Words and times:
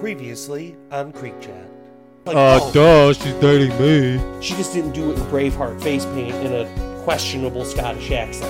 Previously 0.00 0.76
on 0.90 1.12
Creek 1.12 1.38
Chat. 1.42 1.68
Like, 2.24 2.34
Uh, 2.34 2.58
oh, 2.62 2.72
duh, 2.72 3.12
she's 3.12 3.34
dating 3.34 3.78
me. 3.78 4.18
she 4.40 4.54
just 4.54 4.72
didn't 4.72 4.92
do 4.92 5.10
it 5.10 5.18
in 5.18 5.24
Braveheart 5.26 5.78
face 5.82 6.06
paint 6.06 6.34
in 6.36 6.54
a 6.54 7.02
questionable 7.04 7.66
Scottish 7.66 8.10
accent. 8.10 8.48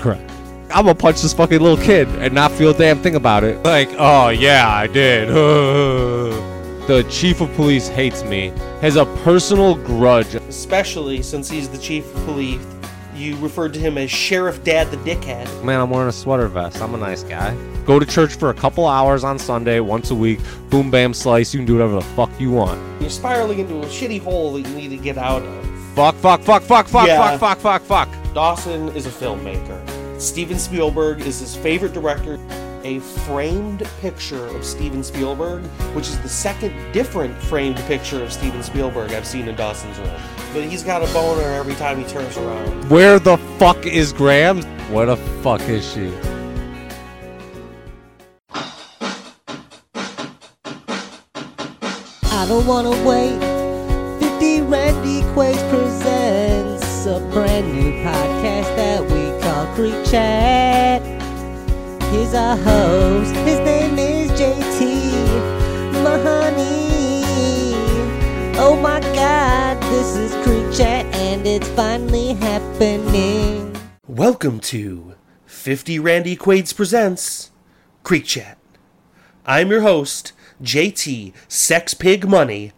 Correct. 0.00 0.30
I'm 0.70 0.86
gonna 0.86 0.94
punch 0.94 1.20
this 1.20 1.34
fucking 1.34 1.60
little 1.60 1.76
kid 1.84 2.08
and 2.20 2.32
not 2.32 2.52
feel 2.52 2.70
a 2.70 2.74
damn 2.74 3.02
thing 3.02 3.16
about 3.16 3.44
it. 3.44 3.62
Like, 3.62 3.90
oh 3.98 4.30
yeah, 4.30 4.66
I 4.66 4.86
did. 4.86 5.28
the 6.88 7.06
chief 7.10 7.42
of 7.42 7.52
police 7.56 7.86
hates 7.88 8.24
me, 8.24 8.48
has 8.80 8.96
a 8.96 9.04
personal 9.24 9.74
grudge. 9.74 10.34
Especially 10.34 11.22
since 11.22 11.50
he's 11.50 11.68
the 11.68 11.76
chief 11.78 12.06
of 12.16 12.24
police. 12.24 12.64
You 13.14 13.36
referred 13.36 13.74
to 13.74 13.80
him 13.80 13.98
as 13.98 14.10
Sheriff 14.10 14.64
Dad 14.64 14.90
the 14.90 14.96
Dickhead. 14.98 15.62
Man, 15.62 15.80
I'm 15.82 15.90
wearing 15.90 16.08
a 16.08 16.12
sweater 16.12 16.48
vest. 16.48 16.80
I'm 16.80 16.94
a 16.94 16.98
nice 16.98 17.22
guy. 17.22 17.54
Go 17.86 17.98
to 17.98 18.06
church 18.06 18.34
for 18.34 18.50
a 18.50 18.54
couple 18.54 18.86
hours 18.86 19.24
on 19.24 19.38
Sunday, 19.38 19.80
once 19.80 20.10
a 20.10 20.14
week. 20.14 20.38
Boom, 20.68 20.90
bam, 20.90 21.12
slice. 21.14 21.52
You 21.52 21.58
can 21.60 21.66
do 21.66 21.74
whatever 21.74 21.94
the 21.94 22.00
fuck 22.02 22.30
you 22.38 22.50
want. 22.52 22.80
You're 23.00 23.10
spiraling 23.10 23.58
into 23.58 23.80
a 23.80 23.86
shitty 23.86 24.22
hole 24.22 24.52
that 24.54 24.68
you 24.68 24.74
need 24.74 24.88
to 24.90 24.96
get 24.96 25.18
out 25.18 25.42
of. 25.42 25.66
Fuck, 25.94 26.14
fuck, 26.16 26.40
fuck, 26.42 26.62
fuck, 26.62 26.86
fuck, 26.86 27.06
Yeah. 27.08 27.36
fuck, 27.36 27.58
fuck, 27.58 27.58
fuck, 27.58 27.82
fuck. 28.08 28.34
Dawson 28.34 28.88
is 28.90 29.06
a 29.06 29.10
filmmaker. 29.10 29.80
Steven 30.20 30.58
Spielberg 30.58 31.20
is 31.22 31.40
his 31.40 31.56
favorite 31.56 31.92
director. 31.92 32.38
A 32.84 33.00
framed 33.00 33.86
picture 34.00 34.46
of 34.56 34.64
Steven 34.64 35.02
Spielberg, 35.02 35.62
which 35.94 36.08
is 36.08 36.18
the 36.20 36.28
second 36.28 36.72
different 36.92 37.36
framed 37.36 37.76
picture 37.88 38.22
of 38.22 38.32
Steven 38.32 38.62
Spielberg 38.62 39.12
I've 39.12 39.26
seen 39.26 39.48
in 39.48 39.56
Dawson's 39.56 39.98
room. 39.98 40.08
But 40.54 40.64
he's 40.64 40.82
got 40.82 41.02
a 41.06 41.12
boner 41.12 41.42
every 41.42 41.74
time 41.74 41.98
he 41.98 42.04
turns 42.04 42.36
around. 42.38 42.88
Where 42.88 43.18
the 43.18 43.36
fuck 43.58 43.84
is 43.84 44.12
Graham? 44.12 44.62
Where 44.92 45.06
the 45.06 45.16
fuck 45.42 45.60
is 45.62 45.86
she? 45.92 46.10
Don't 52.50 52.66
wanna 52.66 52.90
wait. 53.06 53.38
50 54.18 54.62
Randy 54.62 55.22
Quaids 55.34 55.62
presents 55.70 57.06
a 57.06 57.20
brand 57.30 57.72
new 57.72 57.92
podcast 58.02 58.74
that 58.74 59.02
we 59.04 59.40
call 59.40 59.72
Creek 59.76 60.04
Chat. 60.04 61.00
Here's 62.10 62.34
our 62.34 62.56
host. 62.56 63.32
His 63.46 63.60
name 63.60 63.96
is 64.00 64.32
JT 64.32 65.12
Mahoney. 66.02 67.22
Oh 68.58 68.76
my 68.82 68.98
god, 68.98 69.80
this 69.84 70.16
is 70.16 70.32
Creek 70.44 70.76
Chat 70.76 71.06
and 71.14 71.46
it's 71.46 71.68
finally 71.68 72.32
happening. 72.32 73.76
Welcome 74.08 74.58
to 74.58 75.14
50 75.46 76.00
Randy 76.00 76.34
Quaid's 76.34 76.72
Presents 76.72 77.52
Creek 78.02 78.24
Chat. 78.24 78.58
I'm 79.46 79.70
your 79.70 79.82
host, 79.82 80.32
JT 80.62 81.32
Sex 81.48 81.94
Pig 81.94 82.28
Money, 82.28 82.72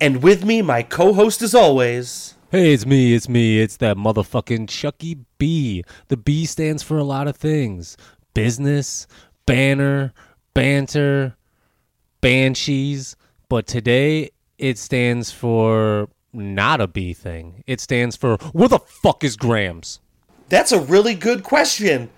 and 0.00 0.22
with 0.22 0.44
me, 0.44 0.62
my 0.62 0.82
co 0.82 1.12
host 1.12 1.42
as 1.42 1.54
always. 1.54 2.34
Hey, 2.50 2.72
it's 2.72 2.86
me, 2.86 3.14
it's 3.14 3.28
me, 3.28 3.60
it's 3.60 3.76
that 3.78 3.96
motherfucking 3.96 4.68
Tzhukie 4.68 5.24
B. 5.38 5.82
The 6.08 6.16
B 6.16 6.46
stands 6.46 6.82
for 6.82 6.96
a 6.96 7.04
lot 7.04 7.28
of 7.28 7.36
things 7.36 7.96
business, 8.34 9.06
banner, 9.46 10.12
banter, 10.54 11.36
banshees. 12.20 13.16
But 13.48 13.66
today 13.66 14.30
it 14.58 14.78
stands 14.78 15.30
for 15.30 16.08
not 16.32 16.80
a 16.80 16.86
B 16.86 17.12
thing. 17.14 17.62
It 17.66 17.80
stands 17.80 18.16
for 18.16 18.36
where 18.52 18.68
the 18.68 18.78
fuck 18.78 19.24
is 19.24 19.36
Grams? 19.36 20.00
That's 20.48 20.72
a 20.72 20.80
really 20.80 21.14
good 21.14 21.42
question, 21.42 22.10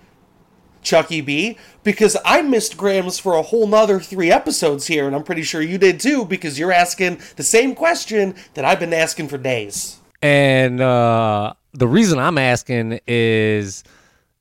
Tzhukie 0.83 1.25
B, 1.25 1.57
because 1.83 2.17
I 2.25 2.41
missed 2.41 2.77
Grams 2.77 3.19
for 3.19 3.33
a 3.33 3.41
whole 3.41 3.67
nother 3.67 3.99
three 3.99 4.31
episodes 4.31 4.87
here, 4.87 5.07
and 5.07 5.15
I'm 5.15 5.23
pretty 5.23 5.43
sure 5.43 5.61
you 5.61 5.77
did 5.77 5.99
too, 5.99 6.25
because 6.25 6.57
you're 6.57 6.71
asking 6.71 7.19
the 7.35 7.43
same 7.43 7.75
question 7.75 8.35
that 8.53 8.65
I've 8.65 8.79
been 8.79 8.93
asking 8.93 9.27
for 9.27 9.37
days. 9.37 9.97
And 10.21 10.81
uh, 10.81 11.53
the 11.73 11.87
reason 11.87 12.19
I'm 12.19 12.37
asking 12.37 12.99
is 13.07 13.83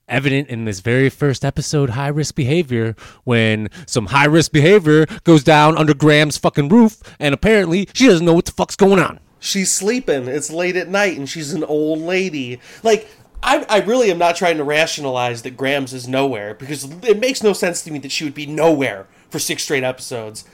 evident 0.09 0.49
in 0.49 0.65
this 0.65 0.81
very 0.81 1.11
first 1.11 1.45
episode, 1.45 1.91
high 1.91 2.09
risk 2.09 2.35
behavior, 2.35 2.97
when 3.25 3.69
some 3.87 4.07
high 4.07 4.25
risk 4.25 4.53
behavior 4.53 5.07
goes 5.25 5.45
down 5.45 5.77
under 5.77 5.95
Grams' 5.95 6.39
fucking 6.39 6.69
roof, 6.69 7.03
and 7.19 7.35
apparently 7.35 7.89
she 7.93 8.07
doesn't 8.07 8.25
know 8.25 8.33
what 8.33 8.47
the 8.47 8.53
fuck's 8.53 8.77
going 8.77 8.99
on. 8.99 9.21
She's 9.41 9.71
sleeping. 9.71 10.27
It's 10.27 10.51
late 10.51 10.75
at 10.75 10.89
night, 10.89 11.17
and 11.17 11.29
she's 11.29 11.53
an 11.53 11.62
old 11.62 12.01
lady. 12.01 12.59
Like, 12.83 13.09
I, 13.43 13.65
I 13.69 13.81
really 13.81 14.10
am 14.10 14.19
not 14.19 14.37
trying 14.37 14.56
to 14.56 14.65
rationalize 14.65 15.43
that 15.43 15.56
Grams 15.56 15.93
is 15.93 16.09
nowhere, 16.09 16.54
because 16.54 16.84
it 17.04 17.21
makes 17.21 17.43
no 17.43 17.53
sense 17.53 17.82
to 17.82 17.91
me 17.91 17.99
that 18.00 18.12
she 18.12 18.25
would 18.25 18.34
be 18.34 18.47
nowhere 18.47 19.06
for 19.31 19.38
six 19.38 19.62
straight 19.62 19.84
episodes. 19.84 20.44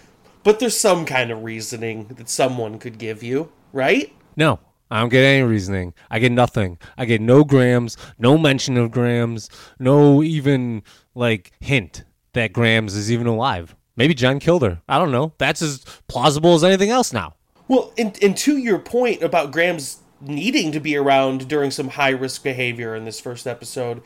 But 0.42 0.60
there's 0.60 0.76
some 0.76 1.06
kind 1.06 1.30
of 1.30 1.42
reasoning 1.42 2.06
that 2.08 2.28
someone 2.28 2.78
could 2.78 2.98
give 2.98 3.22
you, 3.22 3.50
right? 3.72 4.12
No, 4.36 4.60
I 4.90 5.00
don't 5.00 5.08
get 5.08 5.24
any 5.24 5.42
reasoning. 5.42 5.94
I 6.10 6.18
get 6.18 6.32
nothing. 6.32 6.78
I 6.98 7.06
get 7.06 7.22
no 7.22 7.44
Grams, 7.44 7.96
no 8.18 8.36
mention 8.36 8.76
of 8.76 8.90
Grams, 8.90 9.48
no 9.78 10.22
even 10.22 10.82
like 11.14 11.52
hint 11.60 12.04
that 12.34 12.52
Grams 12.52 12.94
is 12.94 13.10
even 13.10 13.26
alive. 13.26 13.74
Maybe 13.96 14.12
John 14.12 14.40
killed 14.40 14.62
her. 14.62 14.82
I 14.88 14.98
don't 14.98 15.12
know. 15.12 15.32
That's 15.38 15.62
as 15.62 15.84
plausible 16.08 16.54
as 16.54 16.64
anything 16.64 16.90
else 16.90 17.12
now. 17.12 17.34
Well, 17.68 17.92
and, 17.96 18.22
and 18.22 18.36
to 18.38 18.58
your 18.58 18.78
point 18.78 19.22
about 19.22 19.52
Grams 19.52 20.00
needing 20.26 20.72
to 20.72 20.80
be 20.80 20.96
around 20.96 21.48
during 21.48 21.70
some 21.70 21.88
high 21.88 22.10
risk 22.10 22.42
behavior 22.42 22.94
in 22.94 23.04
this 23.04 23.20
first 23.20 23.46
episode, 23.46 24.02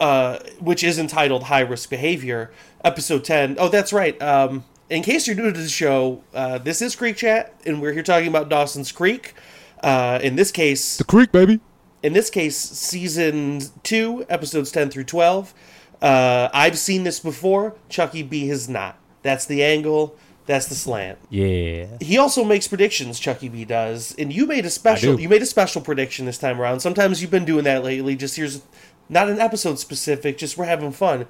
uh, 0.00 0.38
which 0.60 0.82
is 0.84 0.98
entitled 0.98 1.44
High 1.44 1.60
Risk 1.60 1.90
Behavior, 1.90 2.50
episode 2.84 3.24
10. 3.24 3.56
Oh, 3.58 3.68
that's 3.68 3.92
right. 3.92 4.20
Um, 4.22 4.64
in 4.90 5.02
case 5.02 5.26
you're 5.26 5.36
new 5.36 5.52
to 5.52 5.60
the 5.60 5.68
show, 5.68 6.22
uh, 6.34 6.58
this 6.58 6.80
is 6.82 6.94
Creek 6.94 7.16
Chat, 7.16 7.54
and 7.66 7.80
we're 7.82 7.92
here 7.92 8.02
talking 8.02 8.28
about 8.28 8.48
Dawson's 8.48 8.92
Creek. 8.92 9.34
Uh, 9.82 10.18
in 10.22 10.36
this 10.36 10.50
case, 10.52 10.96
The 10.96 11.04
creek, 11.04 11.32
baby. 11.32 11.60
in 12.02 12.12
this 12.12 12.30
case, 12.30 12.56
season 12.56 13.60
two, 13.82 14.24
episodes 14.28 14.70
10 14.72 14.90
through 14.90 15.04
12. 15.04 15.52
Uh, 16.00 16.48
I've 16.52 16.78
seen 16.78 17.04
this 17.04 17.20
before. 17.20 17.74
Tzhukie 17.90 18.28
B 18.28 18.48
has 18.48 18.68
not. 18.68 18.98
That's 19.22 19.44
the 19.46 19.64
angle. 19.64 20.16
That's 20.46 20.66
the 20.66 20.74
slant. 20.74 21.18
Yeah. 21.28 21.86
he 22.00 22.18
also 22.18 22.44
makes 22.44 22.68
predictions 22.68 23.20
Tzhukie 23.20 23.50
B 23.50 23.64
does. 23.64 24.14
And 24.18 24.32
you 24.32 24.46
made 24.46 24.64
a 24.64 24.70
special 24.70 25.20
you 25.20 25.28
made 25.28 25.42
a 25.42 25.46
special 25.46 25.82
prediction 25.82 26.26
this 26.26 26.38
time 26.38 26.60
around. 26.60 26.80
Sometimes 26.80 27.20
you've 27.20 27.30
been 27.30 27.44
doing 27.44 27.64
that 27.64 27.84
lately. 27.84 28.16
Just 28.16 28.36
here's 28.36 28.62
not 29.08 29.28
an 29.28 29.40
episode 29.40 29.78
specific 29.78 30.38
just 30.38 30.56
we're 30.56 30.64
having 30.64 30.92
fun. 30.92 31.26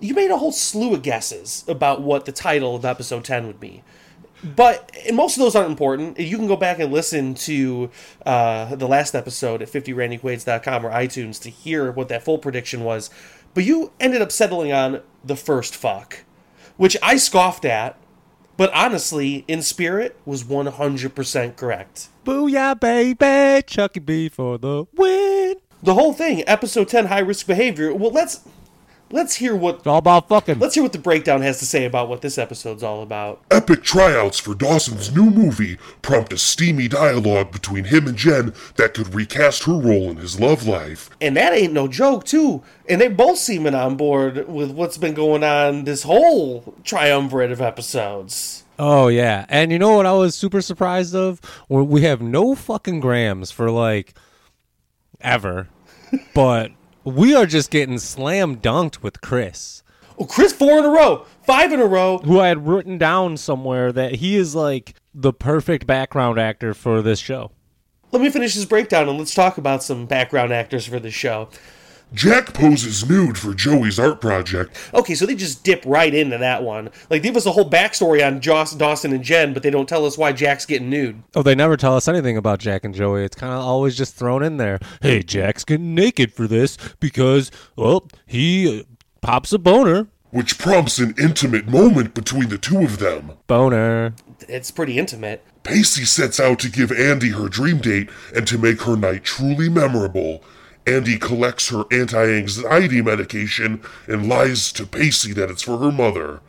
You 0.00 0.14
made 0.14 0.30
a 0.30 0.36
whole 0.36 0.52
slew 0.52 0.94
of 0.94 1.02
guesses 1.02 1.64
about 1.66 2.02
what 2.02 2.24
the 2.24 2.32
title 2.32 2.76
of 2.76 2.84
episode 2.84 3.24
10 3.24 3.46
would 3.46 3.58
be. 3.58 3.82
But 4.44 4.96
and 5.06 5.16
most 5.16 5.36
of 5.36 5.42
those 5.42 5.56
aren't 5.56 5.70
important. 5.70 6.20
You 6.20 6.36
can 6.36 6.46
go 6.46 6.56
back 6.56 6.78
and 6.78 6.92
listen 6.92 7.34
to 7.34 7.90
uh, 8.24 8.74
the 8.76 8.86
last 8.86 9.14
episode 9.14 9.62
at 9.62 9.68
50randyquaids.com 9.68 10.86
or 10.86 10.90
itunes 10.90 11.42
to 11.42 11.50
hear 11.50 11.90
what 11.90 12.08
that 12.08 12.22
full 12.22 12.38
prediction 12.38 12.84
was. 12.84 13.10
But 13.54 13.64
you 13.64 13.92
ended 13.98 14.22
up 14.22 14.30
settling 14.30 14.72
on 14.72 15.00
the 15.24 15.36
first 15.36 15.74
fuck 15.74 16.24
which 16.78 16.96
i 17.02 17.16
scoffed 17.16 17.66
at 17.66 17.96
but 18.58 18.74
honestly, 18.74 19.44
in 19.48 19.62
spirit, 19.62 20.16
was 20.26 20.44
100% 20.44 21.56
correct. 21.56 22.08
Booyah, 22.26 22.78
baby. 22.78 23.14
Tzhukie 23.62 24.04
B 24.04 24.28
for 24.28 24.58
the 24.58 24.84
win. 24.94 25.56
The 25.80 25.94
whole 25.94 26.12
thing, 26.12 26.42
episode 26.46 26.88
10, 26.88 27.06
high 27.06 27.20
risk 27.20 27.46
behavior. 27.46 27.94
Well, 27.94 28.10
let's 28.10 28.40
let's 29.10 29.34
hear 29.36 29.54
what 29.56 29.76
It's 29.76 29.86
all 29.86 29.98
about 29.98 30.28
fucking. 30.28 30.58
let's 30.58 30.74
hear 30.74 30.82
what 30.82 30.92
the 30.92 30.98
breakdown 30.98 31.42
has 31.42 31.58
to 31.60 31.66
say 31.66 31.84
about 31.84 32.08
what 32.08 32.20
this 32.20 32.38
episode's 32.38 32.82
all 32.82 33.02
about. 33.02 33.42
Epic 33.50 33.82
tryouts 33.82 34.38
for 34.38 34.54
Dawson's 34.54 35.14
new 35.14 35.30
movie 35.30 35.76
prompt 36.02 36.32
a 36.32 36.38
steamy 36.38 36.88
dialogue 36.88 37.52
between 37.52 37.84
him 37.84 38.06
and 38.06 38.16
Jen 38.16 38.52
that 38.76 38.94
could 38.94 39.14
recast 39.14 39.64
her 39.64 39.72
role 39.72 40.10
in 40.10 40.16
his 40.16 40.38
love 40.40 40.66
life. 40.66 41.10
And 41.20 41.36
that 41.36 41.52
ain't 41.52 41.72
no 41.72 41.88
joke, 41.88 42.24
too. 42.24 42.62
And 42.88 43.00
they 43.00 43.08
both 43.08 43.38
seeming 43.38 43.74
on 43.74 43.96
board 43.96 44.48
with 44.48 44.70
what's 44.70 44.98
been 44.98 45.14
going 45.14 45.44
on 45.44 45.84
this 45.84 46.02
whole 46.04 46.74
triumvirate 46.84 47.52
of 47.52 47.60
episodes. 47.60 48.64
Oh 48.80 49.08
yeah, 49.08 49.44
and 49.48 49.72
you 49.72 49.78
know 49.80 49.96
what 49.96 50.06
I 50.06 50.12
was 50.12 50.36
super 50.36 50.62
surprised 50.62 51.12
of? 51.12 51.40
We 51.68 51.82
we 51.82 52.02
have 52.02 52.22
no 52.22 52.54
fucking 52.54 53.00
grams 53.00 53.50
for 53.50 53.72
like 53.72 54.14
ever, 55.20 55.66
but 56.34 56.70
we 57.04 57.34
are 57.34 57.46
just 57.46 57.70
getting 57.70 57.98
slam 57.98 58.56
dunked 58.56 59.02
with 59.02 59.20
Chris, 59.20 59.82
Oh, 60.20 60.24
Chris, 60.24 60.52
four 60.52 60.78
in 60.80 60.84
a 60.84 60.88
row, 60.88 61.24
five 61.44 61.72
in 61.72 61.78
a 61.80 61.86
row. 61.86 62.18
who 62.18 62.40
I 62.40 62.48
had 62.48 62.66
written 62.66 62.98
down 62.98 63.36
somewhere 63.36 63.92
that 63.92 64.16
he 64.16 64.34
is 64.36 64.52
like 64.54 64.94
the 65.14 65.32
perfect 65.32 65.86
background 65.86 66.40
actor 66.40 66.74
for 66.74 67.02
this 67.02 67.20
show. 67.20 67.52
Let 68.10 68.22
me 68.22 68.30
finish 68.30 68.54
this 68.54 68.64
breakdown 68.64 69.08
and 69.08 69.16
let's 69.18 69.34
talk 69.34 69.58
about 69.58 69.82
some 69.84 70.06
background 70.06 70.52
actors 70.52 70.86
for 70.86 70.98
this 70.98 71.14
show. 71.14 71.48
Jack 72.14 72.54
poses 72.54 73.08
nude 73.08 73.36
for 73.36 73.52
Joey's 73.52 73.98
art 73.98 74.20
project. 74.20 74.76
Okay, 74.94 75.14
so 75.14 75.26
they 75.26 75.34
just 75.34 75.62
dip 75.62 75.82
right 75.84 76.12
into 76.12 76.38
that 76.38 76.62
one. 76.62 76.86
Like, 77.10 77.20
they 77.22 77.28
give 77.28 77.36
us 77.36 77.46
a 77.46 77.52
whole 77.52 77.68
backstory 77.68 78.26
on 78.26 78.40
Joss, 78.40 78.74
Dawson 78.74 79.12
and 79.12 79.22
Jen, 79.22 79.52
but 79.52 79.62
they 79.62 79.70
don't 79.70 79.88
tell 79.88 80.06
us 80.06 80.16
why 80.16 80.32
Jack's 80.32 80.64
getting 80.64 80.88
nude. 80.88 81.22
Oh, 81.34 81.42
they 81.42 81.54
never 81.54 81.76
tell 81.76 81.96
us 81.96 82.08
anything 82.08 82.36
about 82.36 82.60
Jack 82.60 82.84
and 82.84 82.94
Joey. 82.94 83.24
It's 83.24 83.36
kind 83.36 83.52
of 83.52 83.60
always 83.60 83.96
just 83.96 84.14
thrown 84.14 84.42
in 84.42 84.56
there. 84.56 84.78
Hey, 85.02 85.22
Jack's 85.22 85.64
getting 85.64 85.94
naked 85.94 86.32
for 86.32 86.46
this 86.46 86.78
because, 86.98 87.50
well, 87.76 88.08
he 88.26 88.80
uh, 88.80 88.82
pops 89.20 89.52
a 89.52 89.58
boner 89.58 90.08
which 90.30 90.58
prompts 90.58 90.98
an 90.98 91.14
intimate 91.18 91.66
moment 91.66 92.12
between 92.14 92.48
the 92.50 92.58
two 92.58 92.82
of 92.82 92.98
them. 92.98 93.32
Boner. 93.46 94.14
It's 94.40 94.70
pretty 94.70 94.98
intimate. 94.98 95.42
Pacey 95.62 96.04
sets 96.04 96.38
out 96.38 96.58
to 96.60 96.70
give 96.70 96.92
Andie 96.92 97.30
her 97.30 97.48
dream 97.48 97.78
date 97.78 98.10
and 98.34 98.46
to 98.46 98.58
make 98.58 98.82
her 98.82 98.96
night 98.96 99.24
truly 99.24 99.68
memorable. 99.68 100.42
Andie 100.88 101.20
collects 101.20 101.68
her 101.68 101.84
anti 101.92 102.24
anxiety 102.24 103.02
medication 103.02 103.82
and 104.06 104.28
lies 104.28 104.72
to 104.72 104.86
Pacey 104.86 105.32
that 105.34 105.50
it's 105.50 105.62
for 105.62 105.78
her 105.78 105.92
mother. 105.92 106.40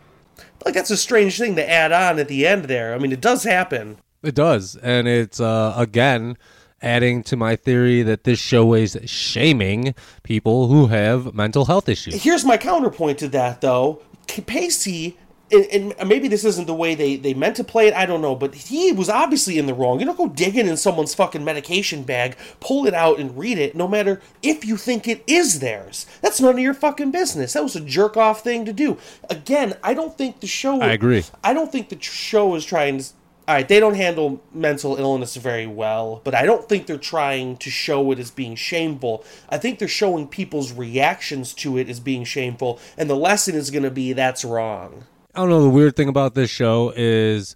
Like 0.66 0.74
that's 0.74 0.92
a 0.92 0.98
strange 0.98 1.38
thing 1.38 1.56
to 1.56 1.70
add 1.70 1.92
on 1.92 2.20
at 2.20 2.28
the 2.28 2.46
end 2.48 2.66
there. 2.66 2.94
I 2.94 2.98
mean, 2.98 3.12
it 3.12 3.22
does 3.22 3.44
happen. 3.44 3.98
It 4.22 4.36
does, 4.36 4.76
and 4.78 5.08
it's 5.08 5.40
uh, 5.40 5.74
again 5.78 6.38
adding 6.82 7.24
to 7.24 7.36
my 7.36 7.56
theory 7.56 8.02
that 8.04 8.24
this 8.24 8.40
show 8.40 8.74
is 8.74 8.98
shaming 9.06 9.94
people 10.24 10.68
who 10.68 10.88
have 10.88 11.34
mental 11.34 11.66
health 11.66 11.90
issues. 11.90 12.24
Here's 12.24 12.46
my 12.46 12.58
counterpoint 12.58 13.20
to 13.20 13.28
that, 13.30 13.62
though. 13.62 14.02
Pacey, 14.28 15.18
and, 15.52 15.94
and 15.98 16.10
maybe 16.10 16.28
this 16.28 16.46
isn't 16.46 16.68
the 16.68 16.74
way 16.74 16.96
they, 16.96 17.16
they 17.16 17.34
meant 17.34 17.56
to 17.58 17.64
play 17.64 17.88
it, 17.88 17.94
I 17.94 18.06
don't 18.06 18.22
know, 18.22 18.36
but 18.36 18.54
he 18.54 18.92
was 18.92 19.10
obviously 19.10 19.58
in 19.58 19.66
the 19.66 19.74
wrong. 19.74 20.00
You 20.00 20.06
don't 20.06 20.18
go 20.18 20.28
digging 20.28 20.68
in 20.68 20.78
someone's 20.78 21.16
fucking 21.16 21.44
medication 21.44 22.04
bag, 22.04 22.38
pull 22.60 22.86
it 22.86 22.94
out, 22.94 23.20
and 23.20 23.38
read 23.38 23.58
it, 23.58 23.76
no 23.76 23.88
matter 23.88 24.22
if 24.42 24.66
you 24.66 24.78
think 24.78 25.08
it 25.08 25.24
is 25.28 25.60
theirs. 25.60 26.06
That's 26.22 26.40
none 26.40 26.56
of 26.56 26.60
your 26.60 26.74
fucking 26.74 27.12
business. 27.12 27.54
That 27.54 27.64
was 27.64 27.76
a 27.76 27.82
jerk 27.82 28.18
off 28.18 28.44
thing 28.44 28.66
to 28.66 28.74
do. 28.74 28.98
Again, 29.30 29.76
I 29.84 29.94
don't 29.94 30.18
think 30.18 30.40
the 30.40 30.48
show. 30.48 30.82
I 30.82 30.92
agree. 30.92 31.24
I 31.44 31.54
don't 31.54 31.72
think 31.72 31.90
the 31.90 32.00
show 32.02 32.56
is 32.56 32.66
trying 32.66 33.00
to. 33.00 33.06
All 33.48 33.56
right, 33.56 33.68
they 33.68 33.80
don't 33.80 33.96
handle 33.96 34.44
mental 34.54 34.98
illness 34.98 35.36
very 35.36 35.66
well, 35.66 36.22
but 36.24 36.36
I 36.36 36.46
don't 36.46 36.70
think 36.70 36.86
they're 36.86 37.00
trying 37.00 37.58
to 37.58 37.72
show 37.72 38.12
it 38.12 38.20
as 38.20 38.30
being 38.30 38.56
shameful. 38.56 39.26
I 39.50 39.58
think 39.58 39.80
they're 39.80 39.88
showing 39.88 40.28
people's 40.28 40.72
reactions 40.72 41.56
to 41.56 41.76
it 41.80 41.90
as 41.90 42.00
being 42.00 42.26
shameful, 42.26 42.80
and 42.96 43.10
the 43.10 43.16
lesson 43.16 43.56
is 43.56 43.72
going 43.72 43.82
to 43.82 43.90
be 43.90 44.14
that's 44.14 44.46
wrong. 44.46 45.06
I 45.36 45.40
don't 45.42 45.50
know. 45.50 45.64
The 45.64 45.70
weird 45.70 45.96
thing 45.96 46.10
about 46.10 46.34
this 46.34 46.50
show 46.50 46.92
is, 46.96 47.56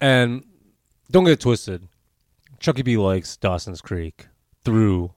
and 0.00 0.44
don't 1.10 1.24
get 1.24 1.34
it 1.34 1.40
twisted, 1.40 1.88
Tzhukie 2.60 2.84
B 2.84 2.96
likes 2.96 3.36
Dawson's 3.36 3.80
Creek 3.80 4.28
through 4.64 5.12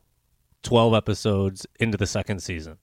12 0.63 0.93
episodes 0.93 1.65
into 1.79 1.97
the 1.97 2.07
second 2.07 2.41
season. 2.41 2.77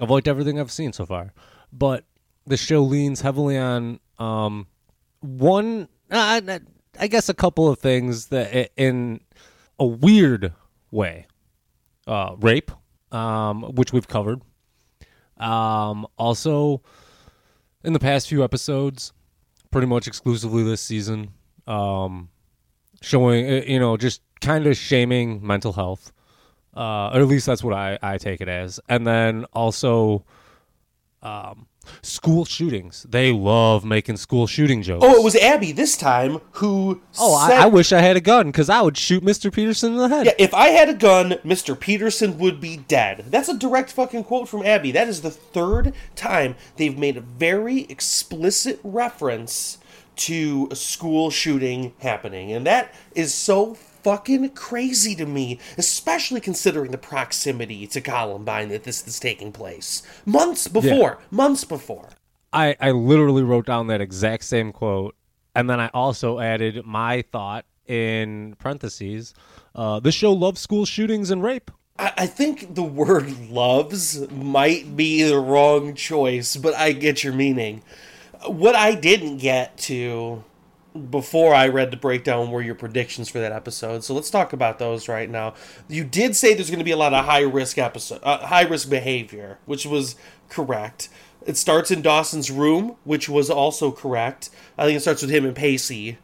I've 0.00 0.10
liked 0.10 0.28
everything 0.28 0.58
I've 0.58 0.72
seen 0.72 0.92
so 0.92 1.06
far, 1.06 1.32
but 1.72 2.04
the 2.46 2.56
show 2.56 2.82
leans 2.82 3.20
heavily 3.20 3.56
on 3.56 4.00
um, 4.18 4.66
one, 5.20 5.88
uh, 6.10 6.40
I 6.98 7.06
guess, 7.06 7.28
a 7.28 7.34
couple 7.34 7.68
of 7.68 7.78
things 7.78 8.26
that 8.26 8.70
in 8.76 9.20
a 9.78 9.86
weird 9.86 10.52
way, 10.90 11.26
uh, 12.06 12.34
rape, 12.38 12.70
um, 13.12 13.62
which 13.62 13.92
we've 13.92 14.08
covered. 14.08 14.42
Um, 15.38 16.06
also, 16.18 16.82
in 17.84 17.92
the 17.92 17.98
past 17.98 18.28
few 18.28 18.42
episodes, 18.42 19.12
pretty 19.70 19.86
much 19.86 20.06
exclusively 20.06 20.62
this 20.62 20.80
season, 20.80 21.30
um, 21.66 22.30
showing 23.02 23.46
uh, 23.46 23.62
you 23.66 23.78
know 23.78 23.96
just 23.96 24.22
kind 24.40 24.66
of 24.66 24.76
shaming 24.76 25.46
mental 25.46 25.72
health, 25.72 26.12
uh, 26.76 27.10
or 27.12 27.20
at 27.20 27.26
least 27.26 27.46
that's 27.46 27.62
what 27.62 27.74
I 27.74 27.98
I 28.02 28.18
take 28.18 28.40
it 28.40 28.48
as, 28.48 28.80
and 28.88 29.06
then 29.06 29.44
also. 29.52 30.24
Um, 31.22 31.68
school 32.02 32.44
shootings. 32.44 33.06
They 33.08 33.32
love 33.32 33.84
making 33.84 34.16
school 34.18 34.46
shooting 34.46 34.82
jokes. 34.82 35.04
Oh, 35.06 35.14
it 35.20 35.24
was 35.24 35.36
Abby 35.36 35.72
this 35.72 35.96
time 35.96 36.40
who. 36.52 37.00
Oh, 37.18 37.46
said- 37.48 37.58
I, 37.58 37.64
I 37.64 37.66
wish 37.66 37.92
I 37.92 38.00
had 38.00 38.16
a 38.16 38.20
gun 38.20 38.46
because 38.46 38.68
I 38.68 38.80
would 38.82 38.96
shoot 38.96 39.22
Mr. 39.24 39.52
Peterson 39.52 39.92
in 39.92 39.98
the 39.98 40.08
head. 40.08 40.26
Yeah, 40.26 40.32
if 40.38 40.54
I 40.54 40.68
had 40.68 40.88
a 40.88 40.94
gun, 40.94 41.30
Mr. 41.44 41.78
Peterson 41.78 42.38
would 42.38 42.60
be 42.60 42.76
dead. 42.76 43.26
That's 43.28 43.48
a 43.48 43.56
direct 43.56 43.90
fucking 43.92 44.24
quote 44.24 44.48
from 44.48 44.64
Abby. 44.64 44.90
That 44.92 45.08
is 45.08 45.22
the 45.22 45.30
third 45.30 45.94
time 46.16 46.56
they've 46.76 46.96
made 46.98 47.16
a 47.16 47.20
very 47.20 47.82
explicit 47.82 48.80
reference 48.82 49.78
to 50.16 50.68
a 50.70 50.76
school 50.76 51.30
shooting 51.30 51.92
happening. 51.98 52.52
And 52.52 52.66
that 52.66 52.94
is 53.14 53.34
so 53.34 53.76
fucking 54.04 54.50
crazy 54.50 55.16
to 55.16 55.26
me, 55.26 55.58
especially 55.76 56.40
considering 56.40 56.92
the 56.92 56.98
proximity 56.98 57.86
to 57.88 58.00
Columbine 58.00 58.68
that 58.68 58.84
this 58.84 59.06
is 59.08 59.18
taking 59.18 59.50
place. 59.50 60.02
Months 60.24 60.68
before. 60.68 61.18
Months 61.30 61.64
before. 61.64 62.10
I, 62.52 62.76
I 62.80 62.92
literally 62.92 63.42
wrote 63.42 63.66
down 63.66 63.88
that 63.88 64.00
exact 64.00 64.44
same 64.44 64.72
quote, 64.72 65.16
and 65.56 65.68
then 65.68 65.80
I 65.80 65.88
also 65.88 66.38
added 66.38 66.84
my 66.84 67.22
thought 67.32 67.64
in 67.86 68.54
parentheses. 68.58 69.34
Uh, 69.74 69.98
this 69.98 70.14
show 70.14 70.32
loves 70.32 70.60
school 70.60 70.84
shootings 70.84 71.30
and 71.30 71.42
rape. 71.42 71.70
I 71.98 72.12
I 72.16 72.26
think 72.26 72.74
the 72.74 72.82
word 72.82 73.50
loves 73.50 74.30
might 74.30 74.96
be 74.96 75.22
the 75.22 75.38
wrong 75.38 75.94
choice, 75.94 76.56
but 76.56 76.74
I 76.74 76.92
get 76.92 77.24
your 77.24 77.32
meaning. 77.32 77.82
What 78.46 78.76
I 78.76 78.94
didn't 78.94 79.38
get 79.38 79.76
to 79.78 80.44
before 81.10 81.54
I 81.54 81.68
read 81.68 81.90
the 81.90 81.96
breakdown 81.96 82.50
were 82.50 82.62
your 82.62 82.76
predictions 82.76 83.28
for 83.28 83.40
that 83.40 83.52
episode. 83.52 84.04
So 84.04 84.14
let's 84.14 84.30
talk 84.30 84.52
about 84.52 84.78
those 84.78 85.08
right 85.08 85.28
now. 85.28 85.54
You 85.88 86.04
did 86.04 86.36
say 86.36 86.54
there's 86.54 86.70
going 86.70 86.78
to 86.78 86.84
be 86.84 86.92
a 86.92 86.96
lot 86.96 87.12
of 87.12 87.24
high 87.24 87.42
risk 87.42 87.78
episode, 87.78 88.20
uh, 88.22 88.46
high 88.46 88.62
risk 88.62 88.88
behavior, 88.88 89.58
which 89.66 89.86
was 89.86 90.14
correct. 90.48 91.08
It 91.46 91.56
starts 91.56 91.90
in 91.90 92.00
Dawson's 92.00 92.50
room, 92.50 92.96
which 93.04 93.28
was 93.28 93.50
also 93.50 93.90
correct. 93.90 94.50
I 94.78 94.84
think 94.84 94.96
it 94.96 95.00
starts 95.00 95.20
with 95.20 95.30
him 95.30 95.44
and 95.44 95.54
Pacey. 95.54 96.18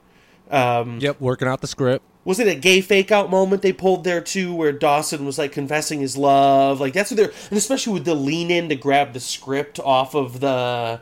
Yep, 1.01 1.21
working 1.21 1.49
out 1.49 1.61
the 1.61 1.67
script. 1.67 2.05
Was 2.25 2.39
it 2.39 2.49
a 2.49 2.55
gay 2.55 2.81
fake 2.81 3.11
out 3.11 3.31
moment 3.31 3.63
they 3.63 3.73
pulled 3.73 4.05
there 4.05 4.21
too, 4.21 4.55
where 4.55 4.73
Dawson 4.73 5.25
was 5.25 5.39
like 5.39 5.53
confessing 5.53 6.01
his 6.01 6.17
love? 6.17 6.81
Like 6.81 6.93
that's 6.93 7.11
what 7.11 7.17
they're, 7.17 7.33
and 7.49 7.59
especially 7.59 7.95
with 7.95 8.05
the 8.05 8.15
lean 8.15 8.51
in 8.51 8.69
to 8.69 8.77
grab 8.77 9.15
the 9.15 9.21
script 9.21 9.81
off 9.81 10.15
of 10.15 10.41
the 10.41 11.01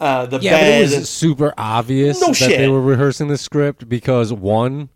uh, 0.00 0.26
the 0.26 0.38
Yeah, 0.40 0.52
but 0.52 0.56
bed. 0.60 0.92
it 0.92 0.98
was 0.98 1.08
super 1.10 1.54
obvious 1.56 2.20
No 2.20 2.28
that 2.28 2.34
shit. 2.36 2.58
they 2.58 2.68
were 2.68 2.80
rehearsing 2.82 3.28
the 3.28 3.38
script 3.38 3.88
because 3.88 4.32
one, 4.32 4.90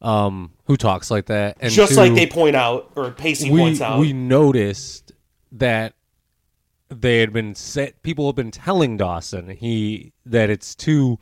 um, 0.00 0.52
who 0.64 0.76
talks 0.76 1.10
like 1.10 1.26
that, 1.26 1.56
and 1.60 1.72
just 1.72 1.92
two, 1.92 1.98
like 1.98 2.14
they 2.14 2.26
point 2.26 2.56
out, 2.56 2.90
or 2.96 3.10
Pacey 3.10 3.50
we 3.50 3.60
points 3.60 3.80
out. 3.80 3.98
we 3.98 4.12
noticed 4.12 5.12
that 5.52 5.94
they 6.88 7.18
had 7.20 7.32
been 7.32 7.54
set. 7.54 8.02
People 8.02 8.26
have 8.26 8.34
been 8.36 8.50
telling 8.50 8.96
Dawson 8.96 9.48
he 9.50 10.12
that 10.26 10.50
it's 10.50 10.74
too 10.74 11.18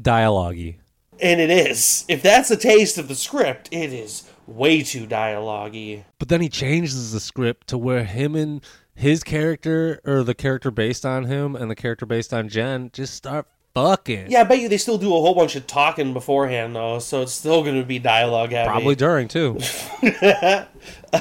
dialogue-y. 0.00 0.78
and 1.20 1.40
it 1.40 1.50
is. 1.50 2.04
If 2.08 2.22
that's 2.22 2.50
a 2.50 2.56
taste 2.56 2.98
of 2.98 3.08
the 3.08 3.14
script, 3.14 3.68
it 3.70 3.92
is 3.92 4.28
way 4.46 4.82
too 4.82 5.06
dialogue-y. 5.06 6.04
But 6.18 6.28
then 6.28 6.40
he 6.40 6.48
changes 6.48 7.12
the 7.12 7.20
script 7.20 7.66
to 7.68 7.78
where 7.78 8.04
him 8.04 8.34
and 8.34 8.62
his 8.94 9.22
character, 9.24 10.00
or 10.04 10.22
the 10.22 10.34
character 10.34 10.70
based 10.70 11.04
on 11.04 11.24
him, 11.24 11.56
and 11.56 11.70
the 11.70 11.74
character 11.74 12.06
based 12.06 12.32
on 12.32 12.48
Jen, 12.48 12.90
just 12.92 13.14
start 13.14 13.46
fucking. 13.74 14.30
Yeah, 14.30 14.42
I 14.42 14.44
bet 14.44 14.60
you 14.60 14.68
they 14.68 14.78
still 14.78 14.98
do 14.98 15.08
a 15.08 15.20
whole 15.20 15.34
bunch 15.34 15.56
of 15.56 15.66
talking 15.66 16.12
beforehand 16.12 16.76
though, 16.76 16.98
so 17.00 17.22
it's 17.22 17.32
still 17.32 17.62
going 17.62 17.78
to 17.80 17.84
be 17.86 17.98
dialogue 17.98 18.50
heavy. 18.50 18.68
Probably 18.68 18.94
during 18.94 19.28
too. 19.28 19.58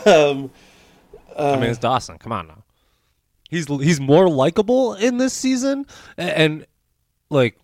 Um, 0.05 0.51
I 1.37 1.55
mean, 1.55 1.69
it's 1.69 1.79
Dawson. 1.79 2.17
Come 2.17 2.31
on 2.31 2.47
now. 2.47 2.63
He's 3.49 3.67
he's 3.67 3.99
more 3.99 4.27
likable 4.29 4.93
in 4.95 5.17
this 5.17 5.33
season, 5.33 5.85
a- 6.17 6.21
and, 6.37 6.65
like 7.29 7.57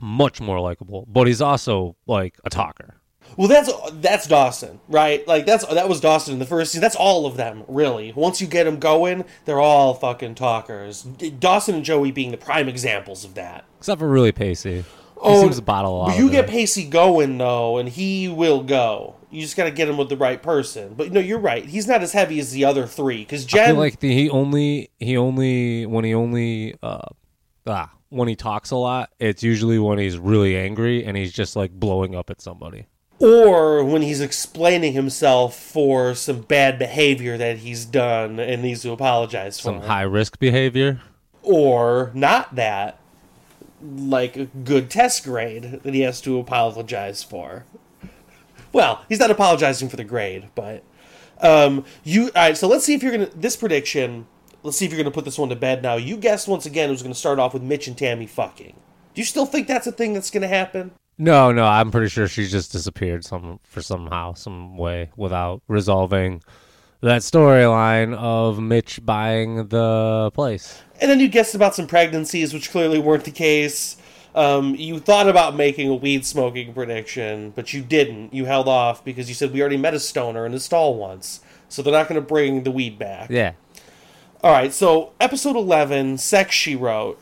much 0.00 0.40
more 0.40 0.60
likable. 0.60 1.04
But 1.08 1.26
he's 1.26 1.40
also 1.42 1.96
like 2.06 2.36
a 2.44 2.50
talker. 2.50 2.94
Well, 3.36 3.48
that's 3.48 3.70
that's 3.94 4.26
Dawson, 4.26 4.80
right? 4.88 5.26
Like 5.28 5.46
that's 5.46 5.64
that 5.66 5.88
was 5.88 6.00
Dawson 6.00 6.32
in 6.34 6.38
the 6.38 6.46
first 6.46 6.72
season. 6.72 6.82
That's 6.82 6.96
all 6.96 7.26
of 7.26 7.36
them, 7.36 7.64
really. 7.68 8.12
Once 8.14 8.40
you 8.40 8.46
get 8.46 8.64
them 8.64 8.78
going, 8.78 9.24
they're 9.44 9.60
all 9.60 9.94
fucking 9.94 10.34
talkers. 10.34 11.02
Dawson 11.02 11.76
and 11.76 11.84
Joey 11.84 12.10
being 12.10 12.30
the 12.30 12.36
prime 12.36 12.68
examples 12.68 13.24
of 13.24 13.34
that. 13.34 13.64
Except 13.78 13.98
for 13.98 14.08
really 14.08 14.32
Pacey. 14.32 14.78
He 14.80 14.84
Oh, 15.20 15.42
seems 15.42 15.56
to 15.56 15.62
bottle 15.62 16.06
a 16.06 16.16
you 16.16 16.30
get 16.30 16.44
it. 16.44 16.50
Pacey 16.50 16.84
going 16.88 17.38
though, 17.38 17.78
and 17.78 17.88
he 17.88 18.28
will 18.28 18.62
go. 18.62 19.16
You 19.30 19.42
just 19.42 19.56
got 19.56 19.64
to 19.64 19.70
get 19.72 19.88
him 19.88 19.96
with 19.98 20.08
the 20.08 20.16
right 20.16 20.40
person. 20.42 20.94
But 20.96 21.10
no, 21.12 21.18
you're 21.20 21.40
right. 21.40 21.64
He's 21.64 21.86
not 21.88 22.02
as 22.02 22.12
heavy 22.12 22.38
as 22.38 22.52
the 22.52 22.64
other 22.64 22.86
three 22.86 23.18
because 23.18 23.44
I 23.44 23.48
Jen. 23.48 23.66
feel 23.66 23.76
like 23.76 23.98
the, 24.00 24.12
he 24.14 24.30
only 24.30 24.90
he 24.98 25.16
only 25.16 25.86
when 25.86 26.04
he 26.04 26.14
only 26.14 26.76
uh 26.82 27.00
ah 27.66 27.90
when 28.10 28.28
he 28.28 28.36
talks 28.36 28.70
a 28.70 28.76
lot, 28.76 29.10
it's 29.18 29.42
usually 29.42 29.78
when 29.78 29.98
he's 29.98 30.16
really 30.18 30.56
angry 30.56 31.04
and 31.04 31.16
he's 31.16 31.32
just 31.32 31.56
like 31.56 31.72
blowing 31.72 32.14
up 32.14 32.30
at 32.30 32.40
somebody. 32.40 32.86
Or 33.20 33.84
when 33.84 34.02
he's 34.02 34.20
explaining 34.20 34.92
himself 34.92 35.56
for 35.58 36.14
some 36.14 36.42
bad 36.42 36.78
behavior 36.78 37.36
that 37.36 37.58
he's 37.58 37.84
done 37.84 38.38
and 38.38 38.62
needs 38.62 38.82
to 38.82 38.92
apologize 38.92 39.58
for. 39.58 39.64
Some 39.64 39.80
high 39.80 40.02
risk 40.02 40.38
behavior. 40.38 41.00
or 41.42 42.10
not 42.14 42.54
that 42.54 42.98
like 43.82 44.36
a 44.36 44.44
good 44.46 44.90
test 44.90 45.24
grade 45.24 45.80
that 45.82 45.94
he 45.94 46.00
has 46.00 46.20
to 46.20 46.38
apologize 46.38 47.22
for 47.22 47.64
well 48.72 49.04
he's 49.08 49.20
not 49.20 49.30
apologizing 49.30 49.88
for 49.88 49.94
the 49.96 50.02
grade 50.02 50.48
but 50.56 50.82
um 51.40 51.84
you 52.02 52.24
all 52.24 52.30
right 52.42 52.56
so 52.56 52.66
let's 52.66 52.84
see 52.84 52.92
if 52.94 53.04
you're 53.04 53.12
gonna 53.12 53.30
this 53.36 53.56
prediction 53.56 54.26
let's 54.64 54.76
see 54.76 54.84
if 54.84 54.90
you're 54.90 55.00
gonna 55.00 55.12
put 55.14 55.24
this 55.24 55.38
one 55.38 55.48
to 55.48 55.54
bed 55.54 55.80
now 55.80 55.94
you 55.94 56.16
guessed 56.16 56.48
once 56.48 56.66
again 56.66 56.88
it 56.88 56.92
was 56.92 57.02
gonna 57.02 57.14
start 57.14 57.38
off 57.38 57.54
with 57.54 57.62
mitch 57.62 57.86
and 57.86 57.96
tammy 57.96 58.26
fucking 58.26 58.74
do 59.14 59.20
you 59.20 59.24
still 59.24 59.46
think 59.46 59.68
that's 59.68 59.86
a 59.86 59.92
thing 59.92 60.12
that's 60.12 60.30
gonna 60.30 60.48
happen 60.48 60.90
No, 61.18 61.50
no, 61.50 61.64
I'm 61.64 61.90
pretty 61.90 62.08
sure 62.08 62.28
she 62.28 62.46
just 62.46 62.70
disappeared 62.70 63.24
some 63.24 63.58
for 63.64 63.82
somehow, 63.82 64.34
some 64.34 64.76
way 64.76 65.10
without 65.16 65.62
resolving 65.66 66.42
that 67.00 67.22
storyline 67.22 68.14
of 68.16 68.60
Mitch 68.60 69.04
buying 69.04 69.68
the 69.68 70.30
place. 70.34 70.80
And 71.00 71.10
then 71.10 71.18
you 71.20 71.28
guessed 71.28 71.54
about 71.54 71.74
some 71.74 71.86
pregnancies, 71.86 72.54
which 72.54 72.70
clearly 72.70 72.98
weren't 72.98 73.24
the 73.24 73.32
case. 73.32 73.96
Um, 74.34 74.76
you 74.76 75.00
thought 75.00 75.28
about 75.28 75.56
making 75.56 75.88
a 75.88 75.94
weed 75.94 76.24
smoking 76.24 76.72
prediction, 76.72 77.50
but 77.50 77.72
you 77.72 77.82
didn't. 77.82 78.32
You 78.32 78.44
held 78.44 78.68
off 78.68 79.04
because 79.04 79.28
you 79.28 79.34
said 79.34 79.52
we 79.52 79.60
already 79.60 79.76
met 79.76 79.94
a 79.94 80.00
stoner 80.00 80.46
in 80.46 80.52
the 80.52 80.60
stall 80.60 80.94
once, 80.94 81.40
so 81.68 81.82
they're 81.82 81.92
not 81.92 82.08
going 82.08 82.20
to 82.20 82.26
bring 82.26 82.62
the 82.62 82.70
weed 82.70 82.98
back. 82.98 83.30
Yeah. 83.30 83.52
All 84.42 84.52
right, 84.52 84.72
so 84.72 85.12
episode 85.20 85.56
11, 85.56 86.18
Sex 86.18 86.54
She 86.54 86.76
Wrote, 86.76 87.20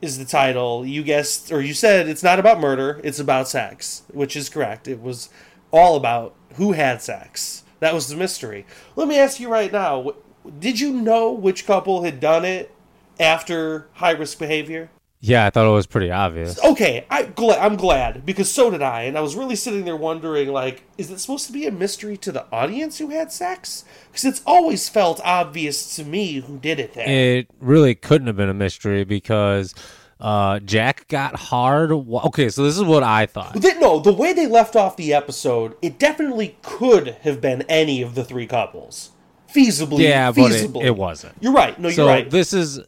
is 0.00 0.18
the 0.18 0.24
title. 0.24 0.84
You 0.84 1.02
guessed, 1.02 1.52
or 1.52 1.60
you 1.60 1.74
said 1.74 2.08
it's 2.08 2.22
not 2.22 2.38
about 2.38 2.60
murder, 2.60 3.00
it's 3.04 3.18
about 3.18 3.48
sex, 3.48 4.02
which 4.12 4.36
is 4.36 4.48
correct. 4.48 4.88
It 4.88 5.00
was 5.00 5.30
all 5.70 5.96
about 5.96 6.34
who 6.54 6.72
had 6.72 7.02
sex. 7.02 7.64
That 7.80 7.94
was 7.94 8.08
the 8.08 8.16
mystery. 8.16 8.66
Let 8.96 9.08
me 9.08 9.18
ask 9.18 9.40
you 9.40 9.48
right 9.48 9.72
now 9.72 10.12
did 10.58 10.80
you 10.80 10.92
know 10.92 11.32
which 11.32 11.66
couple 11.66 12.02
had 12.02 12.20
done 12.20 12.44
it 12.44 12.74
after 13.18 13.88
high 13.94 14.12
risk 14.12 14.38
behavior? 14.38 14.90
Yeah, 15.22 15.44
I 15.44 15.50
thought 15.50 15.66
it 15.66 15.70
was 15.74 15.86
pretty 15.86 16.10
obvious. 16.10 16.58
Okay, 16.64 17.04
I 17.10 17.24
gla- 17.24 17.58
I'm 17.58 17.76
glad 17.76 18.24
because 18.24 18.50
so 18.50 18.70
did 18.70 18.80
I, 18.80 19.02
and 19.02 19.18
I 19.18 19.20
was 19.20 19.36
really 19.36 19.54
sitting 19.54 19.84
there 19.84 19.96
wondering, 19.96 20.48
like, 20.50 20.82
is 20.96 21.10
it 21.10 21.18
supposed 21.20 21.46
to 21.48 21.52
be 21.52 21.66
a 21.66 21.70
mystery 21.70 22.16
to 22.18 22.32
the 22.32 22.46
audience 22.50 22.96
who 22.96 23.10
had 23.10 23.30
sex? 23.30 23.84
Because 24.10 24.24
it's 24.24 24.40
always 24.46 24.88
felt 24.88 25.20
obvious 25.22 25.94
to 25.96 26.04
me 26.04 26.40
who 26.40 26.56
did 26.58 26.80
it. 26.80 26.94
There, 26.94 27.06
It 27.38 27.48
really 27.60 27.94
couldn't 27.94 28.28
have 28.28 28.36
been 28.36 28.48
a 28.48 28.54
mystery 28.54 29.04
because 29.04 29.74
uh, 30.20 30.58
Jack 30.60 31.06
got 31.08 31.36
hard. 31.36 31.92
Okay, 31.92 32.48
so 32.48 32.64
this 32.64 32.78
is 32.78 32.84
what 32.84 33.02
I 33.02 33.26
thought. 33.26 33.52
They- 33.60 33.78
no, 33.78 34.00
the 34.00 34.14
way 34.14 34.32
they 34.32 34.46
left 34.46 34.74
off 34.74 34.96
the 34.96 35.12
episode, 35.12 35.76
it 35.82 35.98
definitely 35.98 36.56
could 36.62 37.08
have 37.22 37.42
been 37.42 37.60
any 37.68 38.00
of 38.00 38.14
the 38.14 38.24
three 38.24 38.46
couples, 38.46 39.10
feasibly. 39.54 39.98
Yeah, 40.00 40.32
but 40.32 40.50
it, 40.50 40.70
feasibly. 40.70 40.82
it 40.84 40.96
wasn't. 40.96 41.34
You're 41.40 41.52
right. 41.52 41.78
No, 41.78 41.90
so 41.90 42.04
you're 42.04 42.10
right. 42.10 42.30
this 42.30 42.54
is 42.54 42.80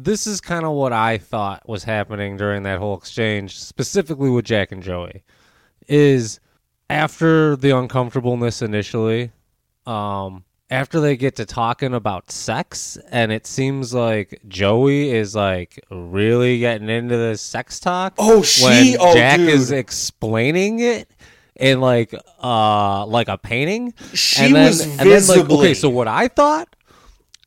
this 0.00 0.26
is 0.28 0.40
kind 0.40 0.64
of 0.64 0.72
what 0.72 0.92
I 0.92 1.18
thought 1.18 1.68
was 1.68 1.82
happening 1.82 2.36
during 2.36 2.62
that 2.62 2.78
whole 2.78 2.96
exchange, 2.96 3.58
specifically 3.58 4.30
with 4.30 4.44
Jack 4.44 4.70
and 4.70 4.80
Joey, 4.82 5.24
is 5.88 6.38
after 6.88 7.56
the 7.56 7.76
uncomfortableness 7.76 8.62
initially, 8.62 9.32
um, 9.86 10.44
after 10.70 11.00
they 11.00 11.16
get 11.16 11.34
to 11.36 11.44
talking 11.44 11.94
about 11.94 12.30
sex, 12.30 12.96
and 13.10 13.32
it 13.32 13.44
seems 13.46 13.92
like 13.92 14.40
Joey 14.46 15.10
is 15.10 15.34
like 15.34 15.84
really 15.90 16.60
getting 16.60 16.88
into 16.88 17.16
this 17.16 17.42
sex 17.42 17.80
talk. 17.80 18.14
Oh, 18.18 18.42
she- 18.42 18.64
when 18.64 18.96
oh, 19.00 19.14
Jack 19.14 19.40
is 19.40 19.72
explaining 19.72 20.78
it. 20.80 21.10
In 21.56 21.80
like 21.80 22.14
uh 22.40 23.04
like 23.06 23.26
a 23.26 23.36
painting, 23.36 23.92
She 24.14 24.44
and 24.44 24.54
then, 24.54 24.66
was 24.68 24.80
and 24.80 25.10
then, 25.10 25.26
like, 25.26 25.50
okay, 25.50 25.74
so 25.74 25.88
what 25.88 26.06
I 26.06 26.28
thought 26.28 26.76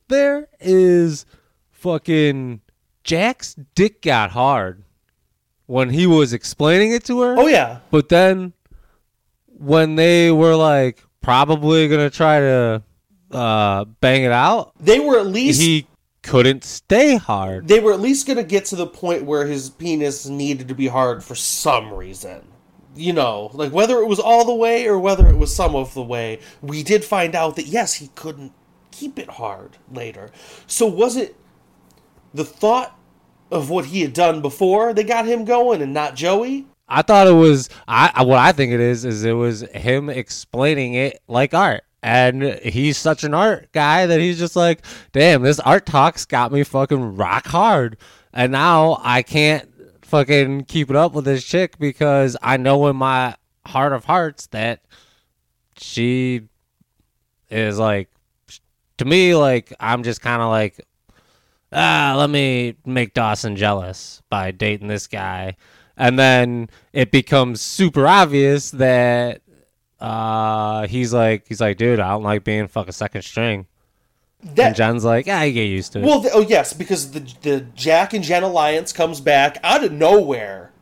there 0.08 0.48
is 0.60 1.24
fucking 1.82 2.60
Jack's 3.04 3.54
dick 3.74 4.00
got 4.02 4.30
hard 4.30 4.84
when 5.66 5.90
he 5.90 6.06
was 6.06 6.32
explaining 6.32 6.92
it 6.92 7.04
to 7.04 7.20
her. 7.20 7.34
oh 7.38 7.46
yeah, 7.48 7.80
But 7.90 8.08
then 8.08 8.52
when 9.46 9.96
they 9.96 10.30
were 10.30 10.54
like 10.56 11.02
probably 11.20 11.88
gonna 11.88 12.10
try 12.10 12.38
to 12.40 12.82
uh 13.32 13.84
bang 14.00 14.22
it 14.22 14.32
out, 14.32 14.72
they 14.80 15.00
were 15.00 15.18
at 15.18 15.26
least 15.26 15.60
he 15.60 15.86
couldn't 16.22 16.62
stay 16.62 17.16
hard. 17.16 17.66
they 17.66 17.80
were 17.80 17.92
at 17.92 17.98
least 18.00 18.26
to 18.28 18.42
get 18.44 18.64
to 18.66 18.76
the 18.76 18.86
point 18.86 19.24
where 19.24 19.46
his 19.46 19.70
penis 19.70 20.26
needed 20.28 20.68
to 20.68 20.74
be 20.74 20.86
hard 20.86 21.24
for 21.24 21.34
some 21.34 21.92
reason. 21.92 22.46
You 22.94 23.12
know, 23.14 23.50
like 23.54 23.72
whether 23.72 23.98
it 24.00 24.06
was 24.06 24.20
all 24.20 24.44
the 24.44 24.54
way 24.54 24.86
or 24.86 24.98
whether 24.98 25.26
it 25.28 25.36
was 25.36 25.52
some 25.54 25.74
of 25.74 25.94
the 25.94 26.02
way, 26.02 26.38
we 26.60 26.82
did 26.82 27.04
find 27.04 27.34
out 27.34 27.56
that 27.56 27.66
yes, 27.66 27.94
he 27.94 28.08
couldn't 28.14 28.52
keep 28.92 29.18
it 29.18 29.30
hard 29.30 29.78
later. 29.90 30.30
So 30.66 30.86
was 30.86 31.16
it 31.16 31.34
the 32.34 32.44
thought 32.44 32.98
of 33.50 33.70
what 33.70 33.86
he 33.86 34.00
had 34.00 34.12
done 34.12 34.40
before 34.40 34.94
they 34.94 35.04
got 35.04 35.26
him 35.26 35.44
going 35.44 35.82
and 35.82 35.92
not 35.92 36.14
Joey? 36.14 36.66
I 36.88 37.02
thought 37.02 37.26
it 37.26 37.32
was 37.32 37.68
I 37.88 38.22
what 38.22 38.38
I 38.38 38.52
think 38.52 38.72
it 38.72 38.80
is 38.80 39.04
is 39.04 39.24
it 39.24 39.32
was 39.32 39.62
him 39.62 40.08
explaining 40.08 40.94
it 40.94 41.20
like 41.28 41.54
art. 41.54 41.84
And 42.04 42.42
he's 42.42 42.98
such 42.98 43.22
an 43.22 43.32
art 43.32 43.70
guy 43.70 44.06
that 44.06 44.18
he's 44.18 44.38
just 44.38 44.56
like, 44.56 44.84
damn, 45.12 45.42
this 45.42 45.60
art 45.60 45.86
talk's 45.86 46.24
got 46.24 46.50
me 46.50 46.64
fucking 46.64 47.14
rock 47.16 47.46
hard. 47.46 47.96
And 48.32 48.50
now 48.50 48.98
I 49.02 49.22
can't 49.22 49.68
fucking 50.02 50.64
keep 50.64 50.90
it 50.90 50.96
up 50.96 51.12
with 51.12 51.24
this 51.24 51.44
chick 51.44 51.78
because 51.78 52.36
I 52.42 52.56
know 52.56 52.88
in 52.88 52.96
my 52.96 53.36
heart 53.64 53.92
of 53.92 54.04
hearts 54.04 54.48
that 54.48 54.82
she 55.78 56.42
is 57.50 57.78
like 57.78 58.10
to 58.98 59.04
me 59.04 59.34
like 59.34 59.72
I'm 59.78 60.02
just 60.02 60.20
kind 60.20 60.42
of 60.42 60.48
like 60.48 60.84
ah, 61.72 62.14
let 62.16 62.30
me 62.30 62.76
make 62.84 63.14
Dawson 63.14 63.56
jealous 63.56 64.22
by 64.28 64.50
dating 64.50 64.88
this 64.88 65.06
guy. 65.06 65.56
And 65.96 66.18
then 66.18 66.70
it 66.92 67.10
becomes 67.10 67.60
super 67.60 68.06
obvious 68.06 68.70
that 68.72 69.42
uh, 70.00 70.86
he's 70.86 71.12
like, 71.12 71.46
he's 71.46 71.60
like, 71.60 71.76
dude, 71.76 72.00
I 72.00 72.10
don't 72.10 72.22
like 72.22 72.44
being 72.44 72.66
fucking 72.66 72.92
second 72.92 73.22
string. 73.22 73.66
And 74.42 74.56
That 74.56 74.76
John's 74.76 75.04
like, 75.04 75.28
I 75.28 75.50
get 75.50 75.64
used 75.64 75.92
to 75.92 76.00
it. 76.00 76.04
well, 76.04 76.20
the, 76.20 76.30
oh 76.32 76.40
yes, 76.40 76.72
because 76.72 77.12
the 77.12 77.20
the 77.42 77.60
Jack 77.74 78.12
and 78.12 78.24
Jen 78.24 78.42
alliance 78.42 78.92
comes 78.92 79.20
back 79.20 79.58
out 79.62 79.84
of 79.84 79.92
nowhere 79.92 80.72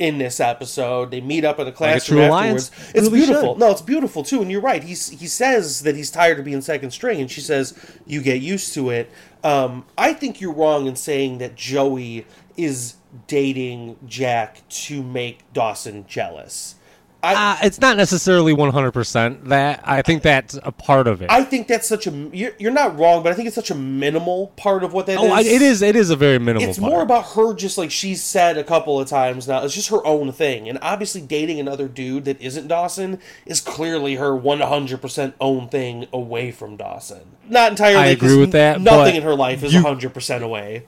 in 0.00 0.18
this 0.18 0.40
episode. 0.40 1.10
They 1.12 1.20
meet 1.20 1.44
up 1.44 1.60
in 1.60 1.68
a 1.68 1.72
classroom 1.72 2.16
true 2.16 2.24
afterwards. 2.24 2.70
alliance. 2.70 2.90
It's 2.94 3.08
Really 3.10 3.26
beautiful. 3.26 3.54
should. 3.54 3.60
No, 3.60 3.70
it's 3.70 3.82
beautiful 3.82 4.24
too. 4.24 4.40
And 4.42 4.50
you're 4.50 4.60
right. 4.62 4.82
He's 4.82 5.10
he 5.10 5.28
says 5.28 5.82
that 5.82 5.94
he's 5.94 6.10
tired 6.10 6.38
of 6.40 6.44
being 6.44 6.62
second 6.62 6.90
string, 6.90 7.20
and 7.20 7.30
she 7.30 7.40
says 7.42 7.78
you 8.06 8.20
get 8.22 8.40
used 8.40 8.74
to 8.74 8.90
it. 8.90 9.10
Um, 9.44 9.84
I 9.96 10.12
think 10.14 10.40
you're 10.40 10.54
wrong 10.54 10.86
in 10.86 10.96
saying 10.96 11.38
that 11.38 11.54
Joey 11.54 12.26
is 12.56 12.94
dating 13.26 13.96
Jack 14.06 14.66
to 14.68 15.02
make 15.02 15.50
Dawson 15.52 16.06
jealous. 16.08 16.74
I, 17.22 17.52
uh, 17.52 17.56
it's 17.66 17.80
not 17.80 17.96
necessarily 17.96 18.54
100% 18.54 19.44
that. 19.48 19.82
I 19.84 20.00
think 20.02 20.22
that's 20.22 20.58
a 20.62 20.72
part 20.72 21.06
of 21.06 21.20
it. 21.20 21.30
I 21.30 21.44
think 21.44 21.68
that's 21.68 21.86
such 21.86 22.06
a 22.06 22.10
you're, 22.10 22.52
you're 22.58 22.72
not 22.72 22.98
wrong, 22.98 23.22
but 23.22 23.32
I 23.32 23.34
think 23.34 23.46
it's 23.46 23.54
such 23.54 23.70
a 23.70 23.74
minimal 23.74 24.48
part 24.56 24.82
of 24.84 24.94
what 24.94 25.06
that 25.06 25.12
is. 25.12 25.18
oh, 25.18 25.30
I, 25.30 25.40
it 25.40 25.60
is. 25.60 25.82
It 25.82 25.96
is 25.96 26.10
a 26.10 26.16
very 26.16 26.38
minimal. 26.38 26.62
Part. 26.62 26.70
It's 26.70 26.78
part. 26.78 26.90
more 26.90 27.02
about 27.02 27.26
her 27.34 27.54
just 27.54 27.76
like 27.76 27.90
she's 27.90 28.22
said 28.22 28.56
a 28.56 28.64
couple 28.64 28.98
of 28.98 29.08
times 29.08 29.46
now. 29.46 29.62
It's 29.64 29.74
just 29.74 29.88
her 29.90 30.04
own 30.06 30.32
thing. 30.32 30.68
And 30.68 30.78
obviously 30.80 31.20
dating 31.20 31.60
another 31.60 31.88
dude 31.88 32.24
that 32.24 32.40
isn't 32.40 32.68
Dawson 32.68 33.18
is 33.44 33.60
clearly 33.60 34.14
her 34.14 34.30
100% 34.30 35.34
own 35.40 35.68
thing 35.68 36.06
away 36.12 36.50
from 36.52 36.76
Dawson. 36.76 37.36
Not 37.48 37.72
entirely 37.72 37.98
I 37.98 38.06
agree 38.06 38.38
with 38.38 38.52
that, 38.52 38.80
Nothing 38.80 39.16
in 39.16 39.22
her 39.22 39.34
life 39.34 39.62
is 39.62 39.74
you- 39.74 39.82
100% 39.82 40.42
away. 40.42 40.86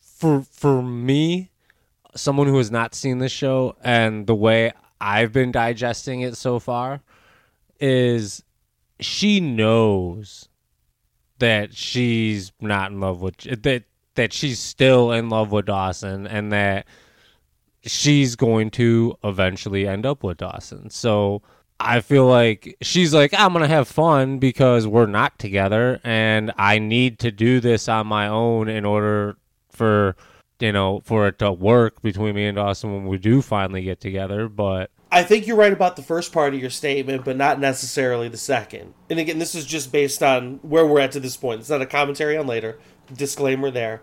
for 0.00 0.42
for 0.50 0.82
me, 0.82 1.50
someone 2.16 2.48
who 2.48 2.58
has 2.58 2.70
not 2.70 2.94
seen 2.94 3.18
this 3.18 3.30
show 3.30 3.76
and 3.84 4.26
the 4.26 4.34
way 4.34 4.72
I've 5.00 5.32
been 5.32 5.52
digesting 5.52 6.20
it 6.22 6.36
so 6.36 6.58
far 6.58 7.00
is 7.80 8.42
she 9.00 9.40
knows 9.40 10.48
that 11.38 11.74
she's 11.74 12.52
not 12.60 12.90
in 12.90 13.00
love 13.00 13.20
with 13.20 13.36
that 13.62 13.84
that 14.16 14.32
she's 14.32 14.58
still 14.58 15.12
in 15.12 15.28
love 15.28 15.52
with 15.52 15.66
Dawson 15.66 16.26
and 16.26 16.50
that 16.50 16.86
she's 17.84 18.34
going 18.34 18.70
to 18.72 19.16
eventually 19.22 19.86
end 19.86 20.04
up 20.04 20.24
with 20.24 20.38
Dawson. 20.38 20.90
So 20.90 21.42
I 21.78 22.00
feel 22.00 22.26
like 22.26 22.76
she's 22.82 23.14
like, 23.14 23.32
I'm 23.32 23.52
going 23.52 23.62
to 23.62 23.68
have 23.68 23.86
fun 23.86 24.38
because 24.38 24.86
we're 24.88 25.06
not 25.06 25.38
together 25.38 26.00
and 26.02 26.52
I 26.58 26.80
need 26.80 27.20
to 27.20 27.30
do 27.30 27.60
this 27.60 27.88
on 27.88 28.08
my 28.08 28.26
own 28.26 28.68
in 28.68 28.84
order 28.84 29.36
for, 29.70 30.16
you 30.60 30.72
know, 30.72 31.02
for 31.04 31.28
it 31.28 31.38
to 31.38 31.52
work 31.52 32.02
between 32.02 32.34
me 32.34 32.46
and 32.46 32.56
Dawson 32.56 32.92
when 32.92 33.06
we 33.06 33.18
do 33.18 33.42
finally 33.42 33.82
get 33.82 34.00
together. 34.00 34.48
But 34.48 34.90
I 35.10 35.22
think 35.22 35.46
you're 35.46 35.56
right 35.56 35.72
about 35.72 35.96
the 35.96 36.02
first 36.02 36.32
part 36.32 36.54
of 36.54 36.60
your 36.60 36.70
statement, 36.70 37.24
but 37.24 37.36
not 37.36 37.60
necessarily 37.60 38.28
the 38.28 38.36
second. 38.36 38.94
And 39.08 39.18
again, 39.18 39.38
this 39.38 39.54
is 39.54 39.66
just 39.66 39.92
based 39.92 40.22
on 40.22 40.58
where 40.62 40.86
we're 40.86 41.00
at 41.00 41.12
to 41.12 41.20
this 41.20 41.36
point. 41.36 41.60
It's 41.60 41.70
not 41.70 41.82
a 41.82 41.86
commentary 41.86 42.36
on 42.36 42.46
later. 42.46 42.78
Disclaimer 43.12 43.70
there. 43.70 44.02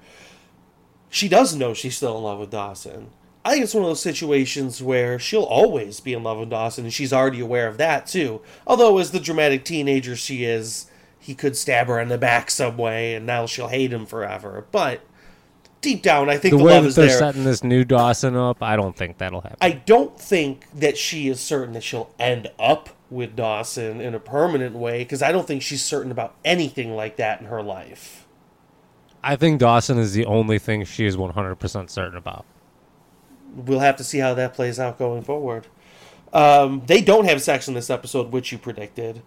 She 1.09 1.29
does 1.29 1.55
know 1.55 1.73
she's 1.73 1.97
still 1.97 2.17
in 2.17 2.23
love 2.23 2.39
with 2.39 2.51
Dawson. 2.51 3.11
I 3.45 3.51
think 3.51 3.63
it's 3.63 3.75
one 3.75 3.83
of 3.83 3.89
those 3.89 4.01
situations 4.01 4.81
where 4.81 5.19
she'll 5.19 5.43
always 5.43 5.99
be 5.99 6.13
in 6.13 6.23
love 6.23 6.39
with 6.39 6.49
Dawson, 6.49 6.85
and 6.85 6.93
she's 6.93 7.13
already 7.13 7.39
aware 7.39 7.67
of 7.67 7.77
that 7.77 8.07
too. 8.07 8.41
Although, 8.65 8.97
as 8.97 9.11
the 9.11 9.19
dramatic 9.19 9.63
teenager 9.63 10.15
she 10.15 10.45
is, 10.45 10.87
he 11.19 11.35
could 11.35 11.55
stab 11.55 11.85
her 11.85 11.99
in 11.99 12.09
the 12.09 12.17
back 12.17 12.49
some 12.49 12.75
way, 12.75 13.13
and 13.13 13.25
now 13.25 13.45
she'll 13.45 13.67
hate 13.67 13.93
him 13.93 14.07
forever. 14.07 14.65
But 14.71 15.01
deep 15.85 16.01
down, 16.01 16.29
I 16.29 16.37
think 16.37 16.51
the 16.51 16.57
the, 16.57 16.63
way 16.63 16.73
love 16.73 16.83
that 16.83 16.95
they're 16.95 17.07
there. 17.07 17.17
setting 17.17 17.43
this 17.45 17.63
new 17.63 17.85
Dawson 17.85 18.35
up, 18.35 18.61
I 18.61 18.75
don't 18.75 18.97
think 18.97 19.19
that'll 19.19 19.41
happen. 19.41 19.57
I 19.61 19.71
don't 19.71 20.19
think 20.19 20.65
that 20.73 20.97
she 20.97 21.29
is 21.29 21.39
certain 21.39 21.73
that 21.75 21.83
she'll 21.83 22.11
end 22.19 22.51
up 22.59 22.89
with 23.09 23.35
Dawson 23.35 24.01
in 24.01 24.15
a 24.15 24.19
permanent 24.19 24.75
way 24.75 24.99
because 24.99 25.21
I 25.21 25.31
don't 25.31 25.47
think 25.47 25.61
she's 25.61 25.83
certain 25.83 26.11
about 26.11 26.35
anything 26.43 26.95
like 26.95 27.17
that 27.17 27.39
in 27.39 27.45
her 27.47 27.61
life. 27.61 28.25
I 29.23 29.35
think 29.35 29.59
Dawson 29.59 29.97
is 29.99 30.13
the 30.13 30.25
only 30.25 30.59
thing 30.59 30.83
she 30.83 31.05
is 31.05 31.15
100% 31.15 31.89
certain 31.89 32.17
about. 32.17 32.45
We'll 33.55 33.79
have 33.79 33.95
to 33.97 34.03
see 34.03 34.17
how 34.17 34.33
that 34.33 34.53
plays 34.53 34.79
out 34.79 34.97
going 34.97 35.21
forward. 35.21 35.67
Um, 36.33 36.81
they 36.87 37.01
don't 37.01 37.25
have 37.25 37.41
sex 37.41 37.67
in 37.67 37.75
this 37.75 37.89
episode, 37.89 38.31
which 38.31 38.51
you 38.51 38.57
predicted. 38.57 39.21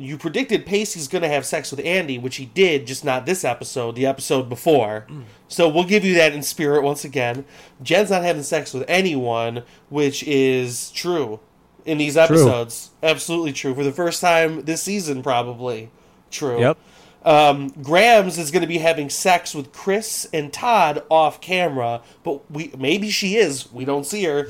You 0.00 0.16
predicted 0.16 0.64
Pacey's 0.64 1.08
going 1.08 1.22
to 1.22 1.28
have 1.28 1.44
sex 1.44 1.70
with 1.70 1.84
Andie, 1.84 2.18
which 2.18 2.36
he 2.36 2.46
did, 2.46 2.86
just 2.86 3.04
not 3.04 3.26
this 3.26 3.44
episode, 3.44 3.94
the 3.96 4.06
episode 4.06 4.48
before. 4.48 5.06
So 5.48 5.68
we'll 5.68 5.84
give 5.84 6.04
you 6.04 6.14
that 6.14 6.32
in 6.32 6.42
spirit 6.42 6.82
once 6.82 7.04
again. 7.04 7.44
Jen's 7.82 8.10
not 8.10 8.22
having 8.22 8.42
sex 8.42 8.72
with 8.72 8.84
anyone, 8.88 9.62
which 9.90 10.22
is 10.22 10.90
true 10.92 11.40
in 11.84 11.98
these 11.98 12.16
episodes. 12.16 12.90
Absolutely 13.02 13.52
true. 13.52 13.74
For 13.74 13.84
the 13.84 13.92
first 13.92 14.20
time 14.20 14.64
this 14.64 14.82
season, 14.82 15.22
probably. 15.22 15.90
True. 16.30 16.60
Yep. 16.60 16.78
Um, 17.22 17.68
Grams 17.82 18.38
is 18.38 18.50
going 18.50 18.62
to 18.62 18.68
be 18.68 18.78
having 18.78 19.10
sex 19.10 19.54
with 19.54 19.72
Chris 19.72 20.28
and 20.32 20.52
Todd 20.52 21.02
off 21.10 21.40
camera, 21.40 22.00
but 22.22 22.50
we 22.50 22.72
maybe 22.78 23.10
she 23.10 23.36
is. 23.36 23.70
We 23.72 23.84
don't 23.84 24.06
see 24.06 24.24
her. 24.24 24.48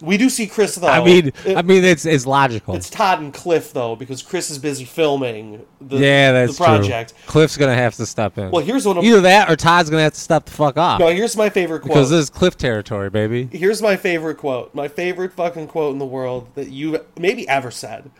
We 0.00 0.16
do 0.16 0.30
see 0.30 0.46
Chris 0.46 0.74
though. 0.76 0.86
I 0.88 1.04
mean, 1.04 1.32
It- 1.44 1.56
I 1.56 1.62
mean, 1.62 1.84
it's 1.84 2.06
it's 2.06 2.26
logical. 2.26 2.74
it's 2.74 2.88
Todd 2.88 3.20
and 3.20 3.32
Cliff 3.34 3.72
though, 3.72 3.96
because 3.96 4.22
Chris 4.22 4.50
is 4.50 4.58
busy 4.58 4.84
filming 4.84 5.64
the, 5.80 5.98
yeah, 5.98 6.32
that's 6.32 6.56
the 6.56 6.64
project. 6.64 7.10
true. 7.16 7.26
Cliff's 7.26 7.56
gonna 7.56 7.74
have 7.74 7.94
to 7.96 8.06
step 8.06 8.38
in. 8.38 8.50
Well, 8.50 8.64
here's 8.64 8.86
one 8.86 8.96
of 8.98 9.04
Either 9.04 9.20
that 9.22 9.50
or 9.50 9.56
Todd's 9.56 9.90
gonna 9.90 10.02
have 10.02 10.14
to 10.14 10.20
step 10.20 10.46
the 10.46 10.52
fuck 10.52 10.76
off 10.78 11.00
no. 11.00 11.08
Here's 11.08 11.36
my 11.36 11.50
favorite 11.50 11.80
quote. 11.80 11.88
because 11.92 12.10
this 12.10 12.20
is 12.20 12.30
Cliff 12.30 12.56
territory, 12.56 13.10
baby. 13.10 13.48
here's 13.52 13.82
my 13.82 13.96
favorite 13.96 14.36
quote. 14.38 14.74
My 14.74 14.88
favorite 14.88 15.32
fucking 15.32 15.66
quote 15.68 15.92
in 15.92 15.98
the 15.98 16.06
world 16.06 16.48
that 16.54 16.70
you 16.70 17.04
maybe 17.18 17.46
ever 17.48 17.70
said. 17.70 18.10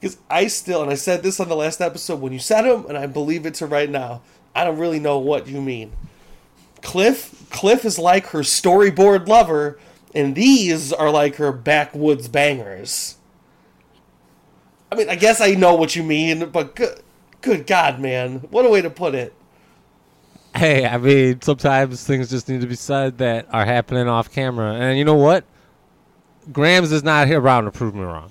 Because 0.00 0.16
I 0.30 0.46
still, 0.46 0.80
and 0.82 0.90
I 0.90 0.94
said 0.94 1.22
this 1.24 1.40
on 1.40 1.48
the 1.48 1.56
last 1.56 1.80
episode 1.80 2.20
when 2.20 2.32
you 2.32 2.38
said 2.38 2.62
them, 2.62 2.86
and 2.88 2.96
I 2.96 3.06
believe 3.06 3.46
it 3.46 3.54
to 3.54 3.66
right 3.66 3.90
now. 3.90 4.22
I 4.54 4.64
don't 4.64 4.78
really 4.78 5.00
know 5.00 5.18
what 5.18 5.46
you 5.48 5.60
mean. 5.60 5.92
Cliff, 6.82 7.46
Cliff 7.50 7.84
is 7.84 7.98
like 7.98 8.26
her 8.28 8.40
storyboard 8.40 9.26
lover, 9.28 9.78
and 10.14 10.34
these 10.34 10.92
are 10.92 11.10
like 11.10 11.36
her 11.36 11.52
backwoods 11.52 12.28
bangers. 12.28 13.16
I 14.90 14.94
mean, 14.94 15.08
I 15.08 15.16
guess 15.16 15.40
I 15.40 15.52
know 15.52 15.74
what 15.74 15.94
you 15.96 16.02
mean, 16.02 16.50
but 16.50 16.74
good, 16.74 17.02
good 17.40 17.66
God, 17.66 18.00
man, 18.00 18.38
what 18.50 18.64
a 18.64 18.70
way 18.70 18.80
to 18.80 18.90
put 18.90 19.14
it. 19.14 19.34
Hey, 20.54 20.86
I 20.86 20.96
mean, 20.96 21.42
sometimes 21.42 22.04
things 22.04 22.30
just 22.30 22.48
need 22.48 22.62
to 22.62 22.66
be 22.66 22.74
said 22.74 23.18
that 23.18 23.46
are 23.52 23.66
happening 23.66 24.08
off 24.08 24.32
camera, 24.32 24.72
and 24.74 24.98
you 24.98 25.04
know 25.04 25.14
what? 25.14 25.44
Grams 26.50 26.90
is 26.90 27.02
not 27.02 27.26
here 27.26 27.40
around 27.40 27.64
to 27.64 27.70
prove 27.70 27.94
me 27.94 28.02
wrong. 28.02 28.30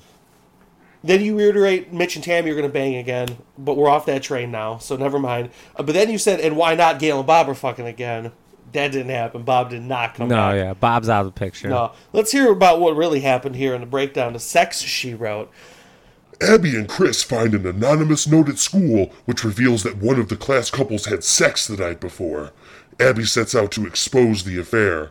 Then 1.03 1.24
you 1.24 1.38
reiterate 1.38 1.93
Mitch 1.93 2.15
and 2.15 2.25
Tammy 2.25 2.50
are 2.50 2.55
going 2.55 2.65
to 2.65 2.74
bang 2.74 2.96
again, 2.96 3.38
but 3.57 3.77
we're 3.77 3.89
off 3.89 4.07
that 4.07 4.24
train 4.24 4.51
now, 4.51 4.79
so 4.79 4.98
never 4.98 5.19
mind. 5.19 5.51
Uh, 5.75 5.84
but 5.84 5.93
then 5.93 6.10
you 6.10 6.17
said, 6.17 6.39
and 6.39 6.57
why 6.57 6.74
not 6.75 7.00
Gail 7.00 7.19
and 7.19 7.27
Bob 7.27 7.48
are 7.48 7.55
fucking 7.55 7.86
again? 7.86 8.31
That 8.77 8.91
didn't 8.91 9.10
happen. 9.10 9.41
Bob 9.41 9.72
did 9.72 9.81
not 9.81 10.13
come 10.13 10.27
No, 10.27 10.36
back. 10.36 10.55
yeah, 10.55 10.74
Bob's 10.75 11.10
out 11.10 11.25
of 11.25 11.34
the 11.34 11.39
picture. 11.39 11.67
No. 11.67 11.93
Let's 12.13 12.31
hear 12.31 12.51
about 12.51 12.79
what 12.79 12.96
really 12.96 13.22
happened 13.22 13.55
here 13.55 13.74
in 13.74 13.81
the 13.81 13.88
breakdown 13.88 14.36
of 14.36 14.41
sex 14.43 14.81
she 14.81 15.15
wrote. 15.15 15.51
Abby 16.39 16.75
and 16.75 16.88
Chris 16.88 17.24
find 17.24 17.55
an 17.55 17.65
anonymous 17.65 18.27
note 18.27 18.50
at 18.50 18.60
school 18.60 19.12
which 19.25 19.43
reveals 19.43 19.81
that 19.81 19.98
one 19.98 20.19
of 20.19 20.29
the 20.29 20.36
class 20.36 20.69
couples 20.69 21.05
had 21.07 21.24
sex 21.24 21.65
the 21.65 21.75
night 21.75 22.00
before. 22.00 22.51
Abby 23.00 23.25
sets 23.25 23.55
out 23.55 23.72
to 23.72 23.88
expose 23.88 24.43
the 24.43 24.60
affair. 24.60 25.10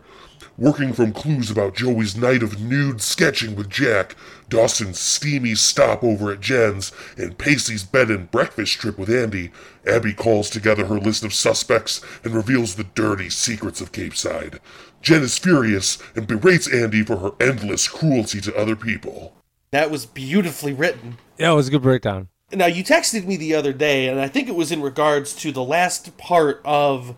Working 0.59 0.95
from 0.95 1.13
clues 1.13 1.51
about 1.51 1.75
Joey's 1.75 2.17
night 2.17 2.43
of 2.43 2.59
nude 2.59 3.03
sketching 3.03 3.57
with 3.57 3.69
Jack, 3.69 4.17
Dawson's 4.49 4.99
steamy 4.99 5.55
stop 5.55 6.03
over 6.03 6.33
at 6.33 6.41
Jen's, 6.41 6.93
and 7.19 7.37
Pacey's 7.37 7.85
bed 7.85 8.11
and 8.11 8.31
breakfast 8.31 8.81
trip 8.81 8.99
with 8.99 9.11
Andie, 9.11 9.51
Abby 9.87 10.15
calls 10.15 10.49
together 10.49 10.87
her 10.87 10.99
list 10.99 11.25
of 11.25 11.35
suspects 11.35 12.01
and 12.25 12.35
reveals 12.35 12.75
the 12.75 12.85
dirty 12.85 13.29
secrets 13.29 13.83
of 13.83 13.93
Capeside. 13.93 14.59
Jen 15.03 15.23
is 15.23 15.37
furious 15.37 15.99
and 16.15 16.27
berates 16.27 16.73
Andie 16.73 17.03
for 17.03 17.19
her 17.19 17.33
endless 17.39 17.87
cruelty 17.87 18.41
to 18.41 18.57
other 18.57 18.77
people. 18.77 19.35
That 19.73 19.91
was 19.91 20.07
beautifully 20.07 20.73
written. 20.73 21.19
Yeah, 21.37 21.53
it 21.53 21.57
was 21.57 21.69
a 21.69 21.73
good 21.73 21.83
breakdown. 21.83 22.29
Now, 22.51 22.67
you 22.67 22.83
texted 22.83 23.27
me 23.27 23.37
the 23.37 23.55
other 23.55 23.75
day, 23.75 24.09
and 24.09 24.19
I 24.21 24.29
think 24.29 24.49
it 24.49 24.55
was 24.55 24.73
in 24.73 24.81
regards 24.81 25.35
to 25.37 25.53
the 25.53 25.65
last 25.65 26.17
part 26.17 26.63
of 26.65 27.15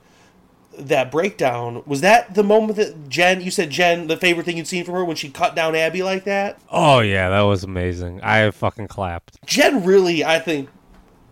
that 0.79 1.11
breakdown. 1.11 1.83
Was 1.87 2.01
that 2.01 2.35
the 2.35 2.45
moment 2.45 2.77
that 2.77 3.09
Jen, 3.09 3.41
you 3.41 3.51
said 3.51 3.71
Jen, 3.71 4.07
the 4.07 4.17
favorite 4.17 4.45
thing 4.45 4.57
you'd 4.57 4.67
seen 4.67 4.85
from 4.85 4.95
her 4.95 5.05
when 5.05 5.17
she 5.17 5.31
cut 5.31 5.55
down 5.55 5.75
Abby 5.75 6.03
like 6.03 6.25
that? 6.25 6.59
Oh 6.71 7.01
yeah, 7.01 7.29
that 7.29 7.43
was 7.43 7.65
amazing. 7.65 8.21
I 8.23 8.51
fucking 8.51 8.89
clapped. 8.89 9.39
Jen 9.47 9.85
really, 9.85 10.25
I 10.25 10.39
think, 10.39 10.69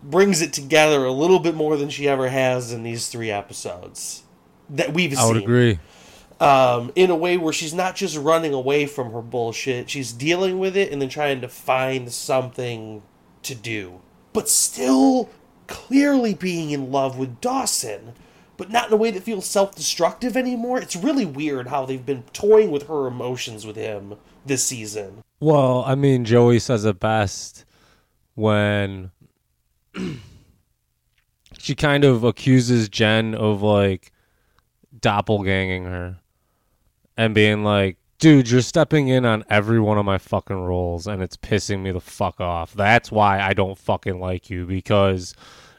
brings 0.03 0.41
it 0.41 0.53
together 0.53 1.05
a 1.05 1.11
little 1.11 1.39
bit 1.39 1.55
more 1.55 1.77
than 1.77 1.89
she 1.89 2.07
ever 2.07 2.29
has 2.29 2.71
in 2.71 2.83
these 2.83 3.07
three 3.07 3.31
episodes 3.31 4.23
that 4.69 4.93
we've 4.93 5.11
seen 5.11 5.19
I 5.19 5.27
would 5.27 5.37
agree. 5.37 5.79
Um, 6.39 6.91
in 6.95 7.09
a 7.09 7.15
way 7.15 7.37
where 7.37 7.53
she's 7.53 7.73
not 7.73 7.95
just 7.95 8.15
running 8.15 8.53
away 8.53 8.85
from 8.85 9.11
her 9.11 9.21
bullshit, 9.21 9.89
she's 9.89 10.13
dealing 10.13 10.59
with 10.59 10.77
it 10.77 10.91
and 10.91 11.01
then 11.01 11.09
trying 11.09 11.41
to 11.41 11.47
find 11.47 12.11
something 12.11 13.01
to 13.41 13.55
do. 13.55 14.01
But 14.33 14.47
still 14.47 15.29
clearly 15.65 16.33
being 16.35 16.69
in 16.69 16.91
love 16.91 17.17
with 17.17 17.41
Dawson, 17.41 18.13
but 18.57 18.69
not 18.69 18.87
in 18.87 18.93
a 18.93 18.97
way 18.97 19.11
that 19.11 19.23
feels 19.23 19.45
self 19.45 19.75
destructive 19.75 20.35
anymore. 20.35 20.79
It's 20.79 20.95
really 20.95 21.25
weird 21.25 21.67
how 21.67 21.85
they've 21.85 22.05
been 22.05 22.23
toying 22.33 22.71
with 22.71 22.87
her 22.87 23.07
emotions 23.07 23.65
with 23.65 23.75
him 23.75 24.15
this 24.45 24.63
season. 24.63 25.23
Well, 25.39 25.83
I 25.85 25.95
mean, 25.95 26.25
Joey 26.25 26.59
says 26.59 26.83
it 26.83 26.99
best 26.99 27.65
when 28.35 29.11
she 31.59 31.75
kind 31.75 32.03
of 32.03 32.23
accuses 32.23 32.89
Jen 32.89 33.35
of 33.35 33.61
like 33.61 34.11
doppelganging 34.99 35.85
her 35.85 36.17
and 37.15 37.35
being 37.35 37.63
like, 37.63 37.97
dude, 38.19 38.49
you're 38.49 38.61
stepping 38.61 39.07
in 39.07 39.25
on 39.25 39.43
every 39.49 39.79
one 39.79 39.97
of 39.97 40.05
my 40.05 40.17
fucking 40.17 40.59
roles 40.59 41.07
and 41.07 41.21
it's 41.21 41.37
pissing 41.37 41.81
me 41.81 41.91
the 41.91 42.01
fuck 42.01 42.39
off. 42.39 42.73
That's 42.73 43.11
why 43.11 43.39
I 43.39 43.53
don't 43.53 43.77
fucking 43.77 44.19
like 44.19 44.49
you 44.49 44.65
because 44.65 45.35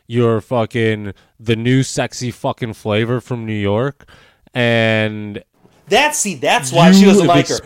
you're 0.08 0.40
fucking 0.40 1.12
the 1.38 1.54
new 1.54 1.84
sexy 1.84 2.32
fucking 2.32 2.72
flavor 2.72 3.20
from 3.20 3.46
New 3.46 3.52
York 3.52 4.08
and 4.54 5.44
That's 5.88 6.18
see, 6.18 6.34
that's 6.34 6.72
why 6.72 6.92
she 6.92 7.04
doesn't 7.04 7.26
like 7.26 7.48
her. 7.48 7.58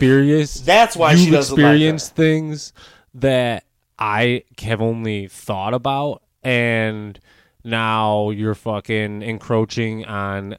That's 0.65 0.95
why 0.95 1.15
she 1.15 1.29
doesn't 1.31 1.55
like 1.55 1.65
experienced 1.65 2.15
things 2.15 2.73
that 3.15 3.65
I 3.97 4.43
have 4.61 4.81
only 4.81 5.27
thought 5.27 5.73
about, 5.73 6.23
and 6.43 7.19
now 7.63 8.29
you're 8.31 8.55
fucking 8.55 9.21
encroaching 9.21 10.05
on 10.05 10.57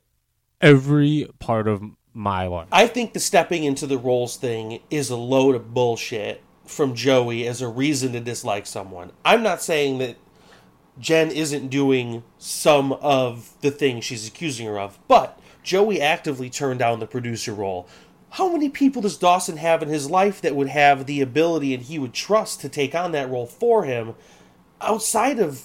every 0.61 1.29
part 1.39 1.69
of 1.69 1.83
my 2.13 2.47
life. 2.47 2.69
I 2.73 2.87
think 2.87 3.13
the 3.13 3.21
stepping 3.21 3.65
into 3.65 3.87
the 3.87 3.99
roles 3.99 4.37
thing 4.37 4.81
is 4.91 5.11
a 5.11 5.17
load 5.17 5.55
of 5.55 5.75
bullshit 5.75 6.43
from 6.65 6.95
Joey 6.95 7.47
as 7.47 7.61
a 7.61 7.69
reason 7.69 8.13
to 8.13 8.21
dislike 8.21 8.67
someone. 8.67 9.13
I'm 9.25 9.43
not 9.43 9.63
saying 9.63 9.99
that 9.99 10.17
Jen 10.99 11.31
isn't 11.31 11.69
doing 11.69 12.23
some 12.39 12.93
of 12.93 13.51
the 13.61 13.71
things 13.71 14.05
she's 14.05 14.29
accusing 14.29 14.67
her 14.67 14.79
of, 14.79 14.99
but 15.09 15.41
Joey 15.63 16.01
actively 16.01 16.51
turned 16.51 16.79
down 16.79 17.01
the 17.01 17.07
producer 17.07 17.53
role. 17.53 17.89
How 18.31 18.51
many 18.51 18.69
people 18.69 19.03
does 19.03 19.17
Dawson 19.17 19.57
have 19.57 19.83
in 19.83 19.89
his 19.89 20.11
life 20.11 20.41
that 20.41 20.57
would 20.57 20.69
have 20.69 21.07
the 21.07 21.21
ability 21.21 21.73
and 21.75 21.83
he 21.83 21.99
would 21.99 22.13
trust 22.13 22.61
to 22.61 22.69
take 22.69 22.95
on 22.95 23.13
that 23.13 23.31
role 23.31 23.47
for 23.47 23.85
him 23.85 24.15
outside 24.81 25.39
of 25.39 25.63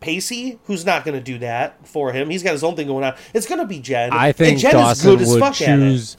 Pacey, 0.00 0.58
who's 0.64 0.84
not 0.86 1.04
going 1.04 1.16
to 1.16 1.22
do 1.22 1.38
that 1.38 1.86
for 1.86 2.12
him? 2.12 2.30
He's 2.30 2.42
got 2.42 2.52
his 2.52 2.64
own 2.64 2.74
thing 2.76 2.86
going 2.86 3.04
on. 3.04 3.14
It's 3.34 3.46
going 3.46 3.60
to 3.60 3.66
be 3.66 3.80
Jen. 3.80 4.12
I 4.12 4.28
and 4.28 4.36
think 4.36 4.58
Jen 4.58 4.72
Dawson 4.72 5.10
is 5.10 5.16
good 5.16 5.22
as 5.22 5.32
would 5.32 5.40
fuck 5.40 5.54
choose 5.54 6.16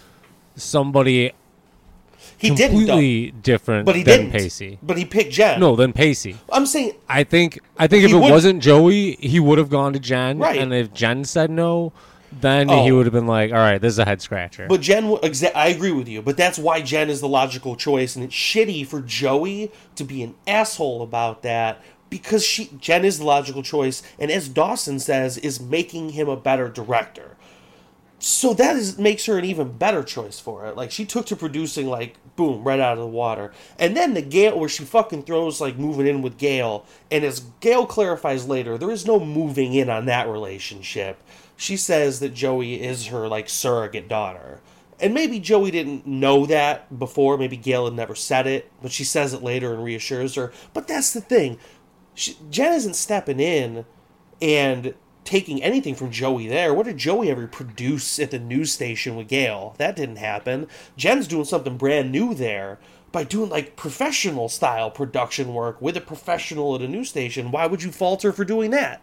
somebody 0.56 1.32
He 2.38 2.50
didn't, 2.52 2.86
though. 2.86 2.94
completely 2.94 3.32
different 3.32 3.86
But 3.86 3.96
he 3.96 4.04
than 4.04 4.18
didn't. 4.26 4.32
Pacey. 4.32 4.78
But 4.84 4.98
he 4.98 5.06
picked 5.06 5.32
Jen. 5.32 5.60
No, 5.60 5.76
than 5.76 5.92
Pacey. 5.94 6.38
I'm 6.52 6.66
saying 6.66 6.94
I 7.10 7.24
think 7.24 7.60
I 7.78 7.88
think 7.88 8.04
if 8.04 8.12
He 8.12 8.16
it 8.16 8.20
would- 8.20 8.30
wasn't 8.32 8.62
Joey, 8.62 9.16
he 9.20 9.40
would 9.40 9.58
have 9.58 9.70
gone 9.70 9.94
to 9.94 10.00
Jen. 10.00 10.38
Right. 10.40 10.60
And 10.60 10.74
if 10.74 10.94
Jen 10.94 11.26
said 11.26 11.50
no, 11.50 11.94
then 12.42 12.70
Oh. 12.70 12.84
he 12.84 12.92
would 12.92 13.06
have 13.06 13.14
been 13.14 13.26
like, 13.26 13.52
"All 13.52 13.58
right, 13.58 13.80
this 13.82 13.94
is 13.94 14.00
a 14.00 14.06
head 14.06 14.22
scratcher." 14.22 14.68
But 14.70 14.82
Jen, 14.82 15.06
exa- 15.18 15.52
I 15.56 15.70
agree 15.70 15.92
with 15.94 16.08
you, 16.08 16.22
but 16.22 16.38
that's 16.38 16.60
why 16.60 16.82
Jen 16.82 17.10
is 17.10 17.22
the 17.22 17.28
logical 17.28 17.76
choice, 17.76 18.16
and 18.16 18.24
it's 18.26 18.36
shitty 18.36 18.86
for 18.86 19.02
Joey 19.02 19.72
to 19.96 20.04
be 20.04 20.22
an 20.22 20.36
asshole 20.46 21.02
about 21.02 21.42
that 21.44 21.82
because 22.10 22.46
she 22.46 22.70
Jen 22.80 23.04
is 23.06 23.18
the 23.20 23.26
logical 23.26 23.64
choice, 23.64 24.04
and 24.20 24.30
as 24.30 24.48
Dawson 24.50 25.00
says, 25.00 25.38
is 25.38 25.60
making 25.60 26.10
him 26.10 26.28
a 26.30 26.36
better 26.36 26.70
director. 26.70 27.32
So 28.20 28.56
that 28.56 28.76
is 28.76 28.98
makes 28.98 29.26
her 29.28 29.38
an 29.38 29.46
even 29.46 29.78
better 29.78 30.04
choice 30.04 30.40
for 30.40 30.66
it. 30.66 30.76
Like 30.76 30.92
she 30.92 31.06
took 31.06 31.28
to 31.28 31.36
producing 31.36 31.88
like 31.88 32.16
boom 32.36 32.64
right 32.64 32.80
out 32.80 32.94
of 32.94 33.00
the 33.00 33.08
water, 33.08 33.52
and 33.78 33.96
then 33.96 34.16
the 34.16 34.24
Gail 34.24 34.60
where 34.60 34.70
she 34.70 34.86
fucking 34.86 35.24
throws 35.24 35.62
like 35.62 35.78
moving 35.78 36.08
in 36.08 36.24
with 36.24 36.38
Gail, 36.38 36.86
and 37.12 37.24
as 37.24 37.42
Gail 37.60 37.86
clarifies 37.86 38.48
later, 38.48 38.78
there 38.78 38.90
is 38.90 39.06
no 39.06 39.20
moving 39.20 39.76
in 39.76 39.90
on 39.90 40.06
that 40.06 40.28
relationship. 40.28 41.22
She 41.56 41.78
says 41.78 42.20
that 42.20 42.34
Joey 42.34 42.82
is 42.82 43.08
her 43.08 43.28
like 43.28 43.50
surrogate 43.50 44.08
daughter, 44.08 44.62
and 45.00 45.14
maybe 45.14 45.40
Joey 45.40 45.70
didn't 45.70 46.08
know 46.08 46.48
that 46.48 46.98
before. 46.98 47.38
Maybe 47.38 47.56
Gail 47.56 47.86
had 47.86 47.94
never 47.94 48.16
said 48.16 48.48
it, 48.48 48.72
but 48.82 48.92
she 48.92 49.04
says 49.04 49.34
it 49.36 49.44
later 49.44 49.74
and 49.76 49.84
reassures 49.84 50.34
her. 50.36 50.52
But 50.74 50.88
that's 50.88 51.14
the 51.14 51.22
thing, 51.22 51.60
she, 52.16 52.36
Jen 52.50 52.74
isn't 52.74 52.96
stepping 52.96 53.40
in 53.40 53.86
and 54.42 54.96
taking 55.28 55.62
anything 55.62 55.94
from 55.94 56.10
Joey 56.10 56.48
there. 56.48 56.74
What 56.74 56.86
did 56.86 56.98
Joey 56.98 57.30
ever 57.30 57.48
produce 57.48 58.18
at 58.18 58.32
the 58.32 58.40
news 58.40 58.72
station 58.72 59.18
with 59.18 59.28
Gail? 59.28 59.76
That 59.78 59.98
didn't 59.98 60.16
happen. 60.16 60.68
Jen's 60.96 61.28
doing 61.28 61.44
something 61.44 61.76
brand 61.76 62.14
new 62.14 62.34
there 62.34 62.80
by 63.12 63.26
doing 63.26 63.50
like 63.50 63.76
professional 63.76 64.48
style 64.48 64.90
production 64.90 65.54
work 65.54 65.82
with 65.82 65.98
a 65.98 66.02
professional 66.02 66.76
at 66.76 66.82
a 66.82 66.88
news 66.88 67.10
station. 67.10 67.52
Why 67.52 67.68
would 67.68 67.84
you 67.84 67.92
fault 67.92 68.24
her 68.24 68.32
for 68.32 68.46
doing 68.46 68.72
that? 68.72 69.02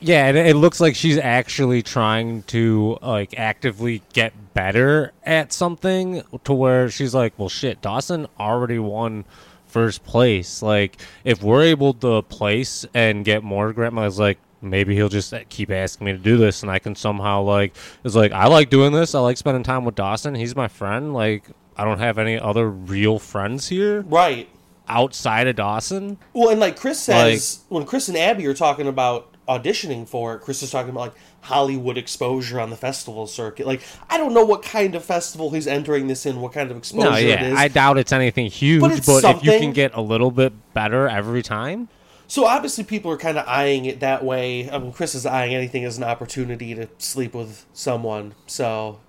Yeah, 0.00 0.26
and 0.26 0.36
it 0.36 0.56
looks 0.56 0.80
like 0.80 0.96
she's 0.96 1.16
actually 1.16 1.82
trying 1.82 2.42
to 2.44 2.98
like 3.00 3.38
actively 3.38 4.02
get 4.12 4.54
better 4.54 5.12
at 5.22 5.52
something 5.52 6.22
to 6.42 6.52
where 6.52 6.90
she's 6.90 7.14
like, 7.14 7.34
"Well, 7.38 7.48
shit, 7.48 7.80
Dawson 7.80 8.26
already 8.40 8.80
won 8.80 9.24
first 9.68 10.02
place. 10.02 10.60
Like, 10.60 11.00
if 11.22 11.40
we're 11.40 11.62
able 11.62 11.94
to 11.94 12.22
place 12.22 12.84
and 12.94 13.24
get 13.24 13.44
more, 13.44 13.72
grandma's 13.72 14.18
like, 14.18 14.38
maybe 14.62 14.94
he'll 14.94 15.08
just 15.08 15.34
keep 15.48 15.70
asking 15.70 16.04
me 16.06 16.12
to 16.12 16.18
do 16.18 16.36
this, 16.36 16.62
and 16.62 16.70
I 16.70 16.78
can 16.78 16.94
somehow 16.94 17.42
like, 17.42 17.74
it's 18.04 18.14
like 18.14 18.32
I 18.32 18.46
like 18.46 18.70
doing 18.70 18.92
this. 18.92 19.14
I 19.14 19.20
like 19.20 19.36
spending 19.36 19.62
time 19.62 19.84
with 19.84 19.94
Dawson. 19.96 20.34
He's 20.34 20.56
my 20.56 20.68
friend. 20.68 21.12
Like, 21.12 21.44
I 21.76 21.84
don't 21.84 21.98
have 21.98 22.18
any 22.18 22.38
other 22.38 22.68
real 22.70 23.18
friends 23.18 23.68
here 23.68 24.02
Right. 24.02 24.48
outside 24.88 25.46
of 25.46 25.56
Dawson. 25.56 26.18
Well, 26.32 26.50
and 26.50 26.60
like 26.60 26.76
Chris 26.76 27.00
says, 27.00 27.60
when 27.68 27.84
Chris 27.86 28.08
and 28.08 28.16
Abby 28.16 28.46
are 28.46 28.54
talking 28.54 28.86
about 28.86 29.28
auditioning 29.48 30.08
for 30.08 30.34
it, 30.34 30.40
Chris 30.40 30.62
is 30.62 30.70
talking 30.70 30.90
about 30.90 31.00
like 31.00 31.14
Hollywood 31.40 31.98
exposure 31.98 32.60
on 32.60 32.70
the 32.70 32.76
festival 32.76 33.26
circuit. 33.26 33.66
Like, 33.66 33.82
I 34.08 34.16
don't 34.16 34.32
know 34.32 34.44
what 34.44 34.62
kind 34.62 34.94
of 34.94 35.04
festival 35.04 35.50
he's 35.50 35.66
entering 35.66 36.06
this 36.06 36.24
in, 36.26 36.40
what 36.40 36.52
kind 36.52 36.70
of 36.70 36.76
exposure 36.76 37.10
No, 37.10 37.16
yeah, 37.16 37.44
is. 37.46 37.58
I 37.58 37.68
doubt 37.68 37.98
it's 37.98 38.12
anything 38.12 38.46
huge, 38.46 38.80
but, 38.80 38.92
it's 38.92 39.08
if 39.08 39.42
you 39.44 39.50
can 39.58 39.72
get 39.72 39.94
a 39.94 40.00
little 40.00 40.30
bit 40.30 40.52
better 40.74 41.08
every 41.08 41.42
time, 41.42 41.88
So 42.32 42.46
obviously, 42.46 42.82
people 42.84 43.12
are 43.12 43.18
kind 43.18 43.36
of 43.36 43.46
eyeing 43.46 43.84
it 43.84 44.00
that 44.00 44.24
way. 44.24 44.70
I 44.70 44.78
mean, 44.78 44.90
Chris 44.94 45.14
is 45.14 45.26
eyeing 45.26 45.54
anything 45.54 45.84
as 45.84 45.98
an 45.98 46.04
opportunity 46.04 46.74
to 46.74 46.88
sleep 46.96 47.34
with 47.34 47.66
someone. 47.74 48.34
So, 48.46 49.00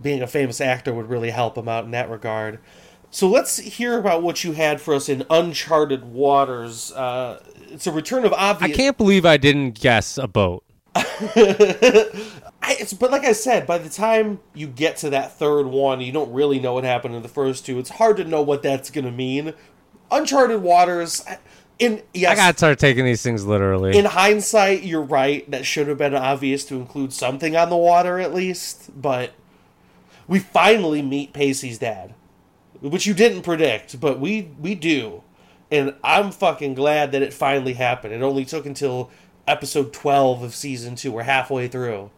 being 0.00 0.22
a 0.22 0.26
famous 0.26 0.62
actor 0.62 0.94
would 0.94 1.10
really 1.10 1.28
help 1.28 1.58
him 1.58 1.68
out 1.68 1.84
in 1.84 1.90
that 1.90 2.08
regard. 2.08 2.60
So 3.10 3.28
let's 3.28 3.58
hear 3.58 3.98
about 3.98 4.22
what 4.22 4.44
you 4.44 4.52
had 4.52 4.80
for 4.80 4.94
us 4.94 5.10
in 5.10 5.26
Uncharted 5.28 6.06
Waters. 6.06 6.90
Uh, 6.92 7.42
it's 7.68 7.86
a 7.86 7.92
return 7.92 8.24
of 8.24 8.32
obvious. 8.32 8.72
I 8.72 8.74
can't 8.74 8.96
believe 8.96 9.26
I 9.26 9.36
didn't 9.36 9.78
guess 9.78 10.16
a 10.16 10.26
boat. 10.26 10.64
I, 10.96 12.76
it's, 12.80 12.94
but 12.94 13.10
like 13.10 13.24
I 13.24 13.32
said, 13.32 13.66
by 13.66 13.76
the 13.76 13.90
time 13.90 14.40
you 14.54 14.68
get 14.68 14.96
to 14.98 15.10
that 15.10 15.38
third 15.38 15.66
one, 15.66 16.00
you 16.00 16.12
don't 16.12 16.32
really 16.32 16.60
know 16.60 16.72
what 16.72 16.84
happened 16.84 17.14
in 17.14 17.22
the 17.22 17.28
first 17.28 17.66
two. 17.66 17.78
It's 17.78 17.90
hard 17.90 18.16
to 18.16 18.24
know 18.24 18.40
what 18.40 18.62
that's 18.62 18.88
going 18.88 19.04
to 19.04 19.12
mean. 19.12 19.52
Uncharted 20.10 20.62
Waters. 20.62 21.22
I- 21.28 21.38
In 21.78 22.02
yes, 22.12 22.32
I 22.32 22.34
gotta 22.36 22.56
start 22.56 22.78
taking 22.78 23.04
these 23.04 23.22
things 23.22 23.44
literally. 23.44 23.98
in 23.98 24.04
hindsight, 24.04 24.84
you're 24.84 25.02
right. 25.02 25.48
That 25.50 25.66
should 25.66 25.88
have 25.88 25.98
been 25.98 26.14
obvious 26.14 26.64
to 26.66 26.76
include 26.76 27.12
something 27.12 27.56
on 27.56 27.68
the 27.68 27.76
water 27.76 28.20
at 28.20 28.32
least. 28.32 28.90
But 29.00 29.32
we 30.28 30.38
finally 30.38 31.02
meet 31.02 31.32
Pacey's 31.32 31.78
dad, 31.78 32.14
which 32.80 33.06
you 33.06 33.14
didn't 33.14 33.42
predict, 33.42 33.98
but 34.00 34.20
we 34.20 34.50
we 34.60 34.76
do, 34.76 35.22
and 35.70 35.94
I'm 36.04 36.30
fucking 36.30 36.74
glad 36.74 37.10
that 37.12 37.22
it 37.22 37.32
finally 37.32 37.74
happened. 37.74 38.14
It 38.14 38.22
only 38.22 38.44
took 38.44 38.66
until 38.66 39.10
episode 39.48 39.92
12 39.92 40.42
of 40.42 40.54
season 40.54 40.94
two. 40.94 41.12
We're 41.12 41.24
halfway 41.24 41.68
through. 41.68 42.10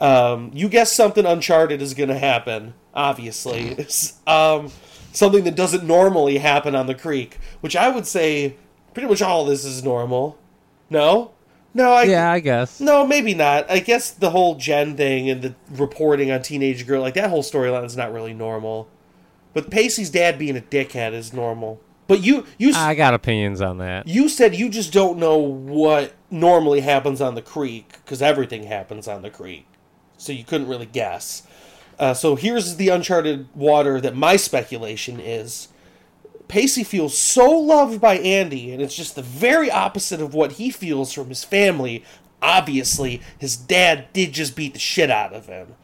Um, 0.00 0.50
you 0.54 0.68
guess 0.68 0.92
something 0.92 1.26
Uncharted 1.26 1.82
is 1.82 1.94
going 1.94 2.08
to 2.08 2.18
happen. 2.18 2.74
Obviously, 2.94 3.76
um, 4.26 4.70
something 5.12 5.44
that 5.44 5.56
doesn't 5.56 5.84
normally 5.84 6.38
happen 6.38 6.74
on 6.74 6.86
the 6.86 6.94
creek, 6.94 7.38
which 7.60 7.76
I 7.76 7.88
would 7.88 8.06
say 8.06 8.56
pretty 8.94 9.08
much 9.08 9.22
all 9.22 9.44
this 9.44 9.64
is 9.64 9.82
normal. 9.82 10.38
No, 10.90 11.32
no, 11.74 11.92
I 11.92 12.04
yeah, 12.04 12.32
I 12.32 12.40
guess. 12.40 12.80
no, 12.80 13.06
maybe 13.06 13.34
not. 13.34 13.70
I 13.70 13.80
guess 13.80 14.10
the 14.10 14.30
whole 14.30 14.54
Jen 14.56 14.96
thing 14.96 15.28
and 15.28 15.42
the 15.42 15.54
reporting 15.70 16.30
on 16.30 16.42
teenage 16.42 16.86
girl, 16.86 17.02
like 17.02 17.14
that 17.14 17.30
whole 17.30 17.42
storyline 17.42 17.84
is 17.84 17.96
not 17.96 18.12
really 18.12 18.34
normal. 18.34 18.88
But 19.54 19.70
Pacey's 19.70 20.10
dad 20.10 20.38
being 20.38 20.56
a 20.56 20.60
dickhead 20.60 21.12
is 21.12 21.32
normal. 21.32 21.80
But 22.06 22.22
you, 22.22 22.46
you, 22.58 22.72
I 22.74 22.94
got 22.94 23.12
opinions 23.12 23.60
on 23.60 23.78
that. 23.78 24.08
you 24.08 24.28
said 24.30 24.54
you 24.54 24.70
just 24.70 24.92
don't 24.92 25.18
know 25.18 25.36
what 25.36 26.14
normally 26.30 26.80
happens 26.80 27.20
on 27.20 27.34
the 27.34 27.42
creek 27.42 27.92
because 28.04 28.22
everything 28.22 28.62
happens 28.64 29.06
on 29.06 29.20
the 29.20 29.28
creek, 29.30 29.66
so 30.16 30.32
you 30.32 30.42
couldn't 30.42 30.68
really 30.68 30.86
guess. 30.86 31.42
Uh, 31.98 32.14
so 32.14 32.36
here's 32.36 32.76
the 32.76 32.88
uncharted 32.88 33.48
water 33.54 34.00
that 34.00 34.14
my 34.14 34.36
speculation 34.36 35.18
is. 35.18 35.68
Pacey 36.46 36.84
feels 36.84 37.16
so 37.16 37.50
loved 37.50 38.00
by 38.00 38.18
Andie, 38.18 38.72
and 38.72 38.80
it's 38.80 38.96
just 38.96 39.16
the 39.16 39.22
very 39.22 39.70
opposite 39.70 40.20
of 40.20 40.32
what 40.32 40.52
he 40.52 40.70
feels 40.70 41.12
from 41.12 41.28
his 41.28 41.44
family. 41.44 42.04
Obviously, 42.40 43.20
his 43.38 43.56
dad 43.56 44.06
did 44.12 44.32
just 44.32 44.56
beat 44.56 44.72
the 44.72 44.78
shit 44.78 45.10
out 45.10 45.34
of 45.34 45.46
him, 45.46 45.74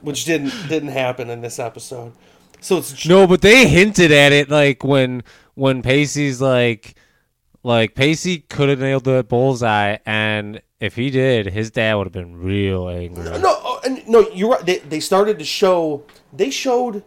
which 0.00 0.24
didn't 0.24 0.52
didn't 0.68 0.88
happen 0.88 1.30
in 1.30 1.40
this 1.40 1.58
episode. 1.58 2.12
So 2.60 2.78
it's 2.78 3.06
No, 3.06 3.26
but 3.26 3.42
they 3.42 3.68
hinted 3.68 4.10
at 4.10 4.32
it 4.32 4.48
like 4.48 4.82
when 4.82 5.22
when 5.54 5.82
Pacey's 5.82 6.40
like 6.40 6.94
like 7.62 7.94
Pacey 7.94 8.40
could 8.40 8.68
have 8.68 8.80
nailed 8.80 9.04
the 9.04 9.24
bullseye 9.24 9.98
and 10.04 10.60
if 10.80 10.96
he 10.96 11.10
did, 11.10 11.46
his 11.46 11.70
dad 11.70 11.94
would 11.94 12.06
have 12.08 12.12
been 12.12 12.42
real 12.42 12.88
angry. 12.88 13.38
No, 13.38 13.60
uh, 13.64 13.80
and- 13.84 14.06
no, 14.08 14.28
you're 14.30 14.50
right. 14.50 14.66
They, 14.66 14.78
they 14.78 14.98
started 14.98 15.38
to 15.38 15.44
show. 15.44 16.04
They 16.32 16.50
showed 16.50 17.04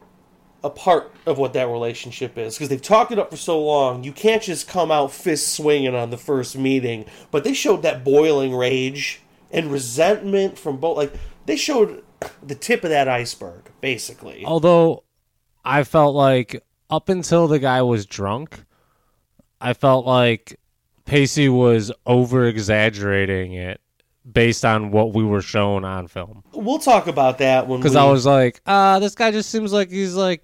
a 0.64 0.70
part 0.70 1.14
of 1.26 1.38
what 1.38 1.54
that 1.54 1.68
relationship 1.68 2.38
is 2.38 2.56
because 2.56 2.70
they've 2.70 2.82
talked 2.82 3.12
it 3.12 3.20
up 3.20 3.30
for 3.30 3.38
so 3.38 3.62
long. 3.62 4.04
You 4.04 4.14
can't 4.14 4.42
just 4.42 4.68
come 4.68 4.92
out 4.92 5.12
fist 5.12 5.54
swinging 5.54 5.94
on 5.94 6.10
the 6.10 6.18
first 6.18 6.58
meeting. 6.58 7.06
But 7.32 7.44
they 7.44 7.54
showed 7.54 7.82
that 7.84 8.06
boiling 8.06 8.56
rage 8.56 9.22
and 9.52 9.70
resentment 9.72 10.58
from 10.58 10.78
both. 10.78 10.96
Like 10.96 11.14
they 11.46 11.58
showed 11.58 12.02
the 12.42 12.56
tip 12.56 12.84
of 12.86 12.90
that 12.92 13.10
iceberg, 13.10 13.70
basically. 13.82 14.46
Although 14.46 15.04
I 15.66 15.84
felt 15.84 16.16
like 16.16 16.64
up 16.90 17.10
until 17.10 17.48
the 17.48 17.60
guy 17.60 17.82
was 17.82 18.06
drunk, 18.06 18.64
I 19.66 19.74
felt 19.74 20.06
like 20.06 20.60
Pacey 21.06 21.50
was 21.50 21.92
over 22.06 22.46
exaggerating 22.46 23.54
it 23.54 23.82
based 24.32 24.64
on 24.64 24.92
what 24.92 25.14
we 25.14 25.24
were 25.24 25.42
shown 25.42 25.84
on 25.84 26.08
film. 26.08 26.44
We'll 26.54 26.78
talk 26.80 27.08
about 27.08 27.40
that 27.40 27.68
when 27.68 27.80
Because 27.80 27.94
we, 27.96 28.00
I 28.00 28.06
was 28.06 28.26
like, 28.28 28.62
uh, 28.68 29.00
this 29.00 29.16
guy 29.16 29.32
just 29.32 29.50
seems 29.50 29.74
like 29.74 29.90
he's 29.90 30.16
like 30.16 30.44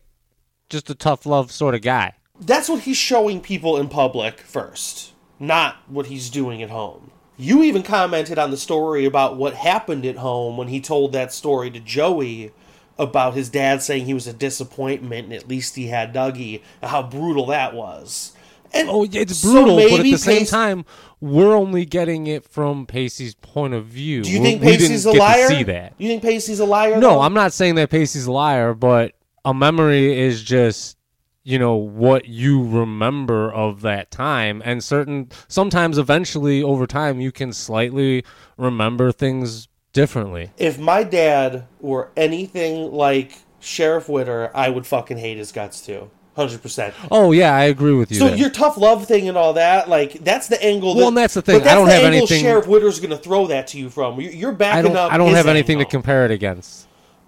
just 0.69 0.89
a 0.89 0.95
tough 0.95 1.25
love 1.27 1.51
sort 1.51 1.75
of 1.75 1.81
guy. 1.81 2.13
that's 2.39 2.67
what 2.67 2.81
he's 2.81 2.97
showing 2.97 3.41
people 3.41 3.77
in 3.77 3.89
public 3.89 4.39
first, 4.39 5.13
not 5.39 5.75
what 5.87 6.07
he's 6.07 6.29
doing 6.31 6.63
at 6.63 6.71
home. 6.71 7.11
You 7.37 7.61
even 7.63 7.83
commented 7.83 8.39
on 8.39 8.49
the 8.49 8.57
story 8.57 9.05
about 9.05 9.37
what 9.37 9.53
happened 9.53 10.05
at 10.05 10.17
home 10.17 10.57
when 10.57 10.67
he 10.67 10.79
told 10.81 11.11
that 11.11 11.31
story 11.33 11.69
to 11.71 11.79
Joey 11.79 12.51
about 12.97 13.33
his 13.35 13.49
dad 13.49 13.81
saying 13.81 14.05
he 14.05 14.13
was 14.13 14.27
a 14.27 14.33
disappointment 14.33 15.25
and 15.25 15.33
at 15.33 15.47
least 15.47 15.75
he 15.75 15.87
had 15.87 16.13
Dougie, 16.13 16.61
and 16.81 16.89
how 16.91 17.03
brutal 17.03 17.45
that 17.47 17.73
was. 17.73 18.33
And 18.73 18.89
Oh, 18.89 19.03
it's 19.09 19.37
so 19.37 19.51
brutal, 19.51 19.75
but 19.77 19.99
at 19.99 20.03
the 20.03 20.17
same 20.17 20.39
Pace- 20.39 20.49
time, 20.49 20.85
we're 21.19 21.55
only 21.55 21.85
getting 21.85 22.27
it 22.27 22.43
from 22.45 22.85
Pacey's 22.85 23.35
point 23.35 23.73
of 23.73 23.85
view. 23.85 24.23
do 24.23 24.31
you 24.31 24.41
think 24.41 24.61
we 24.61 24.71
Pacey's 24.71 25.03
didn't 25.03 25.17
a 25.17 25.19
liar? 25.19 25.47
See 25.47 25.63
that? 25.63 25.93
You 25.97 26.07
think 26.07 26.21
Pacey's 26.21 26.59
a 26.59 26.65
liar? 26.65 26.95
No, 26.99 27.11
though? 27.11 27.21
I'm 27.21 27.33
not 27.33 27.53
saying 27.53 27.75
that 27.75 27.89
Pacey's 27.89 28.25
a 28.25 28.31
liar, 28.31 28.73
but 28.73 29.13
a 29.45 29.53
memory 29.53 30.19
is 30.19 30.41
just 30.43 30.97
you 31.43 31.57
know 31.57 31.75
what 31.75 32.27
you 32.27 32.63
remember 32.63 33.51
of 33.51 33.81
that 33.81 34.11
time 34.11 34.61
and 34.63 34.83
certain 34.83 35.27
sometimes 35.47 35.97
eventually 35.97 36.61
over 36.61 36.85
time 36.85 37.19
you 37.19 37.31
can 37.31 37.51
slightly 37.51 38.23
remember 38.57 39.11
things 39.11 39.67
differently 39.91 40.51
If 40.59 40.77
my 40.77 41.01
dad 41.03 41.65
were 41.79 42.11
anything 42.15 42.91
like 42.91 43.39
Sheriff 43.59 44.07
Witter, 44.07 44.51
I 44.55 44.69
would 44.69 44.85
fucking 44.87 45.17
hate 45.17 45.37
his 45.37 45.51
guts 45.51 45.85
too. 45.85 46.09
Hundred 46.35 46.61
percent. 46.61 46.93
oh 47.11 47.33
yeah 47.33 47.53
i 47.53 47.65
agree 47.65 47.93
with 47.93 48.09
you 48.09 48.17
So 48.17 48.27
there. 48.27 48.37
your 48.37 48.49
tough 48.49 48.77
love 48.77 49.05
thing 49.05 49.27
and 49.27 49.37
all 49.37 49.53
that, 49.53 49.89
like 49.89 50.13
that's 50.23 50.47
the 50.47 50.61
angle. 50.63 50.93
That, 50.93 50.99
Well, 50.99 51.07
and 51.09 51.17
that's 51.17 51.33
the 51.33 51.41
thing. 51.41 51.57
That's 51.59 51.71
I 51.71 51.75
don't 51.75 51.87
the 51.87 51.91
have 51.93 52.03
angle 52.05 52.19
anything- 52.19 52.41
Sheriff 52.41 52.67
Witter's 52.67 52.99
going 53.01 53.09
to 53.09 53.17
throw 53.17 53.47
that 53.47 53.67
to 53.67 53.77
you 53.77 53.89
from. 53.89 54.21
You're, 54.21 54.31
you're 54.31 54.51
backing 54.53 54.79
i 54.79 54.81
don't 54.81 54.95
up. 54.97 55.11
i 55.11 55.17
don't 55.17 55.33
have 55.33 55.47
anything 55.47 55.79
to 55.79 55.85
compare 55.85 56.23
it 56.25 56.31
against 56.31 56.87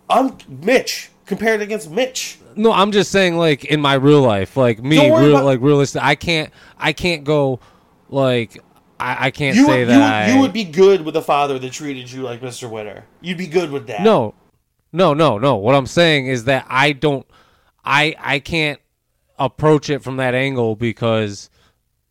I'm 0.09 0.37
Mitch. 0.47 1.09
Compare 1.25 1.55
it 1.55 1.61
against 1.61 1.91
Mitch. 1.91 2.37
no 2.55 2.71
i'm 2.71 2.91
just 2.93 3.11
saying 3.11 3.35
like 3.37 3.65
in 3.65 3.81
my 3.81 3.95
real 3.95 4.21
life 4.21 4.55
like 4.55 4.81
me 4.81 4.97
real 4.99 5.31
about- 5.31 5.45
like 5.45 5.59
realistic 5.61 6.01
i 6.01 6.15
can't 6.15 6.49
i 6.77 6.93
can't 6.93 7.23
go 7.25 7.59
like 8.09 8.63
i, 9.01 9.27
I 9.27 9.31
can't 9.31 9.55
You 9.57 9.65
say 9.65 9.79
would, 9.79 9.89
that 9.89 9.93
you, 9.95 9.99
would, 9.99 10.05
I, 10.05 10.33
you 10.35 10.39
would 10.41 10.53
be 10.53 10.63
good 10.63 11.01
with 11.03 11.15
a 11.17 11.21
father 11.21 11.59
that 11.59 11.71
treated 11.73 12.09
you 12.09 12.21
like 12.21 12.39
Mr. 12.41 12.69
Witter. 12.69 13.03
You'd 13.21 13.37
be 13.37 13.47
good 13.47 13.69
with 13.71 13.87
that. 13.87 14.01
No, 14.01 14.33
no, 14.93 15.13
no, 15.13 15.37
no. 15.39 15.55
What 15.57 15.75
I'm 15.75 15.87
saying 15.87 16.27
is 16.27 16.45
that 16.45 16.65
I 16.69 16.91
don't, 16.93 17.25
I, 17.83 18.15
I 18.19 18.39
can't 18.39 18.79
approach 19.39 19.89
it 19.89 20.03
from 20.03 20.17
that 20.17 20.33
angle 20.35 20.75
because 20.75 21.49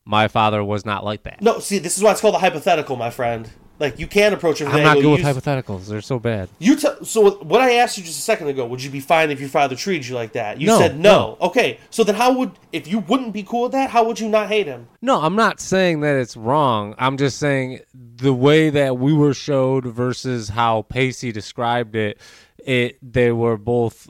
my 0.05 0.29
father 0.29 0.63
was 0.65 0.85
not 0.85 1.05
like 1.05 1.23
that. 1.25 1.41
No, 1.43 1.59
see, 1.61 1.79
this 1.79 1.97
is 1.97 2.03
why 2.03 2.11
it's 2.13 2.21
called 2.21 2.35
a 2.35 2.39
hypothetical, 2.39 2.97
my 2.97 3.11
friend. 3.11 3.49
Like 3.79 3.99
you 3.99 4.07
can 4.07 4.33
approach 4.33 4.61
it. 4.61 4.65
from 4.67 4.75
I'm 4.75 4.83
not 4.85 4.97
angle 4.99 5.17
good 5.17 5.25
with 5.25 5.37
you- 5.37 5.41
hypotheticals. 5.43 5.87
They're 5.89 6.01
so 6.03 6.21
bad. 6.21 6.49
You 6.61 6.77
t- 6.77 6.87
so 7.03 7.31
what 7.43 7.61
I 7.61 7.75
asked 7.75 7.99
you 7.99 8.05
just 8.05 8.19
a 8.19 8.23
second 8.23 8.47
ago? 8.49 8.65
Would 8.67 8.81
you 8.83 8.91
be 8.91 9.01
fine 9.01 9.31
if 9.33 9.41
your 9.41 9.49
father 9.49 9.75
treated 9.75 10.07
you 10.07 10.15
like 10.15 10.35
that? 10.35 10.61
You 10.61 10.69
No, 10.69 10.79
said 10.79 11.01
no. 11.01 11.37
Okay, 11.41 11.79
so 11.91 12.05
then 12.05 12.15
how 12.15 12.33
would 12.39 12.53
if 12.71 12.87
you 12.87 13.01
wouldn't 13.01 13.33
be 13.33 13.43
cool 13.43 13.63
with 13.65 13.73
that? 13.73 13.91
How 13.91 14.05
would 14.05 14.21
you 14.21 14.29
not 14.29 14.49
hate 14.49 14.67
him? 14.69 14.87
No, 15.01 15.21
I'm 15.21 15.35
not 15.35 15.59
saying 15.59 16.01
that 16.03 16.15
it's 16.15 16.37
wrong. 16.37 16.95
I'm 16.99 17.17
just 17.17 17.39
saying 17.39 17.81
the 17.95 18.35
way 18.35 18.71
that 18.71 18.99
we 18.99 19.13
were 19.13 19.35
showed 19.35 19.85
versus 19.87 20.51
how 20.51 20.83
Pacey 20.83 21.33
described 21.33 21.97
it, 21.97 22.21
it 22.65 22.99
they 23.03 23.33
were 23.33 23.57
both 23.57 24.09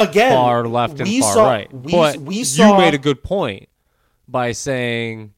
Again, 0.00 0.32
far 0.32 0.66
left 0.66 0.98
and 1.00 1.08
we 1.08 1.20
far 1.20 1.34
saw, 1.34 1.46
right. 1.50 1.72
We, 1.72 1.92
but 1.92 2.16
we 2.18 2.44
saw 2.44 2.72
you 2.72 2.78
made 2.78 2.94
a 2.94 2.98
good 2.98 3.22
point 3.22 3.68
by 4.26 4.52
saying 4.52 5.32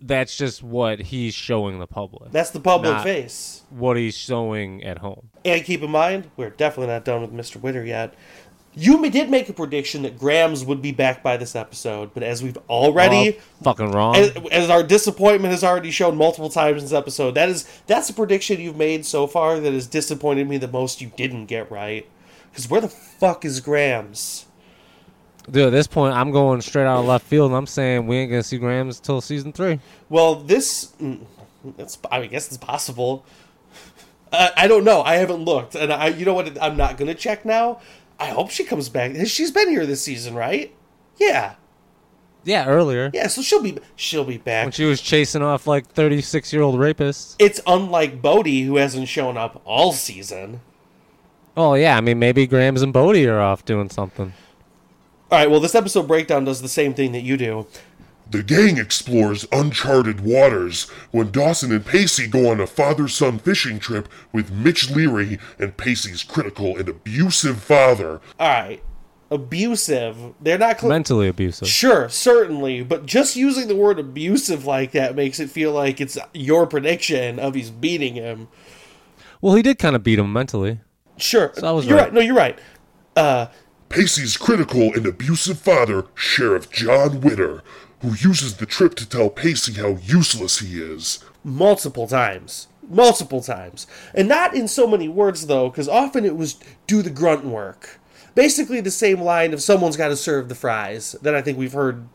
that's 0.00 0.36
just 0.36 0.62
what 0.62 1.00
he's 1.00 1.34
showing 1.34 1.78
the 1.78 1.86
public, 1.86 2.30
That's 2.32 2.50
the 2.50 2.60
public 2.60 3.02
face. 3.02 3.62
what 3.70 3.96
he's 3.96 4.16
showing 4.16 4.84
at 4.84 4.98
home. 4.98 5.30
And 5.44 5.64
keep 5.64 5.82
in 5.82 5.90
mind, 5.90 6.30
we're 6.36 6.50
definitely 6.50 6.92
not 6.92 7.04
done 7.04 7.22
with 7.22 7.32
Mr. 7.32 7.60
Witter 7.60 7.84
yet. 7.84 8.14
You 8.78 9.08
did 9.08 9.30
make 9.30 9.48
a 9.48 9.54
prediction 9.54 10.02
that 10.02 10.18
Grams 10.18 10.62
would 10.62 10.82
be 10.82 10.92
back 10.92 11.22
by 11.22 11.38
this 11.38 11.56
episode, 11.56 12.12
but 12.12 12.22
as 12.22 12.42
we've 12.42 12.58
already, 12.68 13.38
Oh, 13.38 13.42
fucking 13.64 13.90
wrong. 13.92 14.16
as, 14.16 14.36
as 14.52 14.68
our 14.68 14.82
disappointment 14.82 15.50
has 15.52 15.64
already 15.64 15.90
shown 15.90 16.14
multiple 16.14 16.50
times 16.50 16.82
in 16.82 16.84
this 16.84 16.92
episode, 16.92 17.30
that 17.36 17.48
is 17.48 17.64
that's 17.86 18.10
a 18.10 18.12
prediction 18.12 18.60
you've 18.60 18.76
made 18.76 19.06
so 19.06 19.26
far 19.26 19.58
that 19.60 19.72
has 19.72 19.86
disappointed 19.86 20.46
me 20.46 20.58
the 20.58 20.68
most. 20.68 21.00
You 21.00 21.10
didn't 21.16 21.46
get 21.46 21.70
right, 21.70 22.06
because 22.56 22.70
where 22.70 22.80
the 22.80 22.88
fuck 22.88 23.44
is 23.44 23.60
Grams? 23.60 24.46
Dude, 25.50 25.66
at 25.66 25.72
this 25.72 25.86
point, 25.86 26.14
I'm 26.14 26.30
going 26.30 26.62
straight 26.62 26.86
out 26.86 27.00
of 27.00 27.04
left 27.04 27.26
field, 27.26 27.50
and 27.50 27.56
I'm 27.56 27.66
saying 27.66 28.06
we 28.06 28.16
ain't 28.16 28.30
gonna 28.30 28.42
see 28.42 28.56
Grams 28.56 28.96
until 28.96 29.20
season 29.20 29.52
three. 29.52 29.78
Well, 30.08 30.36
this 30.36 30.94
mm, 30.98 31.26
that's 31.76 31.98
I 32.10 32.20
mean, 32.20 32.30
I 32.30 32.32
guess 32.32 32.48
it's 32.48 32.56
possible. 32.56 33.26
Uh, 34.32 34.48
I 34.56 34.68
don't 34.68 34.84
know. 34.84 35.02
I 35.02 35.16
haven't 35.16 35.44
looked, 35.44 35.74
and 35.74 35.92
I 35.92 36.08
you 36.08 36.24
know 36.24 36.32
what? 36.32 36.60
I'm 36.60 36.78
not 36.78 36.96
gonna 36.96 37.14
check 37.14 37.44
now. 37.44 37.80
I 38.18 38.28
hope 38.28 38.50
she 38.50 38.64
comes 38.64 38.88
back. 38.88 39.14
She's 39.26 39.50
been 39.50 39.68
here 39.68 39.84
this 39.84 40.00
season, 40.00 40.34
right? 40.34 40.74
Yeah, 41.18 41.56
Yeah, 42.42 42.66
earlier 42.66 43.10
yeah. 43.12 43.26
So 43.26 43.42
she'll 43.42 43.62
be 43.62 43.78
she'll 43.96 44.24
be 44.24 44.38
when 44.38 44.44
back. 44.44 44.72
she 44.72 44.86
was 44.86 45.02
chasing 45.02 45.42
off 45.42 45.66
like 45.66 45.86
36 45.88 46.54
year 46.54 46.62
old 46.62 46.76
rapists. 46.80 47.36
It's 47.38 47.60
unlike 47.66 48.22
Bodie, 48.22 48.62
who 48.62 48.76
hasn't 48.76 49.08
shown 49.08 49.36
up 49.36 49.60
all 49.66 49.92
season. 49.92 50.62
Oh 51.56 51.74
yeah, 51.74 51.96
I 51.96 52.00
mean 52.00 52.18
maybe 52.18 52.46
Grams 52.46 52.82
and 52.82 52.92
Bodie 52.92 53.26
are 53.26 53.40
off 53.40 53.64
doing 53.64 53.88
something. 53.90 54.32
All 55.30 55.38
right. 55.38 55.50
Well, 55.50 55.60
this 55.60 55.74
episode 55.74 56.06
breakdown 56.06 56.44
does 56.44 56.62
the 56.62 56.68
same 56.68 56.94
thing 56.94 57.12
that 57.12 57.22
you 57.22 57.36
do. 57.36 57.66
The 58.30 58.42
gang 58.42 58.76
explores 58.76 59.46
uncharted 59.52 60.20
waters 60.20 60.88
when 61.12 61.30
Dawson 61.30 61.70
and 61.72 61.86
Pacey 61.86 62.26
go 62.26 62.50
on 62.50 62.60
a 62.60 62.66
father 62.66 63.06
son 63.08 63.38
fishing 63.38 63.78
trip 63.78 64.08
with 64.32 64.50
Mitch 64.50 64.90
Leary 64.90 65.38
and 65.58 65.76
Pacey's 65.76 66.24
critical 66.24 66.76
and 66.76 66.88
abusive 66.88 67.62
father. 67.62 68.20
All 68.38 68.48
right. 68.48 68.82
Abusive. 69.30 70.34
They're 70.40 70.58
not. 70.58 70.80
Cl- 70.80 70.88
Mentally 70.90 71.28
abusive. 71.28 71.68
Sure, 71.68 72.08
certainly, 72.08 72.82
but 72.82 73.06
just 73.06 73.34
using 73.36 73.66
the 73.68 73.74
word 73.76 73.98
abusive 73.98 74.64
like 74.66 74.92
that 74.92 75.16
makes 75.16 75.40
it 75.40 75.50
feel 75.50 75.72
like 75.72 76.00
it's 76.00 76.16
your 76.32 76.66
prediction 76.66 77.38
of 77.38 77.54
he's 77.54 77.70
beating 77.70 78.14
him. 78.14 78.46
Well, 79.40 79.54
he 79.54 79.62
did 79.62 79.78
kind 79.78 79.96
of 79.96 80.02
beat 80.04 80.18
him 80.18 80.32
mentally. 80.32 80.80
Sure, 81.18 81.52
So 81.54 81.66
I 81.66 81.72
was 81.72 81.86
you're 81.86 81.96
right. 81.96 82.04
right. 82.04 82.12
No, 82.14 82.20
you're 82.20 82.34
right. 82.34 82.58
Uh, 83.16 83.46
Pacey's 83.88 84.36
critical 84.36 84.92
and 84.94 85.06
abusive 85.06 85.58
father, 85.58 86.06
Sheriff 86.14 86.70
John 86.70 87.20
Witter, 87.20 87.62
who 88.02 88.08
uses 88.08 88.56
the 88.56 88.66
trip 88.66 88.94
to 88.96 89.08
tell 89.08 89.30
Pacey 89.30 89.74
how 89.80 89.96
useless 90.02 90.58
he 90.58 90.80
is. 90.80 91.24
multiple 91.44 92.06
times, 92.06 92.66
multiple 92.88 93.40
times, 93.40 93.86
and 94.14 94.28
not 94.28 94.54
in 94.54 94.66
so 94.68 94.86
many 94.86 95.08
words 95.08 95.46
though, 95.46 95.70
because 95.70 95.88
often 95.88 96.24
it 96.24 96.36
was 96.36 96.56
do 96.86 97.00
the 97.02 97.10
grunt 97.10 97.44
work. 97.44 97.98
Basically, 98.34 98.80
the 98.82 98.90
same 98.90 99.20
line 99.20 99.54
of 99.54 99.62
someone's 99.62 99.96
got 99.96 100.08
to 100.08 100.16
serve 100.16 100.48
the 100.48 100.54
fries 100.54 101.12
that 101.22 101.34
I 101.34 101.40
think 101.40 101.56
we've 101.56 101.72
heard 101.72 102.06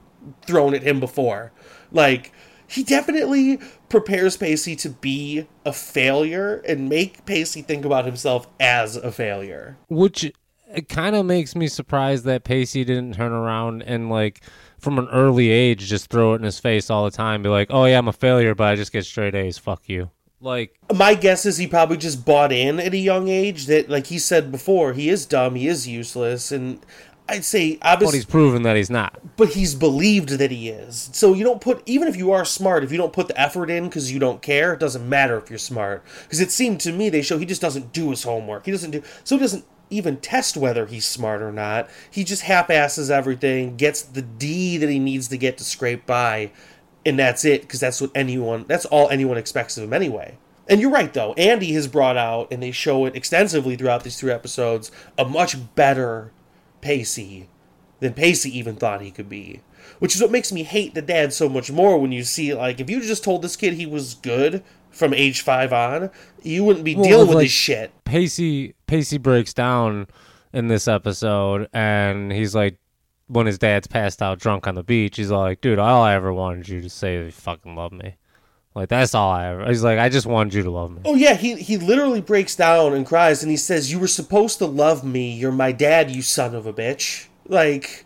thrown 0.45 0.75
at 0.75 0.83
him 0.83 0.99
before. 0.99 1.51
Like 1.91 2.31
he 2.71 2.83
definitely 2.83 3.59
prepares 3.89 4.37
Pacey 4.37 4.75
to 4.77 4.89
be 4.89 5.47
a 5.65 5.73
failure 5.73 6.63
and 6.67 6.87
make 6.87 7.25
Pacey 7.25 7.61
think 7.61 7.83
about 7.83 8.05
himself 8.05 8.47
as 8.59 8.95
a 8.95 9.11
failure. 9.11 9.77
Which 9.89 10.31
it 10.73 10.87
kind 10.87 11.15
of 11.15 11.25
makes 11.25 11.55
me 11.55 11.67
surprised 11.67 12.23
that 12.25 12.43
Pacey 12.43 12.85
didn't 12.85 13.15
turn 13.15 13.33
around 13.33 13.81
and 13.83 14.09
like 14.09 14.41
from 14.79 14.97
an 14.97 15.09
early 15.09 15.49
age 15.49 15.87
just 15.87 16.09
throw 16.09 16.33
it 16.33 16.37
in 16.37 16.43
his 16.43 16.59
face 16.59 16.89
all 16.89 17.05
the 17.05 17.11
time. 17.11 17.43
Be 17.43 17.49
like, 17.49 17.67
oh 17.71 17.85
yeah, 17.85 17.97
I'm 17.97 18.07
a 18.07 18.13
failure, 18.13 18.55
but 18.55 18.67
I 18.67 18.75
just 18.75 18.93
get 18.93 19.05
straight 19.05 19.35
A's. 19.35 19.57
Fuck 19.57 19.89
you. 19.89 20.09
Like 20.39 20.75
My 20.91 21.13
guess 21.13 21.45
is 21.45 21.57
he 21.57 21.67
probably 21.67 21.97
just 21.97 22.25
bought 22.25 22.51
in 22.51 22.79
at 22.79 22.95
a 22.95 22.97
young 22.97 23.27
age 23.27 23.67
that, 23.67 23.89
like 23.89 24.07
he 24.07 24.17
said 24.17 24.51
before, 24.51 24.93
he 24.93 25.07
is 25.09 25.27
dumb, 25.27 25.53
he 25.53 25.67
is 25.67 25.87
useless, 25.87 26.51
and 26.51 26.83
I'd 27.31 27.45
say 27.45 27.77
but 27.77 27.87
obviously, 27.87 28.17
he's 28.17 28.25
proven 28.25 28.63
that 28.63 28.75
he's 28.75 28.89
not. 28.89 29.19
but 29.37 29.49
he's 29.49 29.73
believed 29.73 30.29
that 30.29 30.51
he 30.51 30.69
is. 30.69 31.09
So 31.13 31.33
you 31.33 31.43
don't 31.43 31.61
put 31.61 31.81
even 31.85 32.07
if 32.07 32.15
you 32.17 32.31
are 32.31 32.43
smart, 32.43 32.83
if 32.83 32.91
you 32.91 32.97
don't 32.97 33.13
put 33.13 33.29
the 33.29 33.39
effort 33.39 33.69
in 33.69 33.85
because 33.85 34.11
you 34.11 34.19
don't 34.19 34.41
care, 34.41 34.73
it 34.73 34.79
doesn't 34.79 35.07
matter 35.07 35.37
if 35.37 35.49
you're 35.49 35.57
smart. 35.57 36.03
Because 36.23 36.41
it 36.41 36.51
seemed 36.51 36.81
to 36.81 36.91
me 36.91 37.09
they 37.09 37.21
show 37.21 37.37
he 37.37 37.45
just 37.45 37.61
doesn't 37.61 37.93
do 37.93 38.09
his 38.09 38.23
homework. 38.23 38.65
He 38.65 38.71
doesn't 38.71 38.91
do 38.91 39.01
so. 39.23 39.37
He 39.37 39.41
doesn't 39.41 39.65
even 39.89 40.17
test 40.17 40.57
whether 40.57 40.85
he's 40.85 41.05
smart 41.05 41.41
or 41.41 41.51
not. 41.51 41.89
He 42.09 42.23
just 42.23 42.43
half-asses 42.43 43.09
everything, 43.09 43.75
gets 43.77 44.01
the 44.01 44.21
D 44.21 44.77
that 44.77 44.89
he 44.89 44.99
needs 44.99 45.27
to 45.29 45.37
get 45.37 45.57
to 45.57 45.63
scrape 45.63 46.05
by, 46.05 46.51
and 47.05 47.17
that's 47.17 47.45
it. 47.45 47.61
Because 47.61 47.79
that's 47.79 47.99
what 48.01 48.11
anyone. 48.13 48.65
That's 48.67 48.85
all 48.85 49.09
anyone 49.09 49.37
expects 49.37 49.77
of 49.77 49.83
him 49.85 49.93
anyway. 49.93 50.37
And 50.69 50.79
you're 50.79 50.91
right, 50.91 51.13
though. 51.13 51.33
Andie 51.33 51.73
has 51.73 51.87
brought 51.87 52.15
out, 52.15 52.49
and 52.51 52.63
they 52.63 52.71
show 52.71 53.05
it 53.05 53.15
extensively 53.15 53.75
throughout 53.75 54.03
these 54.03 54.17
three 54.17 54.31
episodes, 54.31 54.91
a 55.17 55.25
much 55.25 55.57
better 55.75 56.31
Pacey 56.81 57.47
than 57.99 58.13
Pacey 58.13 58.55
even 58.57 58.75
thought 58.75 59.01
he 59.01 59.11
could 59.11 59.29
be. 59.29 59.61
Which 59.99 60.15
is 60.15 60.21
what 60.21 60.31
makes 60.31 60.51
me 60.51 60.63
hate 60.63 60.93
the 60.95 61.01
dad 61.01 61.33
so 61.33 61.47
much 61.49 61.71
more 61.71 61.97
when 61.99 62.11
you 62.11 62.23
see, 62.23 62.53
like, 62.53 62.79
if 62.79 62.89
you 62.89 63.01
just 63.01 63.23
told 63.23 63.41
this 63.41 63.55
kid 63.55 63.73
he 63.73 63.85
was 63.85 64.15
good 64.15 64.63
from 64.89 65.13
age 65.13 65.41
five 65.41 65.71
on, 65.73 66.09
you 66.43 66.63
wouldn't 66.63 66.85
be 66.85 66.95
Well, 66.95 67.03
dealing 67.05 67.27
with 67.27 67.35
like- 67.35 67.45
this 67.45 67.51
shit. 67.51 67.91
Pacey 68.05 68.73
Pacey 68.87 69.17
breaks 69.17 69.53
down 69.53 70.07
in 70.53 70.67
this 70.67 70.87
episode 70.87 71.69
and 71.73 72.31
he's 72.31 72.53
like 72.53 72.77
when 73.27 73.45
his 73.45 73.57
dad's 73.57 73.87
passed 73.87 74.21
out 74.21 74.39
drunk 74.39 74.67
on 74.67 74.75
the 74.75 74.83
beach, 74.83 75.15
he's 75.17 75.31
like, 75.31 75.61
dude, 75.61 75.79
all 75.79 76.03
I 76.03 76.13
ever 76.15 76.33
wanted 76.33 76.67
you 76.67 76.81
to 76.81 76.89
say 76.89 77.15
is 77.15 77.27
you 77.27 77.31
fucking 77.31 77.75
love 77.75 77.93
me. 77.93 78.15
Like 78.73 78.87
that's 78.89 79.13
all 79.13 79.31
I 79.31 79.47
ever 79.47 79.67
he's 79.67 79.83
like, 79.83 79.99
I 79.99 80.07
just 80.07 80.25
wanted 80.25 80.53
you 80.53 80.63
to 80.63 80.71
love 80.71 80.91
me. 80.91 81.01
Oh 81.03 81.15
yeah, 81.15 81.33
he 81.33 81.55
he 81.55 81.77
literally 81.77 82.21
breaks 82.21 82.55
down 82.55 82.93
and 82.93 83.05
cries 83.05 83.43
and 83.43 83.51
he 83.51 83.57
says, 83.57 83.91
"You 83.91 83.99
were 83.99 84.07
supposed 84.07 84.59
to 84.59 84.65
love 84.65 85.03
me. 85.03 85.33
You're 85.33 85.51
my 85.51 85.71
dad, 85.73 86.09
you 86.09 86.21
son 86.21 86.55
of 86.55 86.65
a 86.65 86.71
bitch." 86.73 87.27
Like 87.47 88.05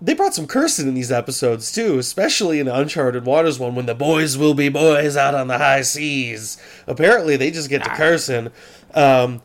they 0.00 0.14
brought 0.14 0.34
some 0.34 0.46
cursing 0.46 0.86
in 0.86 0.94
these 0.94 1.10
episodes 1.10 1.72
too, 1.72 1.98
especially 1.98 2.60
in 2.60 2.66
the 2.66 2.78
Uncharted 2.78 3.24
Waters 3.24 3.58
one 3.58 3.74
when 3.74 3.86
the 3.86 3.94
boys 3.94 4.36
will 4.36 4.54
be 4.54 4.68
boys 4.68 5.16
out 5.16 5.34
on 5.34 5.48
the 5.48 5.58
high 5.58 5.82
seas. 5.82 6.56
Apparently, 6.86 7.36
they 7.36 7.50
just 7.50 7.70
get 7.70 7.82
to 7.82 7.90
cursing. 7.90 8.50
Um, 8.94 9.42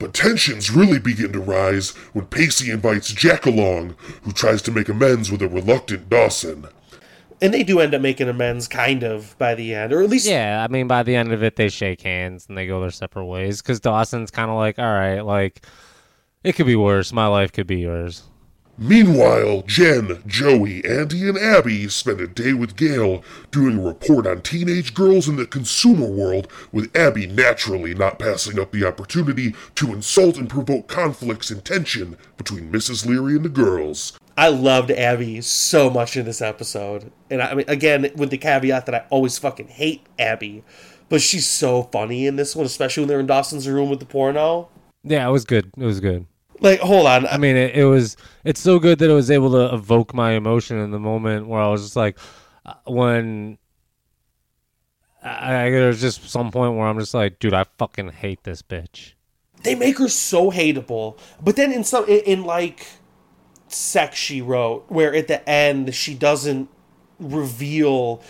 But 0.00 0.14
tensions 0.14 0.70
really 0.70 0.98
begin 0.98 1.32
to 1.32 1.40
rise 1.40 1.90
when 2.14 2.26
Pacey 2.26 2.70
invites 2.70 3.12
Jack 3.12 3.46
along, 3.46 3.94
who 4.22 4.32
tries 4.32 4.62
to 4.62 4.72
make 4.72 4.88
amends 4.88 5.30
with 5.30 5.42
a 5.42 5.48
reluctant 5.48 6.08
Dawson. 6.08 6.66
And 7.40 7.54
they 7.54 7.62
do 7.62 7.80
end 7.80 7.94
up 7.94 8.02
making 8.02 8.28
amends, 8.28 8.66
kind 8.66 9.02
of 9.02 9.38
by 9.38 9.54
the 9.54 9.74
end, 9.74 9.92
or 9.92 10.02
at 10.02 10.10
least 10.10 10.26
Yeah, 10.26 10.64
I 10.68 10.72
mean 10.72 10.88
by 10.88 11.02
the 11.02 11.14
end 11.14 11.32
of 11.32 11.42
it 11.42 11.56
they 11.56 11.68
shake 11.68 12.02
hands 12.02 12.46
and 12.48 12.58
they 12.58 12.66
go 12.66 12.80
their 12.80 12.90
separate 12.90 13.26
ways 13.26 13.62
cuz 13.62 13.80
Dawson's 13.80 14.30
kind 14.30 14.50
of 14.50 14.56
like, 14.56 14.78
all 14.78 14.84
right, 14.84 15.20
like 15.20 15.64
it 16.42 16.54
could 16.54 16.66
be 16.66 16.76
worse. 16.76 17.12
My 17.12 17.26
life 17.26 17.52
could 17.52 17.66
be 17.66 17.80
yours. 17.80 18.24
Meanwhile, 18.80 19.64
Jen, 19.66 20.22
Joey, 20.24 20.84
Andie, 20.84 21.28
and 21.28 21.36
Abby 21.36 21.88
spend 21.88 22.20
a 22.20 22.28
day 22.28 22.52
with 22.52 22.76
Gail 22.76 23.24
doing 23.50 23.76
a 23.76 23.82
report 23.82 24.24
on 24.24 24.40
teenage 24.42 24.94
girls 24.94 25.28
in 25.28 25.34
the 25.34 25.46
consumer 25.46 26.06
world, 26.06 26.46
with 26.70 26.96
Abby 26.96 27.26
naturally 27.26 27.92
not 27.92 28.20
passing 28.20 28.56
up 28.56 28.70
the 28.70 28.86
opportunity 28.86 29.52
to 29.74 29.92
insult 29.92 30.38
and 30.38 30.48
provoke 30.48 30.86
conflicts 30.86 31.50
and 31.50 31.64
tension 31.64 32.16
between 32.36 32.70
Mrs. 32.70 33.04
Leary 33.04 33.34
and 33.34 33.44
the 33.44 33.48
girls. 33.48 34.16
I 34.38 34.48
loved 34.50 34.92
Abby 34.92 35.40
so 35.40 35.90
much 35.90 36.16
in 36.16 36.24
this 36.24 36.40
episode. 36.40 37.10
And 37.28 37.42
I, 37.42 37.50
I 37.50 37.54
mean, 37.56 37.64
again, 37.66 38.12
with 38.14 38.30
the 38.30 38.38
caveat 38.38 38.86
that 38.86 38.94
I 38.94 39.04
always 39.10 39.36
fucking 39.36 39.66
hate 39.66 40.06
Abby, 40.16 40.62
but 41.08 41.20
she's 41.20 41.48
so 41.48 41.82
funny 41.82 42.24
in 42.24 42.36
this 42.36 42.54
one, 42.54 42.64
especially 42.64 43.02
when 43.02 43.08
they're 43.08 43.18
in 43.18 43.26
Dawson's 43.26 43.68
room 43.68 43.90
with 43.90 43.98
the 43.98 44.06
porno. 44.06 44.68
Yeah, 45.02 45.26
it 45.26 45.32
was 45.32 45.44
good. 45.44 45.72
It 45.76 45.84
was 45.84 45.98
good. 45.98 46.24
Like, 46.60 46.78
hold 46.78 47.06
on, 47.08 47.26
I 47.26 47.36
mean, 47.36 47.56
it, 47.56 47.74
it 47.74 47.84
was. 47.84 48.16
It's 48.44 48.60
so 48.60 48.78
good 48.78 49.00
that 49.00 49.10
it 49.10 49.14
was 49.14 49.30
able 49.30 49.50
to 49.52 49.74
evoke 49.74 50.14
my 50.14 50.32
emotion 50.32 50.78
in 50.78 50.92
the 50.92 51.00
moment 51.00 51.48
where 51.48 51.60
I 51.60 51.68
was 51.68 51.82
just 51.82 51.96
like, 51.96 52.16
uh, 52.64 52.74
when 52.86 53.58
I, 55.22 55.66
I 55.66 55.70
there 55.70 55.88
was 55.88 56.00
just 56.00 56.28
some 56.28 56.52
point 56.52 56.76
where 56.76 56.86
I'm 56.86 56.98
just 56.98 57.14
like, 57.14 57.40
dude, 57.40 57.54
I 57.54 57.64
fucking 57.78 58.10
hate 58.10 58.44
this 58.44 58.62
bitch. 58.62 59.14
they 59.64 59.74
make 59.74 59.98
her 59.98 60.08
so 60.08 60.50
hateable. 60.50 61.18
But 61.42 61.56
then 61.56 61.72
in 61.72 61.82
some, 61.84 62.04
in, 62.04 62.20
in 62.20 62.44
like 62.44 62.86
sex 63.72 64.16
she 64.16 64.40
wrote, 64.42 64.84
where 64.88 65.14
at 65.14 65.28
the 65.28 65.48
end 65.48 65.94
she 65.94 66.14
doesn't 66.14 66.68
reveal 67.18 68.22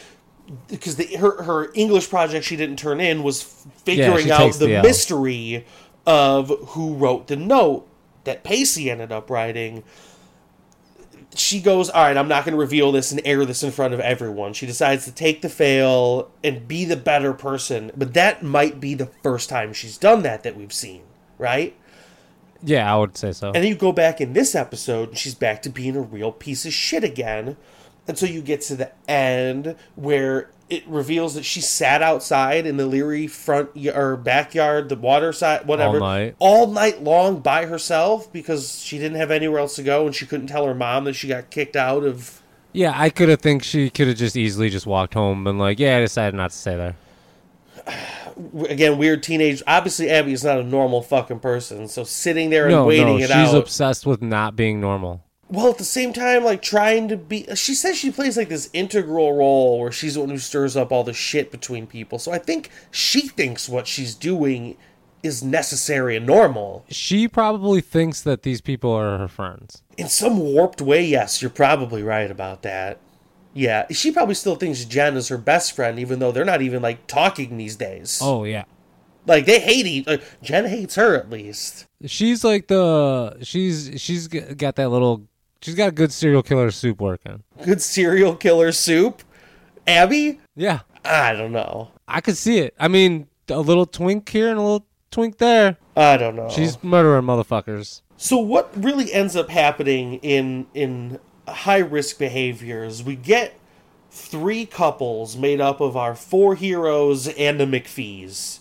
because 0.69 0.97
the, 0.97 1.17
her 1.17 1.43
her 1.43 1.71
English 1.75 2.09
project 2.09 2.45
she 2.45 2.57
didn't 2.57 2.79
turn 2.79 3.01
in 3.01 3.23
was 3.23 3.43
figuring 3.85 4.25
she 4.25 4.31
out 4.31 4.53
the, 4.55 4.67
the 4.67 4.83
mystery 4.83 5.67
of 6.07 6.49
who 6.69 6.95
wrote 6.95 7.27
the 7.27 7.37
note 7.37 7.87
that 8.25 8.45
Pacey 8.45 8.91
ended 8.91 9.13
up 9.13 9.31
writing. 9.31 9.85
She 11.35 11.61
goes, 11.61 11.91
all 11.91 12.03
right, 12.03 12.17
I'm 12.17 12.27
not 12.27 12.45
going 12.45 12.55
to 12.55 12.59
reveal 12.59 12.91
this 12.91 13.13
and 13.13 13.21
air 13.25 13.45
this 13.45 13.63
in 13.63 13.71
front 13.71 13.93
of 13.93 14.01
everyone. 14.01 14.55
She 14.55 14.67
decides 14.67 15.05
to 15.05 15.13
take 15.13 15.43
the 15.43 15.51
fail 15.51 16.31
and 16.43 16.67
be 16.67 16.87
the 16.87 16.97
better 16.97 17.35
person, 17.35 17.93
but 17.97 18.15
that 18.15 18.43
might 18.43 18.81
be 18.81 18.95
the 18.95 19.07
first 19.23 19.49
time 19.49 19.73
she's 19.75 19.99
done 19.99 20.23
that 20.23 20.43
that 20.43 20.57
we've 20.57 20.73
seen, 20.73 21.03
right? 21.37 21.77
Yeah, 22.63 22.93
I 22.93 22.97
would 22.99 23.17
say 23.17 23.33
so. 23.33 23.49
And 23.49 23.57
then 23.57 23.67
you 23.67 23.75
go 23.77 23.93
back 23.93 24.21
in 24.21 24.33
this 24.33 24.55
episode, 24.55 25.11
and 25.11 25.19
she's 25.19 25.35
back 25.35 25.63
to 25.63 25.71
being 25.71 25.97
a 25.97 26.01
real 26.01 26.33
piece 26.33 26.67
of 26.67 26.73
shit 26.73 27.05
again. 27.05 27.57
And 28.09 28.19
so 28.19 28.27
you 28.27 28.41
get 28.41 28.63
to 28.63 28.75
the 28.77 28.91
end 29.09 29.77
where 29.95 30.51
it 30.71 30.87
reveals 30.87 31.35
that 31.35 31.45
she 31.45 31.61
sat 31.61 32.03
outside 32.03 32.67
in 32.67 32.77
the 32.79 32.87
Leary 32.87 33.27
front 33.27 33.75
y- 33.77 33.91
or 33.95 34.17
backyard, 34.17 34.89
the 34.89 34.97
water 34.97 35.33
side, 35.33 35.67
whatever, 35.67 36.01
night. 36.01 36.35
all 36.39 36.67
night 36.67 37.03
long 37.03 37.41
by 37.41 37.67
herself 37.67 38.33
because 38.33 38.83
she 38.83 38.99
didn't 38.99 39.19
have 39.19 39.31
anywhere 39.31 39.61
else 39.61 39.77
to 39.77 39.83
go 39.83 40.07
and 40.07 40.15
she 40.15 40.27
couldn't 40.27 40.47
tell 40.47 40.67
her 40.67 40.75
mom 40.75 41.05
that 41.05 41.15
she 41.15 41.29
got 41.29 41.51
kicked 41.51 41.77
out 41.77 42.03
of. 42.05 42.43
yeah, 42.73 42.93
I 42.95 43.09
could 43.11 43.29
have 43.29 43.41
think 43.41 43.63
she 43.63 43.89
could 43.91 44.09
have 44.09 44.17
just 44.17 44.37
easily 44.37 44.69
just 44.69 44.87
walked 44.87 45.15
home 45.15 45.47
and 45.47 45.59
like, 45.59 45.79
yeah, 45.79 45.99
I 45.99 46.01
decided 46.01 46.35
not 46.37 46.51
to 46.51 46.57
stay 46.57 46.77
there. 46.77 46.97
Again, 48.69 48.99
weird 48.99 49.23
teenage. 49.23 49.63
Obviously, 49.67 50.11
Abby 50.11 50.33
is 50.33 50.45
not 50.45 50.59
a 50.59 50.63
normal 50.63 51.03
fucking 51.03 51.41
person. 51.41 51.89
So 51.89 52.05
sitting 52.05 52.51
there 52.51 52.67
and 52.67 52.73
No, 52.75 52.87
waiting 52.87 53.07
no, 53.07 53.17
it 53.17 53.23
she's 53.23 53.31
out. 53.31 53.45
She's 53.47 53.55
obsessed 53.55 54.07
with 54.07 54.23
not 54.23 54.57
being 54.57 54.81
normal. 54.81 55.25
Well, 55.51 55.71
at 55.71 55.79
the 55.79 55.85
same 55.85 56.13
time, 56.13 56.45
like 56.45 56.61
trying 56.61 57.09
to 57.09 57.17
be. 57.17 57.47
She 57.55 57.75
says 57.75 57.97
she 57.97 58.11
plays 58.11 58.37
like 58.37 58.51
this 58.51 58.69
integral 58.73 59.33
role 59.33 59.81
where 59.81 59.91
she's 59.91 60.15
the 60.15 60.21
one 60.21 60.29
who 60.29 60.39
stirs 60.39 60.77
up 60.77 60.93
all 60.93 61.05
the 61.05 61.15
shit 61.15 61.51
between 61.51 61.87
people. 61.87 62.19
So 62.19 62.33
I 62.33 62.39
think 62.39 62.71
she 62.91 63.29
thinks 63.29 63.69
what 63.69 63.87
she's 63.87 64.15
doing 64.15 64.77
is 65.23 65.43
necessary 65.43 66.17
and 66.17 66.27
normal. 66.27 66.85
She 66.91 67.27
probably 67.27 67.81
thinks 67.81 68.21
that 68.23 68.43
these 68.43 68.61
people 68.61 68.93
are 68.93 69.19
her 69.19 69.29
friends. 69.29 69.83
In 69.97 70.09
some 70.09 70.39
warped 70.39 70.81
way, 70.81 71.05
yes, 71.05 71.43
you're 71.43 71.51
probably 71.51 72.03
right 72.03 72.31
about 72.31 72.63
that. 72.63 72.99
Yeah, 73.59 73.87
she 73.91 74.13
probably 74.13 74.37
still 74.37 74.55
thinks 74.55 74.85
Jen 74.85 75.17
is 75.17 75.27
her 75.29 75.37
best 75.37 75.75
friend, 75.75 75.99
even 75.99 76.21
though 76.21 76.31
they're 76.31 76.45
not 76.45 76.63
even 76.63 76.81
like 76.81 77.09
talking 77.09 77.57
these 77.57 77.75
days. 77.75 78.21
Oh 78.23 78.45
yeah. 78.45 78.63
Like 79.27 79.47
they 79.47 79.59
hate 79.59 79.85
each. 79.85 80.07
Uh, 80.07 80.13
like, 80.13 80.43
Jen 80.43 80.65
hates 80.67 80.95
her 80.95 81.17
at 81.17 81.29
least. 81.29 81.85
She's 82.07 82.45
like 82.45 82.69
the 82.69 83.37
she's 83.43 84.01
she's 84.01 84.29
got 84.29 84.77
that 84.77 84.91
little 84.91 85.27
she's 85.61 85.75
got 85.75 85.89
a 85.89 85.93
good 85.93 86.13
serial 86.13 86.45
killer 86.45 86.71
soup 86.71 87.01
working. 87.01 87.43
Good 87.65 87.83
serial 87.83 88.37
killer 88.37 88.71
soup. 88.71 89.25
Abby, 89.89 90.39
Yeah. 90.55 90.81
I 91.05 91.33
don't 91.33 91.51
know. 91.53 91.91
I 92.07 92.21
could 92.21 92.37
see 92.37 92.59
it. 92.59 92.75
I 92.79 92.87
mean, 92.87 93.27
a 93.49 93.59
little 93.59 93.87
twink 93.87 94.29
here 94.29 94.51
and 94.51 94.59
a 94.59 94.63
little 94.63 94.87
twink 95.11 95.39
there. 95.39 95.79
I 95.97 96.17
don't 96.17 96.37
know. 96.37 96.49
She's 96.49 96.81
murdering 96.85 97.25
motherfuckers. 97.25 98.03
So 98.19 98.39
what 98.39 98.71
really 98.77 99.13
ends 99.13 99.35
up 99.35 99.49
happening 99.49 100.15
in 100.17 100.67
in 100.75 101.19
high 101.49 101.79
risk 101.79 102.19
behaviors? 102.19 103.03
We 103.03 103.17
get 103.17 103.59
three 104.11 104.67
couples 104.67 105.37
made 105.37 105.61
up 105.61 105.81
of 105.81 105.97
our 105.97 106.15
four 106.15 106.55
heroes 106.55 107.29
and 107.29 107.61
the 107.61 107.65
McPhees, 107.65 108.61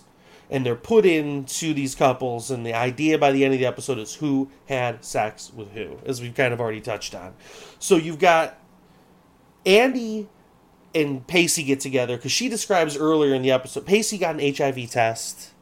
and 0.50 0.64
they're 0.64 0.74
put 0.74 1.06
into 1.06 1.74
these 1.74 1.94
couples. 1.94 2.50
And 2.50 2.64
the 2.64 2.74
idea 2.74 3.18
by 3.18 3.32
the 3.32 3.44
end 3.44 3.54
of 3.54 3.60
the 3.60 3.66
episode 3.66 3.98
is 3.98 4.16
who 4.16 4.50
had 4.66 5.04
sex 5.04 5.52
with 5.54 5.72
who, 5.72 5.98
as 6.04 6.20
we've 6.20 6.34
kind 6.34 6.52
of 6.52 6.60
already 6.60 6.80
touched 6.80 7.14
on. 7.14 7.34
So 7.78 7.96
you've 7.96 8.18
got 8.18 8.58
Andie 9.64 10.28
and 10.94 11.26
Pacey 11.26 11.62
get 11.62 11.80
together 11.80 12.16
because 12.16 12.32
she 12.32 12.48
describes 12.48 12.96
earlier 12.96 13.34
in 13.34 13.42
the 13.42 13.50
episode 13.50 13.84
Pacey 13.86 14.18
got 14.18 14.40
an 14.40 14.54
HIV 14.54 14.90
test, 14.90 15.52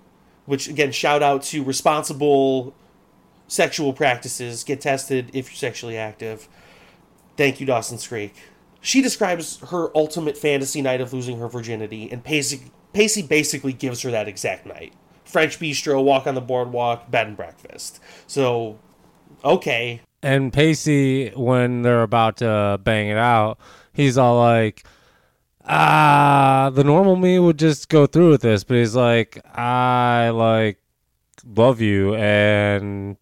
which 0.44 0.68
again 0.68 0.92
shout 0.92 1.22
out 1.22 1.42
to 1.44 1.64
responsible 1.64 2.74
sexual 3.48 3.92
practices. 3.92 4.64
Get 4.64 4.80
tested 4.80 5.30
if 5.32 5.50
you're 5.50 5.56
sexually 5.56 5.96
active. 5.96 6.48
Thank 7.36 7.60
you, 7.60 7.66
Dawson's 7.66 8.06
Creek. 8.06 8.34
She 8.80 9.02
describes 9.02 9.58
her 9.70 9.90
ultimate 9.96 10.36
fantasy 10.36 10.80
night 10.80 11.00
of 11.00 11.12
losing 11.12 11.38
her 11.38 11.48
virginity, 11.48 12.10
and 12.10 12.22
Pacey, 12.22 12.70
Pacey 12.92 13.22
basically 13.22 13.72
gives 13.72 14.02
her 14.02 14.10
that 14.10 14.28
exact 14.28 14.64
night. 14.64 14.92
French 15.24 15.58
bistro, 15.58 16.02
walk 16.02 16.26
on 16.26 16.34
the 16.34 16.40
boardwalk, 16.40 17.10
bed 17.10 17.26
and 17.26 17.36
breakfast. 17.36 18.00
So, 18.26 18.78
okay. 19.44 20.00
And 20.22 20.52
Pacey, 20.52 21.30
when 21.30 21.82
they're 21.82 22.02
about 22.02 22.38
to 22.38 22.80
bang 22.82 23.08
it 23.08 23.18
out, 23.18 23.58
he's 23.92 24.16
all 24.16 24.38
like, 24.38 24.86
ah, 25.64 26.70
the 26.72 26.84
normal 26.84 27.16
me 27.16 27.38
would 27.38 27.58
just 27.58 27.88
go 27.88 28.06
through 28.06 28.30
with 28.30 28.42
this, 28.42 28.64
but 28.64 28.76
he's 28.76 28.94
like, 28.94 29.44
I 29.52 30.30
like 30.30 30.78
love 31.44 31.80
you 31.80 32.14
and 32.14 33.16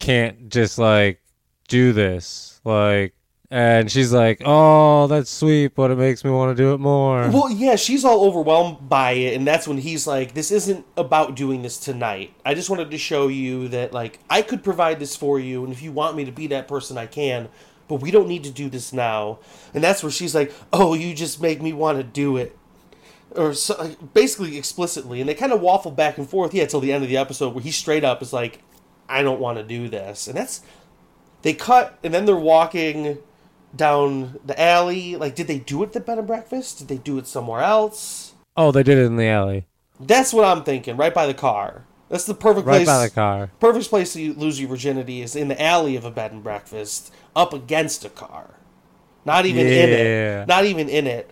can't 0.00 0.48
just 0.48 0.78
like 0.78 1.20
do 1.68 1.92
this. 1.92 2.60
Like, 2.64 3.14
and 3.50 3.90
she's 3.90 4.12
like, 4.12 4.42
oh, 4.44 5.06
that's 5.06 5.30
sweet, 5.30 5.74
but 5.74 5.90
it 5.90 5.96
makes 5.96 6.22
me 6.22 6.30
want 6.30 6.54
to 6.54 6.62
do 6.62 6.74
it 6.74 6.78
more. 6.78 7.30
Well, 7.30 7.50
yeah, 7.50 7.76
she's 7.76 8.04
all 8.04 8.26
overwhelmed 8.26 8.88
by 8.90 9.12
it, 9.12 9.34
and 9.34 9.46
that's 9.46 9.66
when 9.66 9.78
he's 9.78 10.06
like, 10.06 10.34
"This 10.34 10.50
isn't 10.50 10.84
about 10.98 11.34
doing 11.34 11.62
this 11.62 11.78
tonight. 11.78 12.34
I 12.44 12.52
just 12.52 12.68
wanted 12.68 12.90
to 12.90 12.98
show 12.98 13.28
you 13.28 13.68
that, 13.68 13.94
like, 13.94 14.18
I 14.28 14.42
could 14.42 14.62
provide 14.62 15.00
this 15.00 15.16
for 15.16 15.40
you, 15.40 15.64
and 15.64 15.72
if 15.72 15.80
you 15.80 15.92
want 15.92 16.14
me 16.14 16.26
to 16.26 16.32
be 16.32 16.46
that 16.48 16.68
person, 16.68 16.98
I 16.98 17.06
can. 17.06 17.48
But 17.88 18.02
we 18.02 18.10
don't 18.10 18.28
need 18.28 18.44
to 18.44 18.50
do 18.50 18.68
this 18.68 18.92
now." 18.92 19.38
And 19.72 19.82
that's 19.82 20.02
where 20.02 20.12
she's 20.12 20.34
like, 20.34 20.52
"Oh, 20.70 20.92
you 20.92 21.14
just 21.14 21.40
make 21.40 21.62
me 21.62 21.72
want 21.72 21.96
to 21.96 22.04
do 22.04 22.36
it." 22.36 22.54
Or 23.34 23.54
so, 23.54 23.76
like, 23.78 24.12
basically 24.12 24.58
explicitly, 24.58 25.20
and 25.20 25.28
they 25.28 25.34
kind 25.34 25.52
of 25.52 25.62
waffle 25.62 25.90
back 25.90 26.18
and 26.18 26.28
forth, 26.28 26.52
yeah, 26.52 26.66
till 26.66 26.80
the 26.80 26.92
end 26.92 27.02
of 27.02 27.08
the 27.08 27.16
episode 27.16 27.54
where 27.54 27.64
he 27.64 27.70
straight 27.70 28.04
up 28.04 28.20
is 28.20 28.34
like, 28.34 28.60
"I 29.08 29.22
don't 29.22 29.40
want 29.40 29.56
to 29.56 29.64
do 29.64 29.88
this," 29.88 30.28
and 30.28 30.36
that's 30.36 30.60
they 31.40 31.54
cut, 31.54 31.98
and 32.04 32.12
then 32.12 32.26
they're 32.26 32.36
walking 32.36 33.18
down 33.74 34.38
the 34.44 34.60
alley. 34.60 35.16
Like, 35.16 35.34
did 35.34 35.46
they 35.46 35.58
do 35.58 35.82
it 35.82 35.88
at 35.88 35.92
the 35.92 36.00
bed 36.00 36.18
and 36.18 36.26
breakfast? 36.26 36.78
Did 36.78 36.88
they 36.88 36.96
do 36.96 37.18
it 37.18 37.26
somewhere 37.26 37.60
else? 37.60 38.34
oh, 38.56 38.72
they 38.72 38.82
did 38.82 38.98
it 38.98 39.04
in 39.04 39.16
the 39.16 39.28
alley, 39.28 39.66
That's 40.00 40.32
what 40.32 40.44
I'm 40.44 40.64
thinking. 40.64 40.96
Right 40.96 41.14
by 41.14 41.26
the 41.26 41.34
car. 41.34 41.84
That's 42.08 42.24
the 42.24 42.34
perfect 42.34 42.66
right 42.66 42.78
place. 42.78 42.88
by 42.88 43.04
the 43.04 43.10
car. 43.10 43.50
Perfect 43.60 43.88
place 43.88 44.14
to 44.14 44.32
lose 44.34 44.58
your 44.58 44.68
virginity 44.68 45.22
is 45.22 45.36
in 45.36 45.48
the 45.48 45.62
alley 45.62 45.94
of 45.94 46.04
a 46.04 46.10
bed 46.10 46.32
and 46.32 46.42
breakfast, 46.42 47.12
up 47.36 47.52
against 47.52 48.04
a 48.04 48.08
car. 48.08 48.54
Not 49.24 49.46
even 49.46 49.66
in 49.66 49.90
it. 49.90 50.48
Not 50.48 50.64
even 50.64 50.88
in 50.88 51.06
it. 51.06 51.30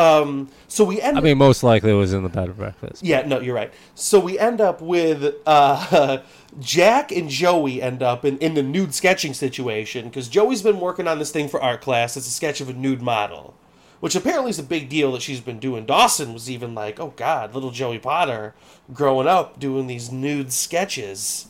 Um, 0.00 0.48
so 0.66 0.84
we 0.84 0.98
end. 0.98 1.18
I 1.18 1.20
mean, 1.20 1.36
most 1.36 1.62
likely 1.62 1.90
it 1.90 1.94
was 1.94 2.14
in 2.14 2.22
the 2.22 2.30
bed 2.30 2.48
and 2.48 2.56
breakfast. 2.56 3.02
Yeah, 3.02 3.26
no, 3.26 3.38
you're 3.40 3.54
right. 3.54 3.70
So 3.94 4.18
we 4.18 4.38
end 4.38 4.60
up 4.60 4.80
with 4.80 5.34
uh, 5.44 6.18
Jack 6.58 7.12
and 7.12 7.28
Joey 7.28 7.82
end 7.82 8.02
up 8.02 8.24
in, 8.24 8.38
in 8.38 8.54
the 8.54 8.62
nude 8.62 8.94
sketching 8.94 9.34
situation 9.34 10.06
because 10.08 10.28
Joey's 10.28 10.62
been 10.62 10.80
working 10.80 11.06
on 11.06 11.18
this 11.18 11.30
thing 11.30 11.48
for 11.48 11.62
art 11.62 11.82
class. 11.82 12.16
It's 12.16 12.26
a 12.26 12.30
sketch 12.30 12.62
of 12.62 12.70
a 12.70 12.72
nude 12.72 13.02
model, 13.02 13.54
which 14.00 14.14
apparently 14.14 14.50
is 14.50 14.58
a 14.58 14.62
big 14.64 14.88
deal 14.88 15.12
that 15.12 15.20
she's 15.20 15.40
been 15.40 15.58
doing. 15.58 15.84
Dawson 15.84 16.32
was 16.32 16.50
even 16.50 16.74
like, 16.74 16.98
oh 16.98 17.12
God, 17.16 17.54
little 17.54 17.70
Joey 17.70 17.98
Potter 17.98 18.54
growing 18.94 19.28
up 19.28 19.60
doing 19.60 19.86
these 19.86 20.10
nude 20.10 20.50
sketches. 20.50 21.46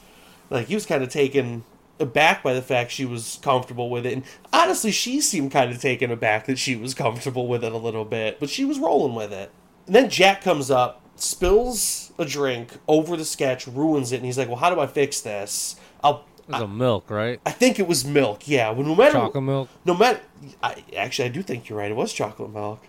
Like 0.50 0.66
he 0.66 0.74
was 0.74 0.86
kind 0.86 1.04
of 1.04 1.08
taken 1.08 1.62
aback 2.00 2.42
by 2.42 2.54
the 2.54 2.62
fact 2.62 2.90
she 2.90 3.04
was 3.04 3.38
comfortable 3.42 3.90
with 3.90 4.06
it. 4.06 4.12
And 4.14 4.22
honestly, 4.52 4.90
she 4.90 5.20
seemed 5.20 5.52
kind 5.52 5.70
of 5.70 5.80
taken 5.80 6.10
aback 6.10 6.46
that 6.46 6.58
she 6.58 6.74
was 6.76 6.94
comfortable 6.94 7.46
with 7.46 7.62
it 7.62 7.72
a 7.72 7.76
little 7.76 8.04
bit, 8.04 8.40
but 8.40 8.50
she 8.50 8.64
was 8.64 8.78
rolling 8.78 9.14
with 9.14 9.32
it. 9.32 9.50
And 9.86 9.94
then 9.94 10.08
Jack 10.10 10.42
comes 10.42 10.70
up, 10.70 11.02
spills 11.16 12.12
a 12.18 12.24
drink 12.24 12.72
over 12.88 13.16
the 13.16 13.24
sketch, 13.24 13.66
ruins 13.66 14.12
it, 14.12 14.16
and 14.16 14.24
he's 14.24 14.38
like, 14.38 14.48
"Well, 14.48 14.56
how 14.58 14.74
do 14.74 14.80
I 14.80 14.86
fix 14.86 15.20
this?" 15.20 15.76
I'll. 16.02 16.24
It 16.48 16.54
was 16.54 16.62
a 16.62 16.68
milk, 16.68 17.10
right? 17.10 17.40
I 17.46 17.52
think 17.52 17.78
it 17.78 17.86
was 17.86 18.04
milk. 18.04 18.48
Yeah. 18.48 18.70
Well, 18.70 18.84
no 18.84 18.96
matter 18.96 19.12
Chocolate 19.12 19.44
milk. 19.44 19.68
no 19.84 19.94
matter. 19.94 20.20
I, 20.62 20.82
actually, 20.96 21.26
I 21.26 21.28
do 21.28 21.42
think 21.42 21.68
you're 21.68 21.78
right. 21.78 21.90
It 21.90 21.96
was 21.96 22.12
chocolate 22.12 22.52
milk. 22.52 22.82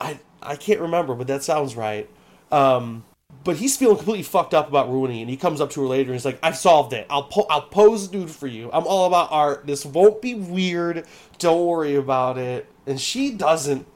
I 0.00 0.18
I 0.42 0.56
can't 0.56 0.80
remember, 0.80 1.14
but 1.14 1.26
that 1.28 1.42
sounds 1.42 1.74
right. 1.74 2.08
Um, 2.52 3.04
but 3.44 3.56
he's 3.56 3.76
feeling 3.76 3.96
completely 3.96 4.22
fucked 4.22 4.54
up 4.54 4.68
about 4.68 4.90
ruining 4.90 5.18
it. 5.18 5.22
And 5.22 5.30
he 5.30 5.36
comes 5.36 5.60
up 5.60 5.70
to 5.70 5.80
her 5.80 5.86
later 5.86 6.10
and 6.10 6.14
he's 6.14 6.24
like, 6.24 6.38
"I've 6.42 6.56
solved 6.56 6.92
it. 6.92 7.06
I'll 7.08 7.24
po- 7.24 7.46
I'll 7.48 7.62
pose 7.62 8.12
nude 8.12 8.30
for 8.30 8.46
you. 8.46 8.70
I'm 8.72 8.86
all 8.86 9.06
about 9.06 9.28
art. 9.30 9.66
This 9.66 9.84
won't 9.84 10.20
be 10.20 10.34
weird. 10.34 11.06
Don't 11.38 11.64
worry 11.66 11.94
about 11.94 12.38
it." 12.38 12.66
And 12.86 13.00
she 13.00 13.30
doesn't. 13.30 13.86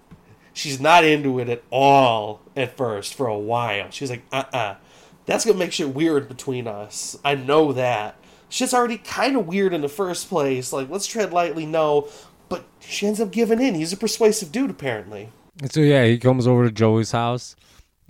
She's 0.52 0.80
not 0.80 1.04
into 1.04 1.38
it 1.38 1.48
at 1.48 1.62
all 1.70 2.40
at 2.56 2.76
first 2.76 3.14
for 3.14 3.26
a 3.26 3.38
while. 3.38 3.86
She's 3.90 4.10
like, 4.10 4.22
"Uh 4.32 4.44
uh 4.52 4.74
That's 5.26 5.44
gonna 5.44 5.58
make 5.58 5.72
shit 5.72 5.94
weird 5.94 6.28
between 6.28 6.66
us. 6.66 7.18
I 7.24 7.34
know 7.34 7.72
that." 7.72 8.16
Shit's 8.48 8.74
already 8.74 8.98
kind 8.98 9.34
of 9.34 9.46
weird 9.46 9.72
in 9.72 9.80
the 9.80 9.88
first 9.88 10.28
place. 10.28 10.74
Like, 10.74 10.90
let's 10.90 11.06
tread 11.06 11.32
lightly. 11.32 11.64
No, 11.64 12.08
but 12.50 12.66
she 12.80 13.06
ends 13.06 13.18
up 13.18 13.30
giving 13.30 13.62
in. 13.62 13.74
He's 13.74 13.94
a 13.94 13.96
persuasive 13.96 14.52
dude, 14.52 14.68
apparently. 14.68 15.30
So 15.70 15.80
yeah, 15.80 16.04
he 16.04 16.18
comes 16.18 16.46
over 16.46 16.64
to 16.64 16.70
Joey's 16.70 17.12
house, 17.12 17.56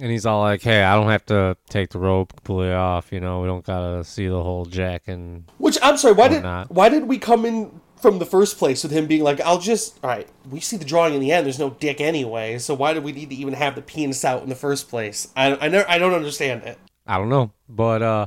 and 0.03 0.11
he's 0.11 0.27
all 0.27 0.41
like, 0.41 0.63
"Hey, 0.63 0.83
I 0.83 0.97
don't 0.97 1.11
have 1.11 1.25
to 1.27 1.57
take 1.69 1.91
the 1.91 2.01
robe 2.01 2.35
completely 2.35 2.73
off. 2.73 3.13
You 3.13 3.21
know, 3.21 3.41
we 3.41 3.47
don't 3.47 3.65
gotta 3.65 4.03
see 4.03 4.27
the 4.27 4.43
whole 4.43 4.65
Jack 4.65 5.07
and 5.07 5.45
Which 5.59 5.79
I'm 5.81 5.97
sorry, 5.97 6.15
why 6.15 6.27
did 6.27 6.43
not. 6.43 6.73
why 6.73 6.89
did 6.89 7.05
we 7.05 7.19
come 7.19 7.47
in 7.47 7.81
from 8.01 8.19
the 8.19 8.27
first 8.27 8.59
place 8.59 8.83
with 8.83 8.91
him 8.91 9.07
being 9.07 9.23
like, 9.23 9.41
I'll 9.43 9.61
just, 9.61 10.01
all 10.03 10.11
right, 10.11 10.29
we 10.51 10.59
see 10.59 10.77
the 10.77 10.85
drawing 10.85 11.15
in 11.15 11.21
the 11.21 11.31
end. 11.31 11.47
There's 11.47 11.61
no 11.61 11.71
dick 11.71 12.01
anyway, 12.01 12.59
so 12.59 12.75
why 12.75 12.95
do 12.95 13.01
we 13.01 13.13
need 13.13 13.31
to 13.31 13.37
even 13.37 13.55
have 13.55 13.77
the 13.77 13.81
penis 13.81 14.25
out 14.25 14.43
in 14.43 14.49
the 14.49 14.57
first 14.57 14.89
place? 14.89 15.29
I, 15.37 15.55
I, 15.55 15.69
never, 15.69 15.89
I 15.89 15.99
don't 15.99 16.13
understand 16.13 16.65
it. 16.65 16.79
I 17.07 17.17
don't 17.17 17.29
know, 17.29 17.53
but 17.69 18.03
uh, 18.03 18.27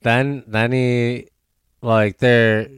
then 0.00 0.42
then 0.48 0.72
he 0.72 1.28
like 1.82 2.18
there, 2.18 2.68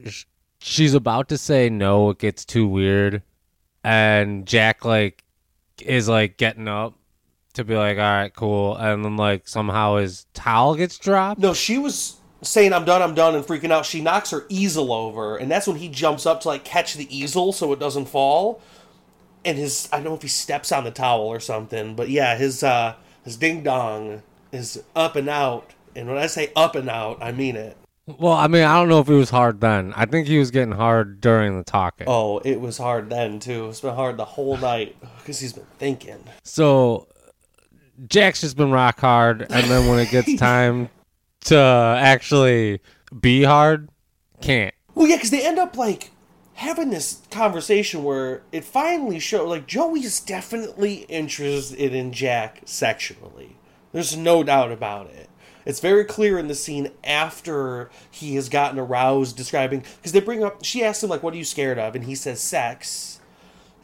she's 0.59 0.93
about 0.93 1.29
to 1.29 1.37
say 1.39 1.67
no. 1.67 2.11
It 2.11 2.19
gets 2.19 2.45
too 2.45 2.67
weird, 2.67 3.23
and 3.83 4.45
Jack 4.45 4.85
like 4.85 5.23
is 5.81 6.07
like 6.07 6.37
getting 6.37 6.67
up 6.67 6.93
to 7.55 7.63
be 7.63 7.75
like, 7.75 7.97
all 7.97 8.03
right, 8.03 8.33
cool, 8.33 8.75
and 8.75 9.03
then 9.03 9.17
like 9.17 9.47
somehow 9.47 9.97
his 9.97 10.25
towel 10.33 10.75
gets 10.75 10.97
dropped. 10.97 11.41
No, 11.41 11.53
she 11.53 11.77
was 11.77 12.17
saying 12.41 12.73
I'm 12.73 12.85
done, 12.85 13.01
I'm 13.01 13.15
done, 13.15 13.35
and 13.35 13.45
freaking 13.45 13.71
out. 13.71 13.85
She 13.85 14.01
knocks 14.01 14.31
her 14.31 14.45
easel 14.49 14.93
over, 14.93 15.37
and 15.37 15.49
that's 15.49 15.67
when 15.67 15.77
he 15.77 15.89
jumps 15.89 16.25
up 16.25 16.41
to 16.41 16.47
like 16.47 16.63
catch 16.63 16.93
the 16.95 17.15
easel 17.15 17.51
so 17.51 17.73
it 17.73 17.79
doesn't 17.79 18.05
fall. 18.05 18.61
And 19.43 19.57
his 19.57 19.89
I 19.91 19.97
don't 19.97 20.05
know 20.05 20.15
if 20.15 20.21
he 20.21 20.27
steps 20.27 20.71
on 20.71 20.83
the 20.83 20.91
towel 20.91 21.27
or 21.27 21.39
something, 21.39 21.95
but 21.95 22.09
yeah, 22.09 22.35
his 22.35 22.63
uh 22.63 22.95
his 23.23 23.37
ding 23.37 23.63
dong 23.63 24.23
is 24.51 24.83
up 24.95 25.15
and 25.15 25.29
out. 25.29 25.71
And 25.95 26.07
when 26.07 26.17
I 26.17 26.27
say 26.27 26.51
up 26.55 26.75
and 26.75 26.89
out, 26.89 27.19
I 27.21 27.31
mean 27.31 27.55
it. 27.55 27.77
Well, 28.07 28.33
I 28.33 28.47
mean, 28.47 28.63
I 28.63 28.75
don't 28.75 28.87
know 28.87 28.99
if 28.99 29.09
it 29.09 29.15
was 29.15 29.31
hard 29.31 29.61
then. 29.61 29.91
I 29.95 30.05
think 30.05 30.27
he 30.27 30.37
was 30.37 30.51
getting 30.51 30.73
hard 30.73 31.21
during 31.21 31.57
the 31.57 31.63
talking. 31.63 32.05
Oh, 32.07 32.37
it 32.39 32.61
was 32.61 32.77
hard 32.77 33.09
then 33.09 33.39
too. 33.39 33.69
It's 33.69 33.81
been 33.81 33.95
hard 33.95 34.17
the 34.17 34.25
whole 34.25 34.57
night 34.57 34.95
because 35.17 35.39
he's 35.39 35.53
been 35.53 35.65
thinking. 35.79 36.23
So 36.43 37.07
Jack's 38.07 38.41
just 38.41 38.57
been 38.57 38.71
rock 38.71 38.99
hard, 38.99 39.41
and 39.41 39.69
then 39.69 39.87
when 39.87 39.99
it 39.99 40.09
gets 40.09 40.35
time 40.39 40.89
to 41.45 41.57
actually 41.57 42.81
be 43.19 43.43
hard, 43.43 43.89
can't. 44.41 44.73
Well, 44.93 45.07
yeah, 45.07 45.15
because 45.17 45.31
they 45.31 45.45
end 45.45 45.59
up 45.59 45.77
like 45.77 46.11
having 46.55 46.89
this 46.89 47.21
conversation 47.31 48.03
where 48.03 48.41
it 48.51 48.63
finally 48.63 49.19
shows 49.19 49.47
like 49.47 49.67
Joey's 49.67 50.19
definitely 50.19 51.05
interested 51.09 51.93
in 51.93 52.11
Jack 52.11 52.61
sexually. 52.65 53.57
There's 53.91 54.15
no 54.15 54.43
doubt 54.43 54.71
about 54.71 55.07
it. 55.07 55.29
It's 55.65 55.79
very 55.79 56.05
clear 56.05 56.37
in 56.37 56.47
the 56.47 56.55
scene 56.55 56.91
after 57.03 57.89
he 58.11 58.35
has 58.35 58.49
gotten 58.49 58.77
aroused, 58.77 59.35
describing 59.35 59.83
because 59.97 60.11
they 60.11 60.19
bring 60.19 60.43
up. 60.43 60.63
She 60.63 60.83
asks 60.83 61.03
him 61.03 61.09
like, 61.09 61.23
"What 61.23 61.33
are 61.33 61.37
you 61.37 61.43
scared 61.43 61.79
of?" 61.79 61.95
and 61.95 62.05
he 62.05 62.15
says, 62.15 62.39
"Sex." 62.39 63.14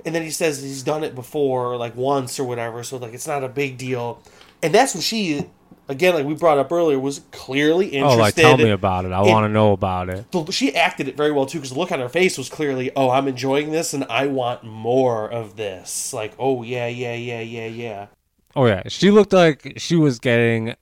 And 0.06 0.14
then 0.16 0.22
he 0.24 0.30
says 0.32 0.62
he's 0.62 0.84
done 0.84 1.04
it 1.04 1.16
before, 1.16 1.78
like 1.78 1.96
once 1.96 2.40
or 2.40 2.44
whatever, 2.44 2.84
so 2.84 2.98
like 2.98 3.14
it's 3.14 3.28
not 3.28 3.44
a 3.44 3.50
big 3.50 3.78
deal. 3.78 4.22
And 4.64 4.74
that's 4.74 4.94
when 4.94 5.02
she, 5.02 5.46
again, 5.88 6.14
like 6.14 6.26
we 6.26 6.34
brought 6.36 6.58
up 6.58 6.72
earlier, 6.72 7.00
was 7.00 7.22
clearly 7.32 7.88
interested. 7.88 8.14
In 8.16 8.20
Oh, 8.20 8.22
like 8.22 8.36
tell 8.36 8.58
me 8.58 8.70
about 8.72 9.06
it. 9.06 9.12
I 9.12 9.22
want 9.22 9.46
to 9.46 9.50
know 9.50 9.72
about 9.74 10.10
it. 10.10 10.26
she 10.54 10.76
acted 10.76 11.08
it 11.08 11.18
very 11.18 11.32
well 11.32 11.46
too 11.46 11.58
because 11.60 11.72
the 11.72 11.80
look 11.80 11.92
on 11.92 12.00
her 12.00 12.10
face 12.10 12.38
was 12.38 12.50
clearly 12.50 12.92
oh 12.96 13.10
i'm 13.10 13.28
enjoying 13.28 13.72
this 13.72 13.94
and 13.94 14.04
i 14.06 14.28
want 14.28 14.64
more 14.64 15.30
of 15.30 15.56
this 15.56 16.14
like 16.14 16.34
oh 16.40 16.62
yeah 16.64 16.88
yeah 16.88 17.14
yeah 17.16 17.40
yeah 17.42 17.66
yeah 17.68 18.08
Oh 18.56 18.66
yeah, 18.66 18.84
she 18.88 19.12
looked 19.12 19.32
like 19.34 19.74
she 19.78 19.96
was 19.96 20.20
getting 20.20 20.76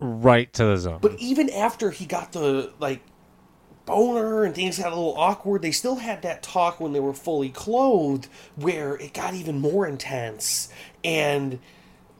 right 0.00 0.52
to 0.54 0.64
the 0.64 0.76
zone. 0.76 0.98
but 1.00 1.16
even 1.20 1.48
after 1.50 1.90
he 1.92 2.06
got 2.06 2.32
the 2.32 2.72
like 2.80 3.00
boner 3.86 4.44
and 4.44 4.54
things 4.54 4.78
got 4.78 4.92
a 4.92 4.96
little 4.96 5.16
awkward. 5.16 5.62
They 5.62 5.72
still 5.72 5.96
had 5.96 6.22
that 6.22 6.42
talk 6.42 6.80
when 6.80 6.92
they 6.92 7.00
were 7.00 7.12
fully 7.14 7.48
clothed 7.50 8.28
where 8.56 8.94
it 8.96 9.12
got 9.14 9.34
even 9.34 9.60
more 9.60 9.86
intense. 9.86 10.68
And 11.04 11.58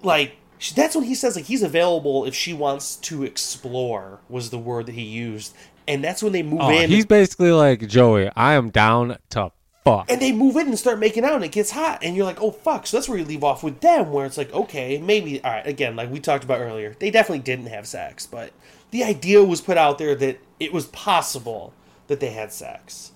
like 0.03 0.37
that's 0.75 0.95
when 0.95 1.05
he 1.05 1.15
says 1.15 1.37
like 1.37 1.47
he's 1.47 1.63
available 1.63 2.25
if 2.25 2.35
she 2.35 2.53
wants 2.53 2.97
to 2.97 3.25
explore 3.25 4.21
was 4.29 4.51
the 4.51 4.59
word 4.59 4.87
that 4.87 4.95
he 4.95 5.03
used. 5.03 5.55
And 5.89 6.03
that's 6.05 6.23
when 6.23 6.33
they 6.33 6.43
move 6.43 6.61
Oh, 6.63 6.71
in. 6.71 6.89
he's 6.89 7.07
basically 7.07 7.51
like 7.53 7.87
Joey. 7.89 8.31
I 8.37 8.55
am 8.55 8.71
down 8.71 9.19
to 9.31 9.51
fuck. 9.85 10.09
and 10.09 10.23
they 10.23 10.31
move 10.31 10.55
in 10.55 10.69
and 10.69 10.79
start 10.79 11.01
making 11.01 11.25
out 11.25 11.33
and 11.35 11.45
it 11.45 11.51
gets 11.51 11.73
hot. 11.73 11.99
And 12.03 12.15
you're 12.17 12.25
like 12.27 12.41
oh 12.41 12.53
fuck. 12.53 12.87
So 12.87 12.97
that's 12.97 13.09
where 13.09 13.19
you 13.19 13.25
leave 13.25 13.43
off 13.45 13.63
with 13.65 13.81
them 13.81 14.11
where 14.13 14.27
it's 14.27 14.39
like 14.39 14.53
okay 14.53 14.99
maybe 14.99 15.43
all 15.43 15.51
right 15.51 15.67
again 15.67 15.97
like 15.97 16.11
we 16.11 16.21
talked 16.21 16.45
about 16.45 16.61
earlier 16.61 16.95
they 17.01 17.11
definitely 17.11 17.41
didn't 17.41 17.67
have 17.67 17.87
sex 17.87 18.27
but 18.27 18.53
the 18.93 19.03
idea 19.03 19.43
was 19.43 19.61
put 19.61 19.77
out 19.77 19.99
there 19.99 20.15
that 20.15 20.39
it 20.61 20.73
was 20.73 20.87
possible 20.87 21.75
that 22.07 22.21
they 22.21 22.31
had 22.31 22.53
sex. 22.53 23.11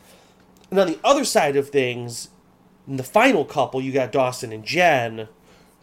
And 0.70 0.80
on 0.80 0.88
the 0.88 0.98
other 1.04 1.24
side 1.24 1.54
of 1.54 1.70
things 1.70 2.30
in 2.88 2.96
the 2.96 3.04
final 3.04 3.44
couple 3.44 3.80
you 3.80 3.92
got 3.92 4.12
dawson 4.12 4.52
and 4.52 4.64
jen 4.64 5.28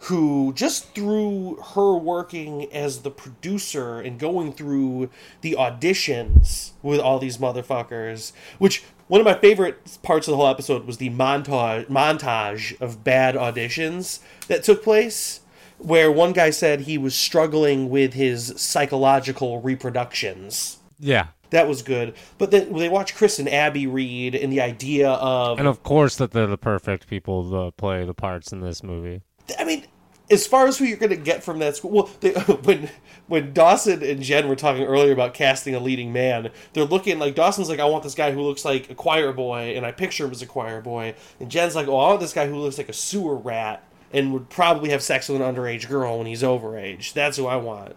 who 0.00 0.52
just 0.54 0.94
through 0.94 1.56
her 1.74 1.94
working 1.94 2.70
as 2.72 3.00
the 3.00 3.10
producer 3.10 4.00
and 4.00 4.18
going 4.18 4.52
through 4.52 5.08
the 5.40 5.52
auditions 5.52 6.72
with 6.82 7.00
all 7.00 7.18
these 7.18 7.38
motherfuckers, 7.38 8.32
which 8.58 8.84
one 9.08 9.20
of 9.20 9.24
my 9.24 9.32
favorite 9.34 9.98
parts 10.02 10.26
of 10.28 10.32
the 10.32 10.36
whole 10.36 10.48
episode 10.48 10.84
was 10.84 10.98
the 10.98 11.08
montage 11.10 11.86
montage 11.88 12.78
of 12.82 13.02
bad 13.02 13.34
auditions 13.34 14.20
that 14.48 14.62
took 14.62 14.82
place 14.82 15.40
where 15.78 16.10
one 16.10 16.32
guy 16.32 16.50
said 16.50 16.82
he 16.82 16.98
was 16.98 17.14
struggling 17.14 17.90
with 17.90 18.14
his 18.14 18.52
psychological 18.56 19.60
reproductions. 19.60 20.78
yeah, 20.98 21.28
That 21.50 21.68
was 21.68 21.82
good. 21.82 22.14
But 22.38 22.50
then 22.50 22.72
they 22.72 22.88
watch 22.88 23.14
Chris 23.14 23.38
and 23.38 23.48
Abby 23.48 23.86
read 23.86 24.34
and 24.34 24.52
the 24.52 24.60
idea 24.60 25.10
of 25.10 25.58
and 25.58 25.68
of 25.68 25.82
course 25.82 26.16
that 26.16 26.32
they're 26.32 26.46
the 26.46 26.58
perfect 26.58 27.06
people 27.06 27.50
to 27.50 27.72
play 27.72 28.04
the 28.04 28.14
parts 28.14 28.52
in 28.52 28.60
this 28.60 28.82
movie. 28.82 29.22
I 29.58 29.64
mean, 29.64 29.84
as 30.30 30.46
far 30.46 30.66
as 30.66 30.78
who 30.78 30.84
you're 30.84 30.96
going 30.96 31.10
to 31.10 31.16
get 31.16 31.44
from 31.44 31.58
that 31.58 31.76
school, 31.76 31.90
well, 31.90 32.10
they, 32.20 32.32
when 32.62 32.90
when 33.26 33.52
Dawson 33.52 34.02
and 34.02 34.22
Jen 34.22 34.48
were 34.48 34.56
talking 34.56 34.84
earlier 34.84 35.12
about 35.12 35.34
casting 35.34 35.74
a 35.74 35.80
leading 35.80 36.12
man, 36.12 36.50
they're 36.72 36.84
looking 36.84 37.18
like 37.18 37.34
Dawson's 37.34 37.68
like, 37.68 37.80
I 37.80 37.84
want 37.84 38.02
this 38.02 38.14
guy 38.14 38.32
who 38.32 38.42
looks 38.42 38.64
like 38.64 38.90
a 38.90 38.94
choir 38.94 39.32
boy, 39.32 39.74
and 39.76 39.84
I 39.84 39.92
picture 39.92 40.24
him 40.24 40.30
as 40.30 40.42
a 40.42 40.46
choir 40.46 40.80
boy, 40.80 41.14
and 41.40 41.50
Jen's 41.50 41.74
like, 41.74 41.88
oh, 41.88 41.96
I 41.96 42.08
want 42.08 42.20
this 42.20 42.32
guy 42.32 42.46
who 42.46 42.56
looks 42.56 42.78
like 42.78 42.88
a 42.88 42.94
sewer 42.94 43.36
rat 43.36 43.82
and 44.14 44.32
would 44.32 44.48
probably 44.48 44.90
have 44.90 45.02
sex 45.02 45.28
with 45.28 45.42
an 45.42 45.54
underage 45.54 45.88
girl 45.88 46.18
when 46.18 46.26
he's 46.26 46.42
overage. 46.42 47.12
That's 47.12 47.36
who 47.36 47.46
I 47.46 47.56
want. 47.56 47.96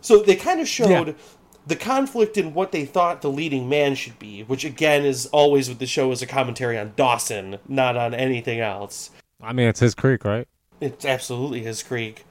So 0.00 0.22
they 0.22 0.36
kind 0.36 0.60
of 0.60 0.68
showed. 0.68 1.08
Yeah. 1.08 1.14
The 1.66 1.76
conflict 1.76 2.36
in 2.36 2.52
what 2.52 2.72
they 2.72 2.84
thought 2.84 3.22
the 3.22 3.30
leading 3.30 3.70
man 3.70 3.94
should 3.94 4.18
be, 4.18 4.42
which 4.42 4.66
again 4.66 5.06
is 5.06 5.24
always 5.26 5.70
with 5.70 5.78
the 5.78 5.86
show 5.86 6.12
is 6.12 6.20
a 6.20 6.26
commentary 6.26 6.78
on 6.78 6.92
Dawson, 6.94 7.56
not 7.66 7.96
on 7.96 8.12
anything 8.12 8.60
else. 8.60 9.08
I 9.42 9.54
mean, 9.54 9.68
it's 9.68 9.80
his 9.80 9.94
creek, 9.94 10.26
right? 10.26 10.46
It's 10.82 11.06
absolutely 11.06 11.60
his 11.60 11.82
creek. 11.82 12.26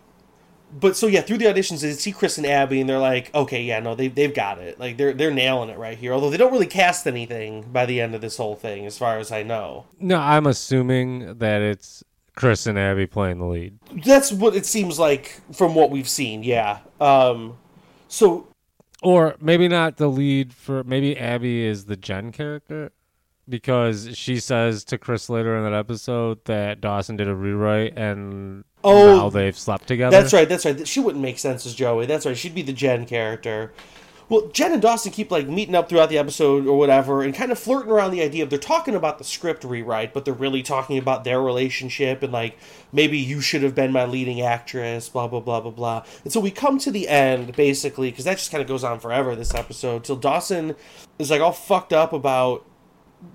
But 0.79 0.95
so 0.95 1.07
yeah, 1.07 1.21
through 1.21 1.39
the 1.39 1.45
auditions, 1.45 1.81
they 1.81 1.93
see 1.93 2.11
Chris 2.11 2.37
and 2.37 2.45
Abby, 2.45 2.79
and 2.79 2.87
they're 2.87 2.99
like, 2.99 3.33
okay, 3.33 3.63
yeah, 3.63 3.79
no, 3.79 3.95
they 3.95 4.07
they've 4.07 4.33
got 4.33 4.59
it. 4.59 4.79
Like 4.79 4.97
they're 4.97 5.13
they're 5.13 5.33
nailing 5.33 5.69
it 5.69 5.79
right 5.79 5.97
here. 5.97 6.13
Although 6.13 6.29
they 6.29 6.37
don't 6.37 6.51
really 6.51 6.67
cast 6.67 7.07
anything 7.07 7.63
by 7.71 7.87
the 7.87 8.01
end 8.01 8.13
of 8.13 8.21
this 8.21 8.37
whole 8.37 8.55
thing, 8.55 8.85
as 8.85 8.99
far 8.99 9.17
as 9.17 9.31
I 9.31 9.41
know. 9.41 9.85
No, 9.99 10.17
I'm 10.19 10.45
assuming 10.45 11.39
that 11.39 11.61
it's 11.61 12.03
Chris 12.35 12.65
and 12.65 12.77
Abby 12.79 13.05
playing 13.05 13.39
the 13.39 13.45
lead. 13.45 13.77
That's 14.05 14.31
what 14.31 14.55
it 14.55 14.65
seems 14.65 14.97
like 14.99 15.39
from 15.53 15.75
what 15.75 15.91
we've 15.91 16.09
seen. 16.09 16.43
Yeah. 16.43 16.79
Um. 16.99 17.57
So 18.07 18.47
Or 19.01 19.35
maybe 19.39 19.67
not 19.67 19.97
the 19.97 20.07
lead 20.07 20.53
for 20.53 20.83
maybe 20.83 21.17
Abby 21.17 21.65
is 21.65 21.85
the 21.85 21.95
Jen 21.95 22.31
character 22.31 22.91
because 23.49 24.09
she 24.17 24.39
says 24.39 24.83
to 24.85 24.97
Chris 24.97 25.29
later 25.29 25.57
in 25.57 25.63
that 25.63 25.73
episode 25.77 26.43
that 26.45 26.79
Dawson 26.81 27.17
did 27.17 27.27
a 27.27 27.35
rewrite 27.35 27.97
and 27.97 28.63
Oh, 28.85 29.15
now 29.15 29.29
they've 29.29 29.57
slept 29.57 29.87
together. 29.87 30.19
That's 30.19 30.33
right. 30.33 30.47
That's 30.47 30.65
right. 30.65 30.87
She 30.87 30.99
wouldn't 30.99 31.21
make 31.21 31.39
sense 31.39 31.65
as 31.65 31.73
Joey. 31.73 32.05
That's 32.05 32.25
right. 32.25 32.37
She'd 32.37 32.55
be 32.55 32.61
the 32.61 32.73
Jen 32.73 33.05
character. 33.05 33.73
Well, 34.29 34.47
Jen 34.53 34.71
and 34.71 34.81
Dawson 34.81 35.11
keep 35.11 35.31
like 35.31 35.47
meeting 35.47 35.75
up 35.75 35.89
throughout 35.89 36.09
the 36.09 36.17
episode 36.17 36.65
or 36.65 36.77
whatever, 36.77 37.21
and 37.21 37.33
kind 37.33 37.51
of 37.51 37.59
flirting 37.59 37.91
around 37.91 38.11
the 38.11 38.21
idea 38.21 38.43
of 38.43 38.49
they're 38.49 38.59
talking 38.59 38.95
about 38.95 39.17
the 39.17 39.23
script 39.23 39.63
rewrite, 39.63 40.13
but 40.13 40.25
they're 40.25 40.33
really 40.33 40.63
talking 40.63 40.97
about 40.97 41.23
their 41.23 41.41
relationship 41.41 42.23
and 42.23 42.31
like 42.31 42.57
maybe 42.91 43.17
you 43.17 43.41
should 43.41 43.63
have 43.63 43.75
been 43.75 43.91
my 43.91 44.05
leading 44.05 44.41
actress, 44.41 45.09
blah 45.09 45.27
blah 45.27 45.39
blah 45.39 45.59
blah 45.59 45.71
blah. 45.71 46.03
And 46.23 46.31
so 46.31 46.39
we 46.39 46.51
come 46.51 46.77
to 46.79 46.91
the 46.91 47.07
end 47.07 47.55
basically 47.55 48.11
because 48.11 48.25
that 48.25 48.37
just 48.37 48.51
kind 48.51 48.61
of 48.61 48.67
goes 48.67 48.83
on 48.83 48.99
forever 48.99 49.35
this 49.35 49.53
episode 49.53 50.03
till 50.03 50.15
Dawson 50.15 50.75
is 51.19 51.29
like 51.29 51.41
all 51.41 51.51
fucked 51.51 51.93
up 51.93 52.13
about 52.13 52.65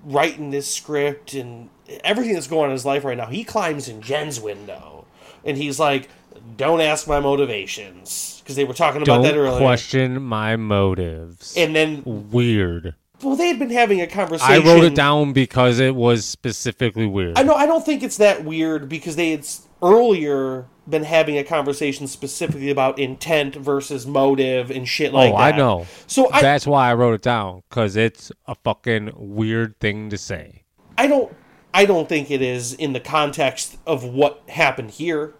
writing 0.03 0.49
this 0.51 0.73
script 0.73 1.33
and 1.33 1.69
everything 2.03 2.33
that's 2.33 2.47
going 2.47 2.65
on 2.65 2.69
in 2.69 2.73
his 2.73 2.85
life 2.85 3.03
right 3.03 3.17
now. 3.17 3.27
He 3.27 3.43
climbs 3.43 3.87
in 3.87 4.01
Jen's 4.01 4.39
window 4.39 5.05
and 5.43 5.57
he's 5.57 5.79
like, 5.79 6.09
"Don't 6.57 6.81
ask 6.81 7.07
my 7.07 7.19
motivations," 7.19 8.41
because 8.43 8.55
they 8.55 8.63
were 8.63 8.73
talking 8.73 9.01
about 9.01 9.15
Don't 9.15 9.23
that 9.23 9.35
earlier. 9.35 9.57
question 9.57 10.21
my 10.21 10.55
motives. 10.55 11.53
And 11.55 11.75
then, 11.75 12.03
Weird. 12.05 12.95
well, 13.21 13.35
they 13.35 13.47
had 13.47 13.59
been 13.59 13.69
having 13.69 14.01
a 14.01 14.07
conversation. 14.07 14.53
I 14.53 14.65
wrote 14.65 14.83
it 14.83 14.95
down 14.95 15.33
because 15.33 15.79
it 15.79 15.95
was 15.95 16.25
specifically 16.25 17.07
weird. 17.07 17.37
I 17.37 17.43
know. 17.43 17.55
I 17.55 17.65
don't 17.65 17.85
think 17.85 18.03
it's 18.03 18.17
that 18.17 18.43
weird 18.43 18.89
because 18.89 19.15
they 19.15 19.31
had 19.31 19.45
earlier 19.81 20.65
been 20.89 21.03
having 21.03 21.37
a 21.37 21.43
conversation 21.43 22.07
specifically 22.07 22.69
about 22.69 22.97
intent 22.97 23.55
versus 23.55 24.07
motive 24.07 24.71
and 24.71 24.87
shit 24.87 25.13
like 25.13 25.33
oh, 25.33 25.37
that. 25.37 25.53
I 25.53 25.57
know. 25.57 25.85
So 26.07 26.31
I, 26.31 26.41
That's 26.41 26.65
why 26.65 26.89
I 26.89 26.93
wrote 26.93 27.13
it 27.13 27.21
down 27.21 27.63
because 27.69 27.95
it's 27.95 28.31
a 28.47 28.55
fucking 28.55 29.11
weird 29.15 29.79
thing 29.79 30.09
to 30.09 30.17
say. 30.17 30.63
I 30.97 31.07
don't. 31.07 31.33
I 31.71 31.85
don't 31.85 32.09
think 32.09 32.31
it 32.31 32.41
is 32.41 32.73
in 32.73 32.93
the 32.93 32.99
context 32.99 33.77
of 33.85 34.03
what 34.03 34.41
happened 34.49 34.91
here. 34.91 35.35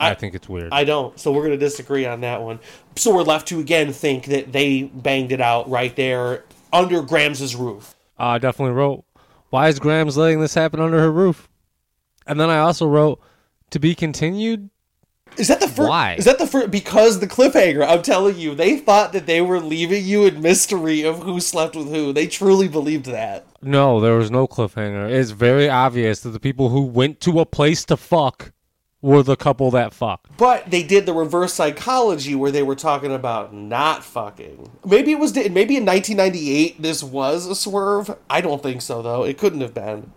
I, 0.00 0.10
I- 0.10 0.14
think 0.14 0.34
it's 0.34 0.48
weird. 0.48 0.70
I 0.72 0.84
don't. 0.84 1.18
So 1.20 1.30
we're 1.30 1.46
going 1.46 1.58
to 1.58 1.64
disagree 1.64 2.06
on 2.06 2.22
that 2.22 2.42
one. 2.42 2.58
So 2.96 3.14
we're 3.14 3.22
left 3.22 3.48
to 3.48 3.60
again 3.60 3.92
think 3.92 4.26
that 4.26 4.52
they 4.52 4.84
banged 4.84 5.30
it 5.32 5.40
out 5.40 5.68
right 5.70 5.94
there 5.94 6.44
under 6.72 7.02
Grams's 7.02 7.54
roof. 7.54 7.94
I 8.18 8.38
definitely 8.38 8.74
wrote 8.74 9.04
Why 9.50 9.68
is 9.68 9.78
Grams 9.78 10.16
letting 10.16 10.40
this 10.40 10.54
happen 10.54 10.80
under 10.80 10.98
her 10.98 11.12
roof? 11.12 11.48
And 12.26 12.38
then 12.40 12.50
I 12.50 12.58
also 12.58 12.86
wrote 12.86 13.20
to 13.70 13.78
be 13.78 13.94
continued. 13.94 14.70
Is 15.36 15.46
that 15.48 15.60
the 15.60 15.68
first? 15.68 15.88
Why? 15.88 16.14
Is 16.14 16.24
that 16.24 16.38
the 16.38 16.46
first? 16.46 16.70
Because 16.70 17.20
the 17.20 17.26
cliffhanger. 17.26 17.86
I'm 17.86 18.02
telling 18.02 18.36
you, 18.36 18.54
they 18.54 18.78
thought 18.78 19.12
that 19.12 19.26
they 19.26 19.40
were 19.40 19.60
leaving 19.60 20.04
you 20.04 20.26
in 20.26 20.42
mystery 20.42 21.02
of 21.02 21.22
who 21.22 21.40
slept 21.40 21.76
with 21.76 21.88
who. 21.88 22.12
They 22.12 22.26
truly 22.26 22.66
believed 22.68 23.06
that. 23.06 23.46
No, 23.62 24.00
there 24.00 24.16
was 24.16 24.30
no 24.30 24.48
cliffhanger. 24.48 25.08
It's 25.10 25.30
very 25.30 25.68
obvious 25.68 26.20
that 26.20 26.30
the 26.30 26.40
people 26.40 26.70
who 26.70 26.82
went 26.82 27.20
to 27.20 27.38
a 27.40 27.46
place 27.46 27.84
to 27.86 27.96
fuck 27.96 28.52
were 29.02 29.22
the 29.22 29.36
couple 29.36 29.70
that 29.70 29.94
fucked. 29.94 30.36
But 30.36 30.70
they 30.70 30.82
did 30.82 31.06
the 31.06 31.14
reverse 31.14 31.54
psychology 31.54 32.34
where 32.34 32.50
they 32.50 32.62
were 32.62 32.74
talking 32.74 33.12
about 33.12 33.54
not 33.54 34.04
fucking. 34.04 34.70
Maybe 34.84 35.12
it 35.12 35.18
was. 35.18 35.34
Maybe 35.34 35.76
in 35.76 35.86
1998 35.86 36.82
this 36.82 37.02
was 37.02 37.46
a 37.46 37.54
swerve. 37.54 38.16
I 38.28 38.40
don't 38.40 38.62
think 38.62 38.82
so 38.82 39.02
though. 39.02 39.24
It 39.24 39.38
couldn't 39.38 39.60
have 39.60 39.74
been. 39.74 40.12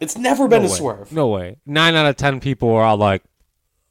It's 0.00 0.16
never 0.16 0.48
been 0.48 0.62
no 0.62 0.68
a 0.68 0.70
way. 0.70 0.76
swerve. 0.76 1.12
No 1.12 1.28
way. 1.28 1.56
Nine 1.66 1.94
out 1.94 2.06
of 2.06 2.16
ten 2.16 2.40
people 2.40 2.70
are 2.70 2.82
all 2.84 2.96
like, 2.96 3.22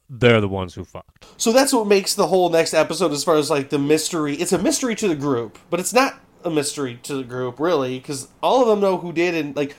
they're 0.09 0.41
the 0.41 0.49
ones 0.49 0.75
who 0.75 0.83
fucked. 0.83 1.25
So 1.37 1.51
that's 1.51 1.73
what 1.73 1.87
makes 1.87 2.13
the 2.13 2.27
whole 2.27 2.49
next 2.49 2.73
episode, 2.73 3.11
as 3.11 3.23
far 3.23 3.35
as 3.35 3.49
like 3.49 3.69
the 3.69 3.79
mystery. 3.79 4.35
It's 4.35 4.51
a 4.51 4.59
mystery 4.59 4.95
to 4.95 5.07
the 5.07 5.15
group, 5.15 5.57
but 5.69 5.79
it's 5.79 5.93
not 5.93 6.19
a 6.43 6.49
mystery 6.49 6.99
to 7.03 7.15
the 7.15 7.23
group 7.23 7.59
really, 7.59 7.99
because 7.99 8.27
all 8.43 8.61
of 8.61 8.67
them 8.67 8.79
know 8.79 8.97
who 8.97 9.11
did. 9.11 9.33
And 9.33 9.55
like, 9.55 9.75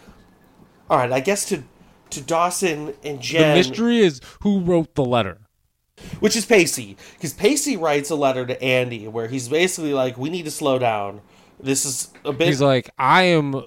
all 0.91 0.99
right, 0.99 1.13
I 1.13 1.21
guess 1.21 1.45
to 1.51 1.63
to 2.15 2.21
Dawson 2.21 2.95
and 3.05 3.21
Jen, 3.21 3.51
The 3.51 3.55
mystery 3.57 3.99
is 3.99 4.21
who 4.43 4.61
wrote 4.61 4.95
the 4.95 5.05
letter. 5.05 5.39
which 6.21 6.37
is 6.37 6.45
Pacey, 6.45 6.97
because 7.15 7.33
Pacey 7.33 7.77
writes 7.77 8.11
a 8.11 8.15
letter 8.17 8.45
to 8.47 8.61
Andie 8.63 9.07
where 9.09 9.29
he's 9.29 9.49
basically 9.49 9.95
like, 9.95 10.19
"We 10.19 10.29
need 10.31 10.45
to 10.45 10.51
slow 10.51 10.79
down. 10.79 11.21
This 11.61 11.85
is 11.85 12.09
a 12.25 12.33
bit." 12.33 12.49
He's 12.49 12.61
like, 12.61 12.91
I 12.99 13.23
am 13.25 13.65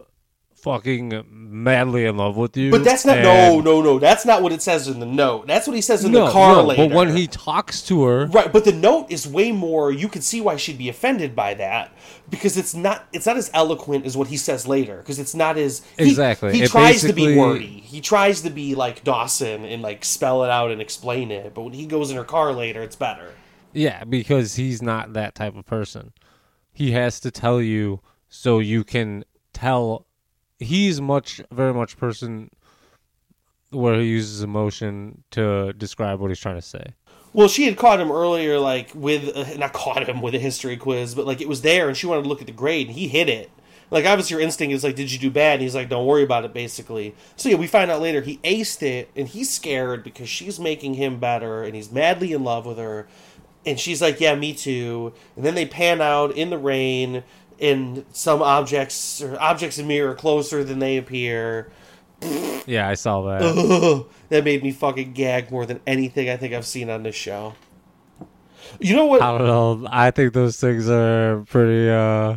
fucking 0.68 1.24
madly 1.30 2.06
in 2.06 2.18
love 2.18 2.36
with 2.38 2.56
you. 2.58 2.72
but 2.72 2.84
that's 2.84 3.06
not. 3.06 3.20
No, 3.20 3.60
no, 3.62 3.82
no. 3.82 4.00
That's 4.00 4.26
not 4.26 4.42
what 4.42 4.52
it 4.52 4.62
says 4.62 4.88
in 4.88 5.00
the 5.00 5.06
note. 5.06 5.48
That's 5.48 5.66
what 5.68 5.76
he 5.76 5.82
says 5.82 6.04
in 6.04 6.12
no, 6.12 6.26
the 6.26 6.32
car 6.32 6.56
no, 6.58 6.64
later. 6.64 6.88
But 6.88 6.96
when 6.96 7.16
he 7.16 7.28
talks 7.28 7.82
to 7.84 8.04
her, 8.04 8.26
Right, 8.28 8.52
but 8.52 8.66
the 8.66 8.74
note 8.74 9.10
is 9.10 9.28
way 9.28 9.52
more. 9.52 9.92
You 9.92 10.08
can 10.08 10.22
see 10.22 10.42
why 10.42 10.58
she'd 10.58 10.78
be 10.78 10.90
offended 10.90 11.36
by 11.36 11.54
that 11.56 11.92
because 12.30 12.58
it's 12.58 12.74
not. 12.74 13.08
It's 13.14 13.26
not 13.26 13.38
as 13.38 13.50
eloquent 13.54 14.06
as 14.06 14.18
what 14.18 14.28
he 14.28 14.38
says 14.38 14.68
later. 14.68 14.98
Because 14.98 15.20
it's 15.20 15.36
not 15.36 15.58
as 15.58 15.84
he- 15.98 16.10
Exactly. 16.10 16.54
He, 16.54 16.64
It 16.64 16.70
tries 16.72 17.02
to 17.02 17.14
be 17.14 17.38
wordy. 17.38 17.66
He 17.68 18.02
tries 18.02 18.42
to 18.42 18.50
be 18.50 18.76
like 18.76 19.04
Dawson 19.04 19.64
and 19.66 19.82
like 19.82 20.04
spell 20.04 20.44
it 20.44 20.50
out 20.50 20.72
and 20.72 20.82
explain 20.82 21.32
it. 21.32 21.54
But 21.54 21.62
when 21.62 21.74
he 21.74 21.86
goes 21.86 22.12
in 22.12 22.18
her 22.18 22.24
car 22.26 22.52
later, 22.54 22.82
it's 22.82 22.96
better. 22.96 23.32
yeah, 23.74 24.04
because 24.04 24.56
he's 24.56 24.82
not 24.82 25.14
that 25.14 25.36
type 25.36 25.56
of 25.56 25.66
person. 25.66 26.12
He 26.74 26.92
has 26.92 27.20
to 27.22 27.32
tell 27.32 27.62
you 27.62 28.02
so 28.28 28.60
you 28.60 28.84
can 28.84 29.24
tell. 29.54 30.07
He's 30.60 31.00
much, 31.00 31.42
very 31.52 31.74
much 31.74 31.98
person 31.98 32.50
where 33.72 34.00
he 34.00 34.08
uses 34.08 34.42
emotion 34.42 35.24
to 35.32 35.74
describe 35.74 36.20
what 36.20 36.30
he's 36.30 36.40
trying 36.40 36.56
to 36.56 36.62
say. 36.62 36.84
Well, 37.34 37.48
she 37.48 37.66
had 37.66 37.78
caught 37.78 38.00
him 38.00 38.12
earlier, 38.12 38.60
like 38.60 38.92
with 38.96 39.36
uh, 39.36 39.58
not 39.58 39.74
caught 39.74 40.08
him 40.08 40.22
with 40.22 40.34
a 40.34 40.40
history 40.40 40.78
quiz, 40.78 41.14
but 41.14 41.26
like 41.26 41.42
it 41.42 41.48
was 41.48 41.62
there, 41.62 41.88
and 41.88 41.96
she 41.96 42.08
wanted 42.08 42.24
to 42.24 42.30
look 42.30 42.42
at 42.42 42.48
the 42.48 42.54
grade, 42.54 42.88
and 42.88 42.96
he 42.96 43.08
hit 43.08 43.30
it. 43.30 43.52
Like 43.92 44.06
obviously, 44.06 44.36
your 44.36 44.42
instinct 44.42 44.74
is 44.74 44.84
like, 44.84 44.96
"Did 44.96 45.12
you 45.12 45.20
do 45.20 45.30
bad?" 45.30 45.54
And 45.54 45.62
he's 45.62 45.76
like, 45.76 45.90
"Don't 45.90 46.06
worry 46.06 46.24
about 46.24 46.46
it." 46.46 46.54
Basically, 46.54 47.16
so 47.36 47.50
yeah, 47.50 47.56
we 47.56 47.68
find 47.68 47.92
out 47.92 48.02
later 48.02 48.22
he 48.22 48.38
aced 48.40 48.82
it, 48.82 49.12
and 49.16 49.28
he's 49.28 49.54
scared 49.54 50.04
because 50.04 50.30
she's 50.30 50.60
making 50.60 50.96
him 50.96 51.20
better, 51.20 51.64
and 51.64 51.76
he's 51.76 51.92
madly 51.92 52.34
in 52.34 52.44
love 52.44 52.66
with 52.66 52.78
her, 52.78 53.08
and 53.66 53.80
she's 53.80 54.02
like, 54.02 54.20
"Yeah, 54.20 54.36
me 54.36 54.54
too." 54.54 55.14
And 55.36 55.46
then 55.46 55.56
they 55.56 55.66
pan 55.66 56.02
out 56.02 56.32
in 56.32 56.50
the 56.50 56.58
rain, 56.58 57.24
and 57.60 58.06
some 58.12 58.42
objects 58.42 59.22
or 59.22 59.40
objects 59.40 59.78
in 59.78 59.88
mirror 59.88 60.16
closer 60.16 60.64
than 60.64 60.80
they 60.80 60.98
appear. 60.98 61.72
Yeah, 62.68 62.90
I 62.90 62.96
saw 62.96 63.22
that. 63.22 63.42
Ugh, 63.44 64.10
that 64.28 64.44
made 64.44 64.62
me 64.62 64.72
fucking 64.72 65.14
gag 65.14 65.52
more 65.52 65.66
than 65.66 65.80
anything 65.88 66.30
I 66.30 66.36
think 66.36 66.54
I've 66.54 66.66
seen 66.66 66.90
on 66.90 67.04
this 67.04 67.16
show. 67.16 67.54
You 68.82 68.94
know 68.94 69.06
what? 69.06 69.22
I 69.22 69.38
don't 69.38 69.48
know. 69.48 69.88
I 69.90 70.12
think 70.12 70.34
those 70.34 70.60
things 70.60 70.90
are 70.90 71.46
pretty, 71.48 71.90
uh, 71.90 72.36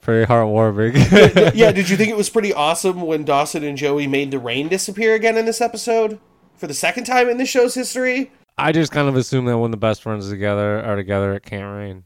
pretty 0.00 0.26
heartwarming. 0.26 1.54
yeah, 1.54 1.70
did 1.72 1.88
you 1.88 1.96
think 1.96 2.10
it 2.10 2.16
was 2.16 2.28
pretty 2.28 2.52
awesome 2.52 3.02
when 3.02 3.24
Dawson 3.24 3.62
and 3.62 3.78
Joey 3.78 4.08
made 4.08 4.32
the 4.32 4.40
rain 4.40 4.66
disappear 4.66 5.14
again 5.14 5.36
in 5.36 5.44
this 5.44 5.60
episode? 5.60 6.18
For 6.56 6.66
the 6.66 6.74
second 6.74 7.04
time 7.04 7.28
in 7.28 7.38
the 7.38 7.46
show's 7.46 7.74
history? 7.74 8.32
I 8.58 8.72
just 8.72 8.90
kind 8.90 9.08
of 9.08 9.14
assume 9.14 9.44
that 9.46 9.58
when 9.58 9.70
the 9.70 9.76
best 9.76 10.02
friends 10.02 10.28
together 10.28 10.84
are 10.84 10.96
together, 10.96 11.34
it 11.34 11.44
can't 11.44 11.72
rain. 11.72 12.04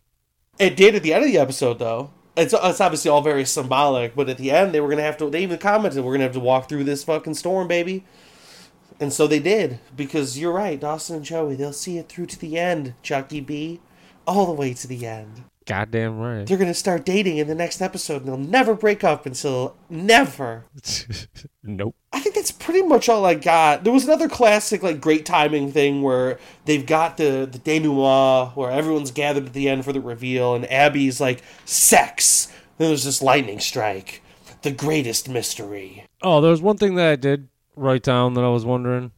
It 0.58 0.76
did 0.76 0.94
at 0.94 1.02
the 1.02 1.12
end 1.12 1.24
of 1.24 1.30
the 1.30 1.38
episode, 1.38 1.78
though. 1.78 2.10
It's, 2.36 2.52
it's 2.52 2.80
obviously 2.80 3.10
all 3.10 3.22
very 3.22 3.44
symbolic, 3.44 4.14
but 4.14 4.28
at 4.28 4.38
the 4.38 4.50
end, 4.50 4.72
they 4.72 4.80
were 4.80 4.88
going 4.88 4.98
to 4.98 5.04
have 5.04 5.16
to, 5.18 5.30
they 5.30 5.42
even 5.42 5.58
commented, 5.58 6.04
we're 6.04 6.12
going 6.12 6.20
to 6.20 6.26
have 6.26 6.32
to 6.32 6.40
walk 6.40 6.68
through 6.68 6.84
this 6.84 7.04
fucking 7.04 7.34
storm, 7.34 7.68
baby. 7.68 8.04
And 9.00 9.12
so 9.12 9.26
they 9.26 9.40
did, 9.40 9.80
because 9.96 10.38
you're 10.38 10.52
right, 10.52 10.78
Dawson 10.78 11.16
and 11.16 11.24
Joey, 11.24 11.56
they'll 11.56 11.72
see 11.72 11.98
it 11.98 12.08
through 12.08 12.26
to 12.26 12.38
the 12.38 12.58
end, 12.58 12.94
Tzhukie 13.02 13.44
B. 13.44 13.80
All 14.26 14.46
the 14.46 14.52
way 14.52 14.72
to 14.74 14.86
the 14.86 15.06
end. 15.06 15.44
Goddamn 15.66 16.18
right. 16.18 16.46
They're 16.46 16.58
going 16.58 16.68
to 16.68 16.74
start 16.74 17.06
dating 17.06 17.38
in 17.38 17.46
the 17.46 17.54
next 17.54 17.80
episode, 17.80 18.22
and 18.22 18.26
they'll 18.26 18.36
never 18.36 18.74
break 18.74 19.02
up 19.02 19.24
until 19.24 19.76
never. 19.88 20.66
nope. 21.62 21.96
I 22.12 22.20
think 22.20 22.34
that's 22.34 22.50
pretty 22.50 22.82
much 22.82 23.08
all 23.08 23.24
I 23.24 23.34
got. 23.34 23.82
There 23.82 23.92
was 23.92 24.04
another 24.04 24.28
classic, 24.28 24.82
like, 24.82 25.00
great 25.00 25.24
timing 25.24 25.72
thing 25.72 26.02
where 26.02 26.38
they've 26.66 26.84
got 26.84 27.16
the, 27.16 27.48
the 27.50 27.58
denouement 27.58 28.54
where 28.56 28.70
everyone's 28.70 29.10
gathered 29.10 29.46
at 29.46 29.52
the 29.54 29.70
end 29.70 29.86
for 29.86 29.92
the 29.94 30.02
reveal, 30.02 30.54
and 30.54 30.70
Abby's 30.70 31.18
like, 31.18 31.42
sex. 31.64 32.48
Then 32.76 32.88
there's 32.88 33.04
this 33.04 33.22
lightning 33.22 33.60
strike. 33.60 34.22
The 34.60 34.70
greatest 34.70 35.28
mystery. 35.30 36.06
Oh, 36.22 36.42
there's 36.42 36.60
one 36.62 36.76
thing 36.76 36.96
that 36.96 37.08
I 37.08 37.16
did 37.16 37.48
write 37.74 38.02
down 38.02 38.34
that 38.34 38.44
I 38.44 38.48
was 38.48 38.64
wondering. 38.66 39.12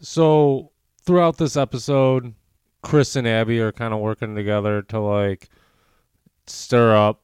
So 0.00 0.72
throughout 1.04 1.38
this 1.38 1.56
episode, 1.56 2.34
Chris 2.82 3.14
and 3.14 3.26
Abby 3.26 3.60
are 3.60 3.72
kind 3.72 3.94
of 3.94 4.00
working 4.00 4.34
together 4.34 4.82
to 4.82 5.00
like 5.00 5.48
stir 6.46 6.94
up 6.94 7.22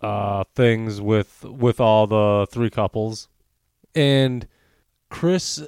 uh, 0.00 0.44
things 0.54 1.00
with 1.00 1.44
with 1.44 1.80
all 1.80 2.06
the 2.06 2.46
three 2.50 2.70
couples, 2.70 3.28
and 3.94 4.46
Chris 5.10 5.66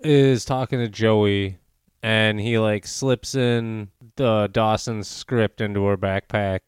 is 0.00 0.44
talking 0.44 0.78
to 0.78 0.88
Joey, 0.88 1.58
and 2.02 2.40
he 2.40 2.58
like 2.58 2.86
slips 2.86 3.34
in 3.34 3.88
the 4.16 4.48
Dawson's 4.52 5.08
script 5.08 5.60
into 5.60 5.84
her 5.86 5.96
backpack, 5.96 6.60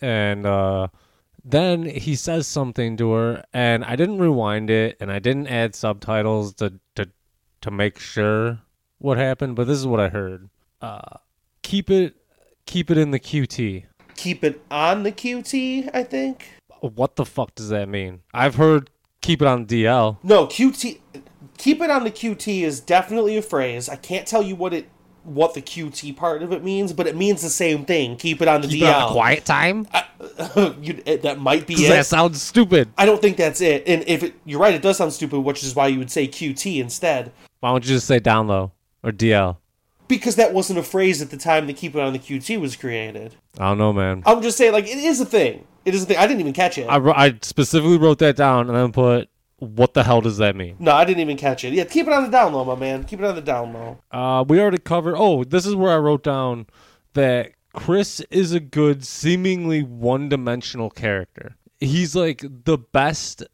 and 0.00 0.44
uh, 0.44 0.88
then 1.44 1.84
he 1.84 2.14
says 2.14 2.46
something 2.46 2.96
to 2.98 3.12
her, 3.12 3.44
and 3.52 3.84
I 3.84 3.96
didn't 3.96 4.18
rewind 4.18 4.70
it, 4.70 4.96
and 5.00 5.10
I 5.10 5.18
didn't 5.18 5.48
add 5.48 5.74
subtitles 5.74 6.54
to 6.54 6.74
to 6.96 7.08
to 7.62 7.70
make 7.70 7.98
sure 7.98 8.60
what 8.98 9.18
happened, 9.18 9.56
but 9.56 9.66
this 9.66 9.78
is 9.78 9.86
what 9.86 10.00
I 10.00 10.08
heard. 10.08 10.48
Uh, 10.80 11.18
keep 11.62 11.90
it 11.90 12.16
keep 12.66 12.90
it 12.90 12.98
in 12.98 13.10
the 13.10 13.20
QT. 13.20 13.84
Keep 14.16 14.44
it 14.44 14.62
on 14.70 15.02
the 15.02 15.12
QT, 15.12 15.90
I 15.94 16.02
think. 16.02 16.48
What 16.80 17.16
the 17.16 17.24
fuck 17.24 17.54
does 17.54 17.68
that 17.68 17.88
mean? 17.88 18.20
I've 18.34 18.56
heard 18.56 18.90
keep 19.20 19.40
it 19.40 19.48
on 19.48 19.66
DL. 19.66 20.18
No, 20.22 20.46
QT. 20.46 20.98
Keep 21.58 21.80
it 21.80 21.90
on 21.90 22.04
the 22.04 22.10
QT 22.10 22.62
is 22.62 22.80
definitely 22.80 23.36
a 23.36 23.42
phrase. 23.42 23.88
I 23.88 23.96
can't 23.96 24.26
tell 24.26 24.42
you 24.42 24.56
what 24.56 24.74
it 24.74 24.88
what 25.24 25.54
the 25.54 25.62
QT 25.62 26.16
part 26.16 26.42
of 26.42 26.52
it 26.52 26.64
means, 26.64 26.92
but 26.92 27.06
it 27.06 27.16
means 27.16 27.42
the 27.42 27.48
same 27.48 27.84
thing. 27.84 28.16
Keep 28.16 28.42
it 28.42 28.48
on 28.48 28.60
the 28.60 28.68
Keep 28.68 28.82
DL. 28.82 28.94
on 28.94 29.08
the 29.08 29.12
quiet 29.12 29.44
time? 29.44 29.86
you, 30.82 31.00
it, 31.06 31.22
that 31.22 31.38
might 31.38 31.66
be 31.66 31.74
it. 31.74 31.88
that 31.88 32.06
sounds 32.06 32.42
stupid? 32.42 32.92
I 32.98 33.06
don't 33.06 33.20
think 33.20 33.36
that's 33.36 33.60
it. 33.60 33.84
And 33.86 34.02
if 34.06 34.24
it, 34.24 34.34
you're 34.44 34.60
right, 34.60 34.74
it 34.74 34.82
does 34.82 34.96
sound 34.96 35.12
stupid, 35.12 35.40
which 35.40 35.62
is 35.62 35.74
why 35.76 35.86
you 35.86 35.98
would 35.98 36.10
say 36.10 36.26
QT 36.26 36.80
instead. 36.80 37.32
Why 37.60 37.70
don't 37.70 37.84
you 37.84 37.94
just 37.94 38.06
say 38.06 38.18
down 38.18 38.48
low 38.48 38.72
or 39.04 39.12
DL? 39.12 39.58
Because 40.12 40.36
that 40.36 40.52
wasn't 40.52 40.78
a 40.78 40.82
phrase 40.82 41.22
at 41.22 41.30
the 41.30 41.38
time 41.38 41.66
the 41.66 41.72
keep 41.72 41.94
it 41.94 42.00
on 42.00 42.12
the 42.12 42.18
QT 42.18 42.60
was 42.60 42.76
created. 42.76 43.34
I 43.58 43.68
don't 43.68 43.78
know, 43.78 43.94
man. 43.94 44.22
I'm 44.26 44.42
just 44.42 44.58
saying, 44.58 44.74
like, 44.74 44.84
it 44.84 44.98
is 44.98 45.22
a 45.22 45.24
thing. 45.24 45.66
It 45.86 45.94
is 45.94 46.02
a 46.02 46.06
thing. 46.06 46.18
I 46.18 46.26
didn't 46.26 46.40
even 46.40 46.52
catch 46.52 46.76
it. 46.76 46.84
I, 46.84 46.98
I 46.98 47.38
specifically 47.40 47.96
wrote 47.96 48.18
that 48.18 48.36
down 48.36 48.68
and 48.68 48.76
then 48.76 48.92
put, 48.92 49.30
what 49.58 49.94
the 49.94 50.04
hell 50.04 50.20
does 50.20 50.36
that 50.36 50.54
mean? 50.54 50.76
no, 50.78 50.92
I 50.92 51.06
didn't 51.06 51.20
even 51.20 51.38
catch 51.38 51.64
it. 51.64 51.72
Yeah, 51.72 51.84
keep 51.84 52.06
it 52.06 52.12
on 52.12 52.24
the 52.24 52.28
down 52.28 52.52
low, 52.52 52.62
my 52.62 52.74
man. 52.74 53.04
Keep 53.04 53.20
it 53.20 53.24
on 53.24 53.34
the 53.34 53.40
down 53.40 53.72
low. 53.72 53.98
Uh, 54.10 54.44
we 54.46 54.60
already 54.60 54.76
covered. 54.76 55.16
Oh, 55.16 55.44
this 55.44 55.64
is 55.64 55.74
where 55.74 55.92
I 55.94 55.98
wrote 55.98 56.22
down 56.22 56.66
that 57.14 57.52
Chris 57.72 58.20
is 58.30 58.52
a 58.52 58.60
good, 58.60 59.06
seemingly 59.06 59.82
one 59.82 60.28
dimensional 60.28 60.90
character. 60.90 61.56
He's 61.80 62.14
like 62.14 62.44
the 62.64 62.76
best 62.76 63.44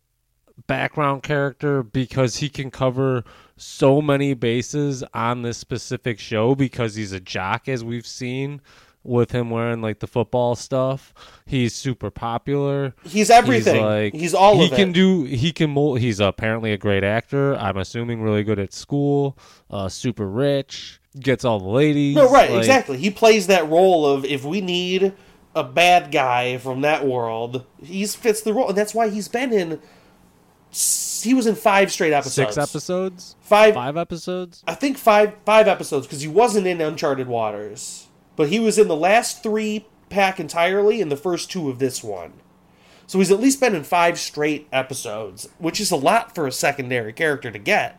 background 0.67 1.23
character 1.23 1.85
because 1.85 2.39
he 2.39 2.49
can 2.49 2.73
cover 2.73 3.23
so 3.59 4.01
many 4.01 4.35
bases 4.35 5.05
on 5.15 5.43
this 5.43 5.59
specific 5.59 6.19
show 6.19 6.55
because 6.55 6.95
he's 6.95 7.13
a 7.13 7.21
jock, 7.21 7.69
as 7.69 7.85
we've 7.85 8.07
seen 8.07 8.61
with 9.05 9.31
him 9.31 9.49
wearing 9.49 9.81
like 9.81 10.01
the 10.01 10.07
football 10.07 10.55
stuff. 10.55 11.15
He's 11.47 11.75
super 11.75 12.11
popular. 12.11 12.95
He's 13.05 13.31
everything. 13.31 14.13
He's 14.13 14.21
He's, 14.21 14.35
all 14.35 14.59
he 14.61 14.69
can 14.69 14.91
it. 14.91 14.95
do 14.95 15.25
he 15.25 15.53
can 15.53 15.71
mold 15.71 16.01
he's 16.01 16.21
apparently 16.21 16.73
a 16.73 16.77
great 16.77 17.05
actor 17.05 17.55
i'm 17.57 17.77
assuming 17.79 18.21
really 18.21 18.43
good 18.43 18.59
at 18.59 18.73
school 18.75 19.39
uh 19.71 19.89
super 19.89 20.27
rich 20.29 21.01
gets 21.21 21.45
all 21.45 21.59
the 21.59 21.69
ladies 21.69 22.17
no, 22.17 22.29
right, 22.31 22.51
like- 22.51 22.59
exactly. 22.59 22.99
He 22.99 23.11
plays 23.11 23.47
that 23.47 23.69
role 23.69 24.05
of 24.05 24.25
if 24.25 24.45
we 24.45 24.61
need 24.61 25.13
a 25.55 25.65
bad 25.65 26.13
guy 26.13 26.59
from 26.59 26.83
that 26.83 27.07
world, 27.07 27.65
he 27.83 28.05
fits 28.07 28.43
the 28.43 28.53
role, 28.53 28.69
and 28.69 28.77
that's 28.79 28.95
why 28.95 29.09
he's 29.09 29.27
been 29.29 29.53
in 29.53 29.81
he 31.23 31.35
was 31.35 31.47
in 31.47 31.55
five 31.55 31.93
straight 31.93 32.13
episodes. 32.13 32.55
Six 32.55 32.59
episodes? 32.59 33.37
Five. 33.41 33.75
Five 33.75 33.97
episodes? 33.97 34.63
I 34.67 34.75
think 34.75 34.99
five 34.99 35.35
five 35.45 35.69
episodes 35.69 36.07
because 36.07 36.23
he 36.23 36.29
wasn't 36.29 36.67
in 36.67 36.81
Uncharted 36.81 37.29
Waters, 37.29 38.09
but 38.37 38.49
he 38.49 38.61
was 38.61 38.79
in 38.79 38.89
the 38.89 38.97
last 38.97 39.43
three 39.43 39.87
pack 40.11 40.41
entirely 40.41 41.01
and 41.01 41.13
the 41.13 41.17
first 41.17 41.51
two 41.51 41.69
of 41.69 41.79
this 41.79 42.03
one. 42.03 42.33
So 43.07 43.19
he's 43.19 43.31
at 43.31 43.41
least 43.41 43.61
been 43.61 43.75
in 43.75 43.85
five 43.85 44.19
straight 44.19 44.69
episodes, 44.73 45.49
which 45.59 45.81
is 45.81 45.91
a 45.91 45.97
lot 45.97 46.35
for 46.35 46.47
a 46.47 46.53
secondary 46.53 47.13
character 47.13 47.51
to 47.51 47.59
get. 47.59 47.99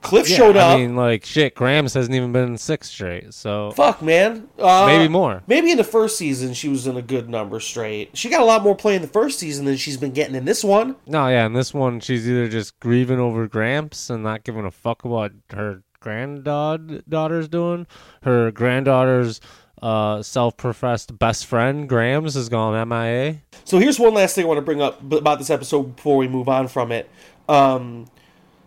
Cliff 0.00 0.28
Yeah, 0.28 0.36
showed 0.36 0.56
up. 0.56 0.76
I 0.76 0.80
mean, 0.80 0.96
like, 0.96 1.24
shit, 1.24 1.54
Grams 1.54 1.94
hasn't 1.94 2.14
even 2.14 2.32
been 2.32 2.48
in 2.48 2.56
six 2.58 2.88
straight, 2.88 3.34
so. 3.34 3.72
Fuck, 3.72 4.00
man. 4.00 4.48
Uh, 4.58 4.86
Maybe 4.86 5.08
more. 5.08 5.42
Maybe 5.46 5.70
in 5.70 5.76
the 5.76 5.84
first 5.84 6.16
season 6.16 6.54
she 6.54 6.68
was 6.68 6.86
in 6.86 6.96
a 6.96 7.02
good 7.02 7.28
number 7.28 7.58
straight. 7.60 8.16
She 8.16 8.28
got 8.30 8.40
a 8.40 8.44
lot 8.44 8.62
more 8.62 8.76
play 8.76 8.94
in 8.94 9.02
the 9.02 9.08
first 9.08 9.38
season 9.38 9.64
than 9.64 9.76
she's 9.76 9.96
been 9.96 10.12
getting 10.12 10.34
in 10.34 10.44
this 10.44 10.62
one. 10.62 10.96
No, 11.06 11.26
yeah, 11.28 11.46
in 11.46 11.52
this 11.52 11.74
one, 11.74 12.00
she's 12.00 12.28
either 12.28 12.48
just 12.48 12.78
grieving 12.80 13.18
over 13.18 13.48
Gramps 13.48 14.08
and 14.08 14.22
not 14.22 14.44
giving 14.44 14.64
a 14.64 14.70
fuck 14.70 15.04
about 15.04 15.32
her 15.50 15.82
granddaughter's 16.00 17.48
doing. 17.48 17.86
Her 18.22 18.50
granddaughter's 18.50 19.40
uh, 19.82 20.22
self-professed 20.22 21.18
best 21.18 21.46
friend, 21.46 21.88
Grams, 21.88 22.34
has 22.34 22.48
gone 22.48 22.88
MIA. 22.88 23.38
So 23.64 23.78
here's 23.78 23.98
one 23.98 24.14
last 24.14 24.34
thing 24.34 24.44
I 24.44 24.48
want 24.48 24.58
to 24.58 24.62
bring 24.62 24.80
up 24.82 25.00
about 25.12 25.38
this 25.38 25.50
episode 25.50 25.96
before 25.96 26.16
we 26.16 26.28
move 26.28 26.48
on 26.48 26.68
from 26.68 26.92
it. 26.92 27.10
Um, 27.48 28.06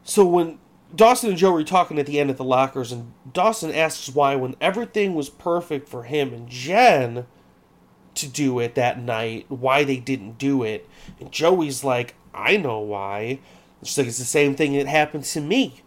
so 0.04 0.26
when 0.26 0.60
Dawson 0.96 1.30
and 1.30 1.38
Joe 1.38 1.52
were 1.52 1.64
talking 1.64 2.00
at 2.00 2.06
the 2.06 2.20
end 2.20 2.30
at 2.30 2.38
the 2.38 2.44
lockers, 2.44 2.92
and 2.92 3.14
Dawson 3.32 3.74
asks 3.74 4.10
why, 4.10 4.36
when 4.36 4.56
everything 4.60 5.16
was 5.16 5.30
perfect 5.30 5.88
for 5.88 6.04
him 6.04 6.34
and 6.34 6.50
Jen 6.50 7.26
to 8.16 8.28
do 8.28 8.60
it 8.60 8.76
that 8.76 9.02
night, 9.02 9.46
why 9.50 9.84
they 9.84 9.98
didn't 9.98 10.38
do 10.38 10.64
it. 10.64 10.88
And 11.20 11.32
Joey's 11.32 11.84
like, 11.84 12.16
I 12.34 12.58
know 12.58 12.80
why. 12.80 13.40
She's 13.84 13.98
like, 13.98 14.08
it's 14.08 14.18
the 14.18 14.26
same 14.26 14.56
thing 14.56 14.74
that 14.74 14.88
happened 14.88 15.24
to 15.26 15.42
me. 15.42 15.82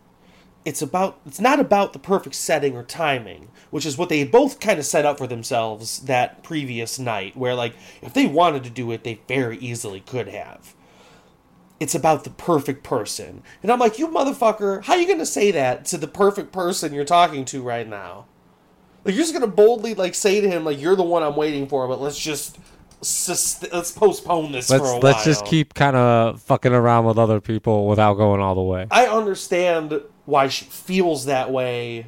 It's 0.65 0.81
about 0.81 1.21
it's 1.27 1.41
not 1.41 1.61
about 1.61 1.93
the 1.93 1.99
perfect 1.99 2.35
setting 2.35 2.75
or 2.75 2.83
timing, 2.83 3.51
which 3.71 3.85
is 3.85 3.99
what 3.99 4.09
they 4.09 4.25
both 4.25 4.61
kind 4.61 4.79
of 4.79 4.87
set 4.87 5.05
up 5.05 5.19
for 5.19 5.27
themselves 5.27 6.01
that 6.01 6.43
previous 6.43 6.99
night, 6.99 7.37
where 7.37 7.55
like 7.55 7.75
if 8.01 8.15
they 8.15 8.27
wanted 8.27 8.65
to 8.65 8.71
do 8.71 8.91
it, 8.91 9.05
they 9.05 9.21
very 9.29 9.59
easily 9.59 10.01
could 10.01 10.29
have. 10.29 10.75
It's 11.85 11.95
about 11.95 12.25
the 12.25 12.31
perfect 12.31 12.83
person. 12.83 13.43
And 13.63 13.71
I'm 13.71 13.79
like, 13.79 13.99
you 13.99 14.09
motherfucker, 14.09 14.83
how 14.85 14.95
are 14.95 14.99
you 14.99 15.07
gonna 15.07 15.27
say 15.27 15.51
that 15.51 15.85
to 15.87 15.99
the 15.99 16.09
perfect 16.09 16.51
person 16.51 16.95
you're 16.95 17.05
talking 17.05 17.45
to 17.45 17.61
right 17.61 17.87
now? 17.87 18.25
Like 19.05 19.15
you're 19.15 19.23
just 19.23 19.35
gonna 19.35 19.47
boldly 19.47 19.95
like 19.95 20.15
say 20.15 20.41
to 20.41 20.49
him 20.49 20.65
like 20.65 20.81
you're 20.81 20.97
the 20.97 21.03
one 21.03 21.23
I'm 21.23 21.37
waiting 21.37 21.69
for, 21.69 21.87
but 21.87 22.01
let's 22.01 22.19
just 22.19 22.57
sus- 23.03 23.63
let's 23.71 23.93
postpone 23.93 24.53
this 24.53 24.71
Let's 24.71 24.83
for 24.83 24.97
a 24.97 24.99
let's 24.99 25.19
while. 25.19 25.25
just 25.27 25.45
keep 25.45 25.75
kind 25.75 25.95
of 25.95 26.41
fucking 26.41 26.73
around 26.73 27.05
with 27.05 27.19
other 27.19 27.43
people 27.43 27.87
without 27.87 28.15
going 28.15 28.41
all 28.41 28.55
the 28.55 28.63
way. 28.63 28.87
I 28.91 29.05
understand 29.05 30.01
why 30.25 30.49
she 30.49 30.65
feels 30.65 31.27
that 31.27 31.53
way. 31.53 32.07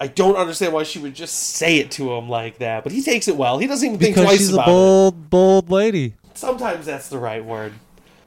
I 0.00 0.08
don't 0.08 0.34
understand 0.34 0.72
why 0.72 0.82
she 0.82 0.98
would 0.98 1.14
just 1.14 1.36
say 1.36 1.78
it 1.78 1.92
to 1.92 2.12
him 2.12 2.28
like 2.28 2.58
that, 2.58 2.82
but 2.82 2.92
he 2.92 3.02
takes 3.02 3.28
it 3.28 3.36
well. 3.36 3.58
He 3.58 3.68
doesn't 3.68 3.86
even 3.86 4.00
think 4.00 4.16
Because 4.16 4.26
twice 4.26 4.38
she's 4.38 4.52
a 4.52 4.56
bold, 4.64 5.30
bold 5.30 5.70
lady. 5.70 6.16
Sometimes 6.34 6.86
that's 6.86 7.08
the 7.08 7.18
right 7.18 7.44
word. 7.44 7.72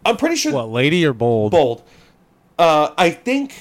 I'm 0.05 0.17
pretty 0.17 0.35
sure 0.35 0.53
What, 0.53 0.69
lady 0.69 1.05
or 1.05 1.13
bold? 1.13 1.51
bold. 1.51 1.83
Uh, 2.57 2.93
I 2.97 3.09
think 3.11 3.53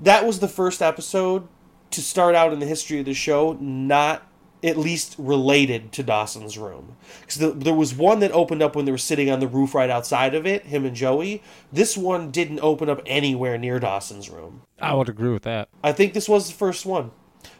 that 0.00 0.26
was 0.26 0.40
the 0.40 0.48
first 0.48 0.82
episode 0.82 1.46
to 1.90 2.00
start 2.02 2.34
out 2.34 2.52
in 2.52 2.58
the 2.58 2.66
history 2.66 2.98
of 3.00 3.06
the 3.06 3.14
show, 3.14 3.56
not 3.60 4.26
at 4.64 4.76
least 4.78 5.16
related 5.18 5.90
to 5.92 6.02
Dawson's 6.02 6.56
room. 6.56 6.96
Because 7.20 7.36
the, 7.36 7.50
there 7.50 7.74
was 7.74 7.94
one 7.94 8.20
that 8.20 8.30
opened 8.32 8.62
up 8.62 8.76
when 8.76 8.84
they 8.84 8.92
were 8.92 8.98
sitting 8.98 9.28
on 9.30 9.40
the 9.40 9.48
roof 9.48 9.74
right 9.74 9.90
outside 9.90 10.34
of 10.34 10.46
it, 10.46 10.66
him 10.66 10.84
and 10.84 10.94
Joey. 10.94 11.42
This 11.72 11.96
one 11.96 12.30
didn't 12.30 12.60
open 12.60 12.88
up 12.88 13.02
anywhere 13.06 13.58
near 13.58 13.80
Dawson's 13.80 14.30
room. 14.30 14.62
I 14.80 14.94
would 14.94 15.08
agree 15.08 15.32
with 15.32 15.42
that. 15.42 15.68
I 15.82 15.92
think 15.92 16.12
this 16.14 16.28
was 16.28 16.46
the 16.48 16.54
first 16.54 16.86
one. 16.86 17.10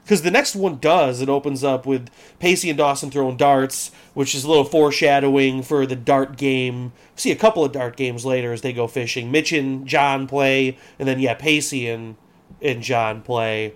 Because 0.04 0.22
the 0.22 0.30
next 0.30 0.56
one 0.56 0.78
does. 0.78 1.20
It 1.20 1.28
opens 1.28 1.62
up 1.62 1.86
with 1.86 2.10
Pacey 2.40 2.68
and 2.68 2.76
Dawson 2.76 3.10
throwing 3.10 3.36
darts, 3.36 3.92
which 4.14 4.34
is 4.34 4.44
a 4.44 4.48
little 4.48 4.64
foreshadowing 4.64 5.62
for 5.62 5.86
the 5.86 5.96
dart 5.96 6.36
game. 6.36 6.92
See 7.14 7.30
a 7.30 7.36
couple 7.36 7.64
of 7.64 7.72
dart 7.72 7.96
games 7.96 8.24
later 8.24 8.52
as 8.52 8.62
they 8.62 8.72
go 8.72 8.88
fishing. 8.88 9.30
Mitch 9.30 9.52
and 9.52 9.86
John 9.86 10.26
play, 10.26 10.76
and 10.98 11.06
then, 11.06 11.20
yeah, 11.20 11.34
Pacey 11.34 11.88
and, 11.88 12.16
and 12.60 12.82
John 12.82 13.22
play. 13.22 13.74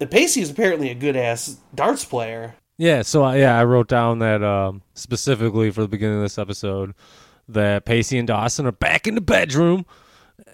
And 0.00 0.10
Pacey 0.10 0.40
is 0.40 0.50
apparently 0.50 0.90
a 0.90 0.94
good 0.94 1.16
ass 1.16 1.58
darts 1.74 2.04
player. 2.04 2.54
Yeah, 2.76 3.02
so 3.02 3.22
I, 3.22 3.36
yeah, 3.36 3.58
I 3.58 3.64
wrote 3.64 3.88
down 3.88 4.18
that 4.18 4.42
um, 4.42 4.82
specifically 4.94 5.70
for 5.70 5.82
the 5.82 5.88
beginning 5.88 6.16
of 6.16 6.22
this 6.22 6.38
episode 6.38 6.94
that 7.48 7.84
Pacey 7.84 8.18
and 8.18 8.26
Dawson 8.26 8.66
are 8.66 8.72
back 8.72 9.06
in 9.06 9.14
the 9.14 9.20
bedroom, 9.20 9.86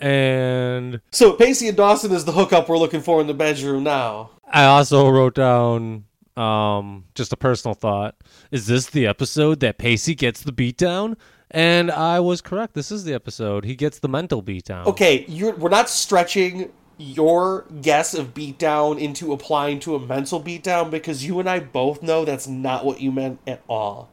and 0.01 1.01
So 1.11 1.33
Pacey 1.33 1.69
and 1.69 1.77
Dawson 1.77 2.13
is 2.13 2.25
the 2.25 2.33
hookup 2.33 2.69
we're 2.69 2.79
looking 2.79 3.01
for 3.01 3.21
in 3.21 3.27
the 3.27 3.35
bedroom 3.35 3.85
now. 3.85 4.31
I 4.51 4.65
also 4.65 5.09
wrote 5.09 5.35
down 5.35 6.05
um, 6.37 7.05
just 7.15 7.33
a 7.33 7.37
personal 7.37 7.75
thought: 7.75 8.17
Is 8.51 8.67
this 8.67 8.87
the 8.87 9.07
episode 9.07 9.61
that 9.61 9.79
Pacey 9.79 10.15
gets 10.15 10.43
the 10.43 10.53
beatdown? 10.53 11.17
And 11.51 11.91
I 11.91 12.21
was 12.21 12.41
correct. 12.41 12.75
This 12.75 12.93
is 12.93 13.05
the 13.05 13.13
episode. 13.13 13.65
He 13.65 13.75
gets 13.75 13.99
the 13.99 14.09
mental 14.09 14.43
beatdown. 14.43 14.87
Okay, 14.87 15.25
we're 15.29 15.69
not 15.69 15.91
stretching 15.91 16.71
your 16.97 17.65
guess 17.81 18.15
of 18.15 18.35
beatdown 18.35 19.01
into 19.01 19.33
applying 19.33 19.81
to 19.81 19.95
a 19.95 19.99
mental 19.99 20.41
beatdown 20.41 20.91
because 20.91 21.25
you 21.25 21.41
and 21.41 21.49
I 21.49 21.59
both 21.59 22.03
know 22.03 22.25
that's 22.25 22.47
not 22.47 22.85
what 22.85 23.01
you 23.01 23.11
meant 23.11 23.41
at 23.47 23.63
all. 23.69 24.11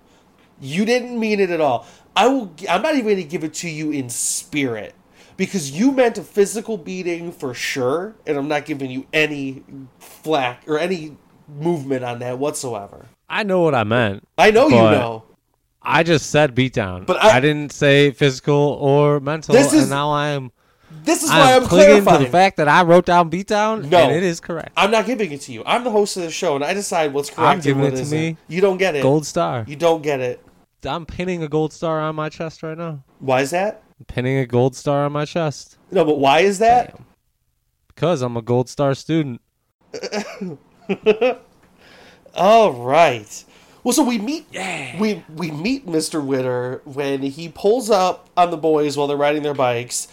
You 0.59 0.85
didn't 0.85 1.19
mean 1.19 1.39
it 1.39 1.49
at 1.49 1.61
all. 1.61 1.85
I 2.15 2.27
will 2.27 2.53
I'm 2.69 2.81
not 2.81 2.93
even 2.93 3.05
going 3.05 3.17
to 3.17 3.23
give 3.23 3.43
it 3.43 3.53
to 3.55 3.69
you 3.69 3.91
in 3.91 4.09
spirit 4.09 4.95
because 5.37 5.71
you 5.71 5.91
meant 5.91 6.17
a 6.17 6.23
physical 6.23 6.77
beating 6.77 7.31
for 7.31 7.53
sure 7.53 8.15
and 8.25 8.37
I'm 8.37 8.47
not 8.47 8.65
giving 8.65 8.89
you 8.91 9.05
any 9.13 9.63
flack 9.99 10.63
or 10.67 10.77
any 10.79 11.15
movement 11.47 12.03
on 12.03 12.19
that 12.19 12.37
whatsoever. 12.39 13.05
I 13.29 13.43
know 13.43 13.61
what 13.61 13.75
I 13.75 13.83
meant. 13.83 14.27
I 14.37 14.51
know 14.51 14.67
you 14.67 14.75
know. 14.75 15.23
I 15.81 16.03
just 16.03 16.29
said 16.31 16.53
beatdown, 16.55 17.05
But 17.05 17.13
but 17.21 17.23
I- 17.23 17.37
I, 17.37 17.39
didn't 17.39 17.71
say 17.71 18.11
physical 18.11 18.55
or 18.81 19.19
mental. 19.21 19.53
This 19.55 19.71
is- 19.73 19.83
and 19.83 19.89
now 19.91 20.11
I 20.11 20.29
am 20.29 20.51
This 21.03 21.23
is 21.23 21.29
why 21.29 21.35
I'm, 21.35 21.45
why 21.45 21.55
I'm, 21.55 21.63
clinging 21.67 21.87
clarifying. 22.03 22.19
to 22.19 22.25
the 22.25 22.31
fact 22.31 22.57
that 22.57 22.67
I 22.67 22.81
wrote 22.83 23.05
down 23.05 23.29
beatdown, 23.29 23.89
No. 23.89 23.97
and 23.99 24.11
it 24.15 24.23
is 24.23 24.39
correct. 24.41 24.71
I'm 24.75 24.91
not 24.91 25.05
giving 25.05 25.31
it 25.31 25.41
to 25.41 25.53
you. 25.53 25.63
I'm 25.65 25.83
the 25.85 25.91
host 25.91 26.17
of 26.17 26.23
the 26.23 26.31
show 26.31 26.55
and 26.55 26.63
I 26.63 26.73
decide 26.73 27.13
what's 27.13 27.29
correct 27.29 27.47
I'm 27.49 27.59
giving 27.61 27.83
it 27.85 27.91
to 27.91 28.01
isn't. 28.01 28.17
me. 28.19 28.37
You 28.49 28.59
don't 28.59 28.77
get 28.77 28.95
it. 28.95 29.01
Gold 29.03 29.25
star. 29.25 29.63
You 29.67 29.75
don't 29.77 30.01
get 30.01 30.19
it. 30.19 30.41
I'm 30.85 31.05
pinning 31.05 31.43
a 31.43 31.47
gold 31.47 31.71
star 31.73 31.99
on 32.01 32.15
my 32.15 32.29
chest 32.29 32.63
right 32.63 32.77
now. 32.77 33.03
Why 33.19 33.41
is 33.41 33.51
that? 33.51 33.81
I'm 33.99 34.05
pinning 34.05 34.37
a 34.37 34.45
gold 34.45 34.75
star 34.75 35.05
on 35.05 35.11
my 35.11 35.25
chest 35.25 35.77
No, 35.91 36.05
but 36.05 36.19
why 36.19 36.39
is 36.41 36.59
that? 36.59 36.99
because 37.87 38.21
I'm 38.21 38.37
a 38.37 38.41
gold 38.41 38.69
star 38.69 38.93
student. 38.93 39.41
All 42.35 42.71
right. 42.73 43.43
Well, 43.83 43.93
so 43.93 44.03
we 44.03 44.17
meet 44.17 44.45
we 44.99 45.23
we 45.35 45.49
meet 45.51 45.87
Mr. 45.87 46.23
Witter 46.23 46.81
when 46.83 47.21
he 47.21 47.47
pulls 47.49 47.89
up 47.89 48.29
on 48.35 48.51
the 48.51 48.57
boys 48.57 48.97
while 48.97 49.07
they're 49.07 49.15
riding 49.17 49.43
their 49.43 49.53
bikes, 49.53 50.07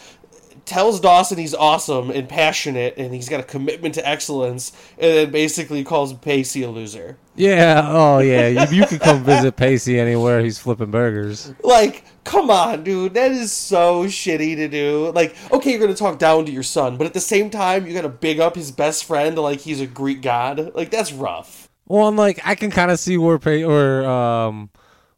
tells 0.65 1.01
Dawson 1.01 1.39
he's 1.39 1.55
awesome 1.55 2.11
and 2.11 2.29
passionate 2.29 2.95
and 2.97 3.15
he's 3.15 3.29
got 3.29 3.41
a 3.41 3.45
commitment 3.45 3.95
to 3.95 4.09
excellence, 4.09 4.73
and 4.99 5.13
then 5.13 5.31
basically 5.31 5.85
calls 5.85 6.13
Pacey 6.15 6.63
a 6.63 6.71
loser. 6.71 7.19
Yeah. 7.37 7.83
Oh 7.87 8.19
yeah. 8.19 8.49
you, 8.49 8.79
you 8.79 8.87
can 8.87 8.99
come 8.99 9.25
visit 9.25 9.57
Pacey 9.57 9.99
anywhere. 9.99 10.41
He's 10.41 10.59
flipping 10.59 10.91
burgers. 10.91 11.53
Like, 11.63 12.05
come 12.25 12.51
on, 12.51 12.85
dude, 12.85 13.15
that 13.15 13.33
is 13.33 13.53
so 13.53 14.05
shitty 14.05 14.57
to 14.57 14.69
do. 14.69 15.11
Like, 15.15 15.37
okay, 15.53 15.71
you're 15.71 15.81
gonna 15.81 15.95
talk 15.95 16.19
down 16.19 16.47
to 16.47 16.53
your 16.53 16.63
son, 16.63 16.97
but 16.97 17.07
at 17.07 17.15
the 17.15 17.21
same 17.21 17.51
time, 17.51 17.87
you 17.87 17.95
gotta 17.95 18.09
big 18.09 18.41
up 18.41 18.55
his 18.55 18.71
best 18.71 19.05
friend 19.05 19.37
like 19.39 19.61
he's 19.61 19.81
a 19.81 19.87
Greek 19.87 20.23
god. 20.23 20.75
Like, 20.75 20.91
that's 20.91 21.13
rough. 21.13 21.69
Well, 21.87 22.09
and 22.09 22.17
like 22.17 22.41
I 22.45 22.55
can 22.55 22.71
kind 22.71 22.91
of 22.91 22.99
see 22.99 23.19
where 23.19 23.39
pa- 23.39 23.67
where 23.67 24.09
um 24.09 24.71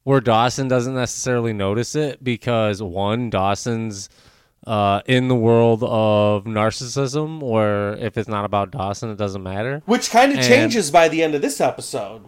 where 0.03 0.21
Dawson 0.21 0.69
doesn't 0.69 0.95
necessarily 0.95 1.53
notice 1.53 1.95
it 1.95 2.23
because 2.23 2.83
one 2.83 3.31
Dawson's 3.31 4.09
uh 4.67 5.01
in 5.07 5.29
the 5.29 5.35
world 5.35 5.83
of 5.85 6.45
narcissism 6.45 7.41
where 7.41 7.95
if 7.97 8.17
it's 8.19 8.29
not 8.29 8.45
about 8.45 8.71
Dawson 8.71 9.11
it 9.11 9.17
doesn't 9.17 9.43
matter. 9.43 9.83
Which 9.87 10.11
kind 10.11 10.33
of 10.33 10.39
And- 10.39 10.47
changes 10.47 10.91
by 10.91 11.09
the 11.09 11.23
end 11.23 11.35
of 11.35 11.43
this 11.43 11.61
episode. 11.61 12.23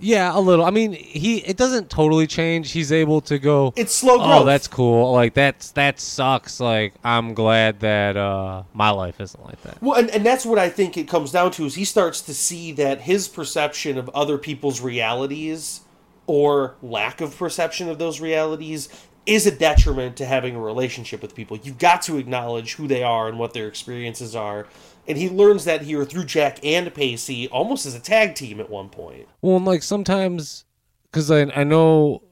Yeah, 0.00 0.30
a 0.32 0.38
little. 0.38 0.64
I 0.64 0.70
mean, 0.70 0.92
he 0.92 1.38
it 1.38 1.56
doesn't 1.56 1.90
totally 1.90 2.28
change. 2.28 2.70
He's 2.70 2.92
able 2.92 3.20
to 3.22 3.36
go 3.36 3.72
It's 3.74 3.92
slow 3.92 4.18
growth. 4.18 4.42
Oh, 4.42 4.44
that's 4.44 4.68
cool. 4.68 5.12
Like 5.12 5.34
that's 5.34 5.72
that 5.72 5.98
sucks. 5.98 6.60
Like 6.60 6.94
I'm 7.02 7.34
glad 7.34 7.80
that 7.80 8.16
uh 8.16 8.62
my 8.72 8.90
life 8.90 9.20
isn't 9.20 9.44
like 9.44 9.60
that. 9.62 9.82
Well, 9.82 9.98
and, 9.98 10.08
and 10.10 10.24
that's 10.24 10.46
what 10.46 10.56
I 10.56 10.68
think 10.68 10.96
it 10.96 11.08
comes 11.08 11.32
down 11.32 11.50
to 11.52 11.64
is 11.64 11.74
he 11.74 11.84
starts 11.84 12.20
to 12.22 12.32
see 12.34 12.70
that 12.72 13.00
his 13.00 13.26
perception 13.26 13.98
of 13.98 14.08
other 14.10 14.38
people's 14.38 14.80
realities 14.80 15.80
or 16.28 16.76
lack 16.80 17.20
of 17.20 17.36
perception 17.36 17.88
of 17.88 17.98
those 17.98 18.20
realities 18.20 18.88
is 19.28 19.46
a 19.46 19.50
detriment 19.50 20.16
to 20.16 20.24
having 20.24 20.56
a 20.56 20.60
relationship 20.60 21.20
with 21.20 21.34
people. 21.34 21.58
You've 21.58 21.78
got 21.78 22.00
to 22.02 22.16
acknowledge 22.16 22.74
who 22.76 22.88
they 22.88 23.02
are 23.02 23.28
and 23.28 23.38
what 23.38 23.52
their 23.52 23.68
experiences 23.68 24.34
are. 24.34 24.66
And 25.06 25.18
he 25.18 25.28
learns 25.28 25.64
that 25.66 25.82
here 25.82 26.04
through 26.06 26.24
Jack 26.24 26.58
and 26.64 26.92
Pacey, 26.92 27.46
almost 27.48 27.84
as 27.84 27.94
a 27.94 28.00
tag 28.00 28.34
team 28.34 28.58
at 28.58 28.70
one 28.70 28.88
point. 28.88 29.28
Well, 29.42 29.56
and 29.56 29.66
like 29.66 29.82
sometimes, 29.82 30.64
because 31.04 31.30
I 31.30 31.42
I 31.54 31.64
know 31.64 32.22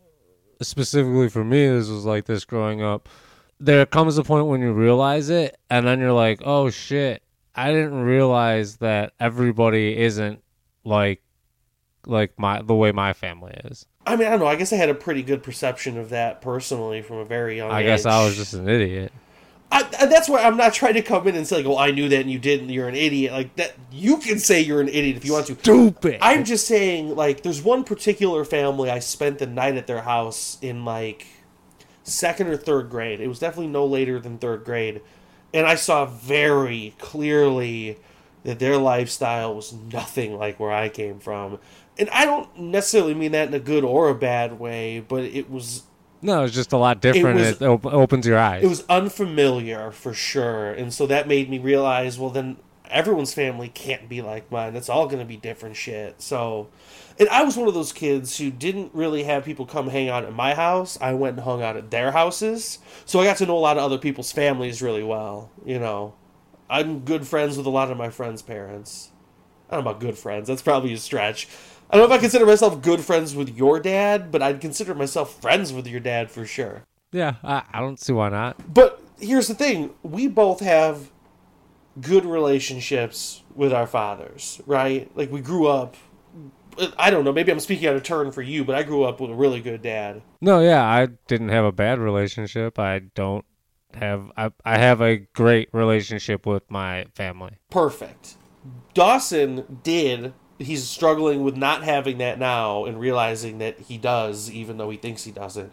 specifically 0.63 1.29
for 1.29 1.45
me 1.45 1.69
this 1.69 1.89
was 1.89 2.07
like 2.07 2.25
this 2.25 2.47
growing 2.47 2.83
up. 2.83 3.11
there 3.61 3.85
comes 3.87 4.17
a 4.17 4.25
point 4.25 4.47
when 4.47 4.63
you 4.63 4.73
realize 4.73 5.29
it, 5.29 5.59
and 5.71 5.87
then 5.87 6.01
you're 6.01 6.13
like, 6.13 6.41
oh 6.45 6.71
shit, 6.71 7.23
I 7.55 7.73
didn't 7.73 8.01
realize 8.01 8.77
that 8.79 9.13
everybody 9.21 9.97
isn't 9.97 10.43
like 10.85 11.23
like 12.07 12.39
my 12.39 12.63
the 12.63 12.75
way 12.75 12.93
my 12.93 13.13
family 13.13 13.53
is. 13.65 13.87
I 14.07 14.17
mean, 14.17 14.27
I 14.29 14.31
don't 14.31 14.41
know. 14.41 14.47
I 14.47 14.57
guess 14.57 14.73
I 14.73 14.77
had 14.77 14.89
a 14.89 14.95
pretty 14.95 15.23
good 15.23 15.43
perception 15.43 15.99
of 15.99 16.11
that 16.11 16.41
personally 16.41 17.03
from 17.03 17.17
a 17.19 17.25
very 17.25 17.57
young 17.57 17.71
I 17.71 17.81
age. 17.81 17.87
guess 17.87 18.07
I 18.07 18.25
was 18.25 18.37
just 18.37 18.55
an 18.55 18.69
idiot. 18.69 19.13
I, 19.73 19.81
I- 19.99 20.07
that's 20.07 20.29
why 20.29 20.43
I'm 20.43 20.57
not 20.57 20.73
trying 20.75 20.95
to 20.95 21.03
come 21.03 21.27
in 21.27 21.35
and 21.35 21.45
say, 21.47 21.57
like, 21.57 21.67
"Well, 21.67 21.79
I 21.79 21.91
knew 21.91 22.09
that 22.09 22.21
and 22.21 22.31
you 22.31 22.39
didn't. 22.39 22.69
You're 22.71 22.87
an 22.89 22.95
idiot." 22.95 23.33
Like 23.33 23.57
that, 23.57 23.75
you 23.91 24.19
can 24.19 24.39
say 24.39 24.61
you're 24.61 24.81
an 24.81 24.89
idiot 24.89 25.17
if 25.17 25.25
you 25.25 25.33
want 25.33 25.47
to. 25.49 25.57
Stupid. 25.57 26.19
I'm 26.23 26.45
just 26.45 26.67
saying, 26.69 27.17
like, 27.17 27.43
there's 27.43 27.63
one 27.63 27.83
particular 27.83 28.45
family 28.45 28.89
I 28.91 29.01
spent 29.01 29.39
the 29.41 29.47
night 29.47 29.77
at 29.77 29.89
their 29.89 30.03
house 30.03 30.57
in 30.63 30.85
like 30.85 31.27
second 32.05 32.47
or 32.47 32.57
third 32.57 32.89
grade. 32.91 33.21
It 33.21 33.27
was 33.27 33.41
definitely 33.41 33.73
no 33.73 33.85
later 33.87 34.21
than 34.21 34.39
third 34.39 34.65
grade, 34.65 35.01
and 35.53 35.67
I 35.67 35.75
saw 35.75 36.07
very 36.07 36.95
clearly 36.99 37.99
that 38.45 38.61
their 38.61 38.77
lifestyle 38.77 39.57
was 39.57 39.73
nothing 39.73 40.39
like 40.39 40.61
where 40.61 40.71
I 40.71 40.89
came 40.89 41.19
from. 41.19 41.59
And 41.99 42.11
I 42.11 42.25
don't 42.27 42.59
necessarily 42.59 43.15
mean 43.15 43.33
that 43.33 43.49
in 43.49 43.55
a 43.55 43.59
good 43.59 43.85
or 43.85 44.09
a 44.09 44.15
bad 44.15 44.59
way, 44.59 45.01
but 45.01 45.25
it 45.25 45.51
was 45.51 45.85
no, 46.23 46.45
it's 46.45 46.55
just 46.55 46.73
a 46.73 46.77
lot 46.77 47.01
different. 47.01 47.39
was- 47.39 47.61
It, 47.61 47.63
op- 47.63 47.87
opens 47.87 48.27
your 48.27 48.39
eyes. 48.39 48.65
it 48.65 48.69
was 48.69 48.85
unfamiliar 48.89 49.91
for 49.93 50.13
sure 50.15 50.73
and 50.73 50.93
so 50.93 51.07
that 51.07 51.29
made 51.29 51.49
me 51.51 51.59
realize 51.59 52.19
well 52.19 52.31
then 52.31 52.57
everyone's 52.91 53.35
family 53.35 53.69
can't 53.69 54.09
be 54.09 54.23
like 54.23 54.51
mine. 54.51 54.77
It's 54.77 54.89
all 54.89 55.07
going 55.07 55.19
to 55.19 55.25
be 55.25 55.37
different 55.37 55.77
shit. 55.77 56.21
So 56.23 56.69
and 57.19 57.29
i 57.31 57.43
was 57.43 57.57
one 57.57 57.67
of 57.69 57.75
those 57.75 57.93
kids 57.93 58.37
who 58.39 58.51
didn't 58.51 58.95
really 58.95 59.23
have 59.25 59.45
people 59.45 59.67
come 59.67 59.89
hang 59.89 60.09
out 60.09 60.25
at 60.25 60.33
my 60.33 60.55
house. 60.55 60.99
I 61.01 61.15
went 61.15 61.37
and 61.37 61.45
hung 61.45 61.63
out 61.63 61.77
at 61.77 61.91
their 61.91 62.13
houses. 62.13 62.79
So 63.05 63.21
i 63.21 63.25
got 63.25 63.37
to 63.39 63.47
know 63.47 63.57
a 63.57 63.59
lot 63.61 63.77
of 63.79 63.83
other 63.85 63.99
people's 63.99 64.33
families 64.33 64.83
really 64.83 65.03
well 65.03 65.51
you 65.65 65.79
know. 65.79 66.15
I'm 66.69 67.01
good 67.01 67.27
friends 67.27 67.57
with 67.57 67.67
a 67.67 67.71
lot 67.71 67.91
of 67.91 67.97
my 67.97 68.11
friends 68.11 68.43
parents. 68.43 69.11
I 69.71 69.75
don't 69.77 69.85
know 69.85 69.91
about 69.91 70.01
good 70.01 70.17
friends. 70.19 70.47
That's 70.49 70.63
probably 70.63 70.93
a 70.93 70.99
stretch 70.99 71.47
i 71.91 71.97
don't 71.97 72.09
know 72.09 72.15
if 72.15 72.19
i 72.19 72.21
consider 72.21 72.47
myself 72.47 72.81
good 72.83 73.01
friends 73.01 73.35
with 73.35 73.57
your 73.57 73.81
dad 73.81 74.31
but 74.31 74.43
i'd 74.43 74.61
consider 74.61 74.95
myself 74.95 75.41
friends 75.41 75.73
with 75.73 75.87
your 75.87 76.01
dad 76.01 76.31
for 76.31 76.45
sure 76.45 76.85
yeah, 77.13 77.37
I, 77.43 77.63
I 77.73 77.81
don't 77.81 77.99
see 77.99 78.13
why 78.13 78.29
not. 78.29 78.57
but 78.73 79.01
here's 79.19 79.49
the 79.49 79.55
thing 79.55 79.95
we 80.03 80.29
both 80.29 80.61
have 80.61 81.11
good 82.01 82.25
relationships 82.27 83.43
with 83.55 83.73
our 83.73 83.87
fathers, 83.87 84.61
right? 84.67 85.11
Like 85.17 85.31
we 85.31 85.41
grew 85.41 85.67
up. 85.67 85.97
I 86.99 87.09
don't 87.09 87.25
know. 87.25 87.33
Maybe 87.33 87.51
I'm 87.51 87.61
speaking 87.61 87.89
out 87.89 87.97
of 87.97 88.03
turn 88.03 88.33
for 88.33 88.43
you, 88.43 88.63
but 88.63 88.77
I 88.77 88.83
grew 88.83 89.05
up 89.05 89.19
with 89.19 89.31
a 89.31 89.35
really 89.35 89.63
good 89.63 89.81
dad. 89.81 90.21
No, 90.43 90.61
yeah, 90.61 90.85
I 90.85 91.07
didn't 91.27 91.49
have 91.49 91.65
a 91.65 91.73
bad 91.73 91.99
relationship. 91.99 92.79
I 92.79 92.99
don't 93.15 93.47
have. 93.95 94.31
I, 94.37 94.51
I 94.63 94.77
have 94.77 95.01
a 95.01 95.17
great 95.17 95.71
relationship 95.73 96.45
with 96.45 96.71
my 96.71 97.07
family. 97.15 97.53
Perfect. 97.71 98.37
Dawson 98.93 99.81
did. 99.83 100.35
He's 100.59 100.89
struggling 100.89 101.43
with 101.43 101.57
not 101.57 101.85
having 101.85 102.19
that 102.19 102.39
now 102.39 102.85
and 102.85 102.99
realizing 102.99 103.59
that 103.59 103.79
he 103.81 103.99
does, 103.99 104.51
even 104.51 104.79
though 104.79 104.91
he 104.91 104.97
thinks 104.97 105.25
he 105.25 105.33
doesn't. 105.33 105.73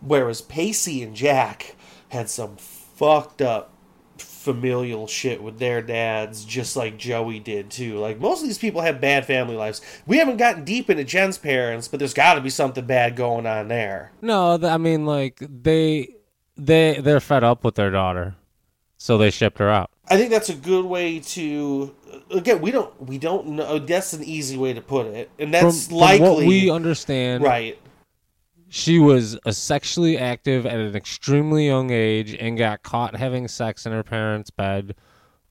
Whereas 0.00 0.40
Pacey 0.40 1.02
and 1.02 1.14
Jack 1.14 1.76
had 2.08 2.28
some 2.28 2.56
fucked 2.56 3.42
up 3.42 3.72
familial 4.18 5.06
shit 5.06 5.42
with 5.42 5.58
their 5.58 5.80
dads, 5.80 6.44
just 6.44 6.76
like 6.76 6.98
Joey 6.98 7.38
did 7.38 7.70
too. 7.70 7.98
Like 7.98 8.18
most 8.18 8.42
of 8.42 8.48
these 8.48 8.58
people 8.58 8.80
have 8.80 9.00
bad 9.00 9.24
family 9.24 9.56
lives. 9.56 9.80
We 10.06 10.18
haven't 10.18 10.36
gotten 10.36 10.64
deep 10.64 10.90
into 10.90 11.04
Jen's 11.04 11.38
parents, 11.38 11.88
but 11.88 11.98
there's 11.98 12.14
got 12.14 12.34
to 12.34 12.40
be 12.40 12.50
something 12.50 12.84
bad 12.84 13.16
going 13.16 13.46
on 13.46 13.68
there. 13.68 14.12
No, 14.20 14.58
I 14.62 14.78
mean 14.78 15.06
like 15.06 15.40
they 15.40 16.16
they 16.56 16.98
they're 17.00 17.20
fed 17.20 17.44
up 17.44 17.64
with 17.64 17.76
their 17.76 17.90
daughter, 17.90 18.34
so 18.98 19.16
they 19.16 19.30
shipped 19.30 19.58
her 19.58 19.70
out. 19.70 19.90
I 20.08 20.16
think 20.16 20.30
that's 20.30 20.48
a 20.48 20.54
good 20.54 20.84
way 20.84 21.20
to. 21.20 21.94
Again, 22.30 22.60
we 22.60 22.70
don't 22.70 23.08
we 23.08 23.18
don't 23.18 23.46
know. 23.48 23.78
That's 23.78 24.12
an 24.12 24.24
easy 24.24 24.56
way 24.56 24.72
to 24.72 24.80
put 24.80 25.06
it, 25.06 25.30
and 25.38 25.50
From, 25.50 25.64
that's 25.64 25.88
from 25.88 25.96
likely 25.96 26.28
what 26.28 26.38
we 26.46 26.70
understand, 26.70 27.42
right. 27.42 27.78
she 28.68 28.98
was 28.98 29.38
a 29.44 29.52
sexually 29.52 30.16
active 30.18 30.66
at 30.66 30.78
an 30.78 30.96
extremely 30.96 31.66
young 31.66 31.90
age 31.90 32.34
and 32.34 32.56
got 32.56 32.82
caught 32.82 33.16
having 33.16 33.48
sex 33.48 33.86
in 33.86 33.92
her 33.92 34.02
parents' 34.02 34.50
bed 34.50 34.94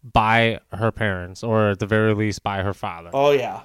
by 0.03 0.59
her 0.74 0.91
parents, 0.91 1.43
or 1.43 1.70
at 1.70 1.80
the 1.80 1.86
very 1.86 2.14
least 2.14 2.43
by 2.43 2.62
her 2.62 2.74
father. 2.74 3.12
Oh 3.14 3.32
yeah. 3.32 3.62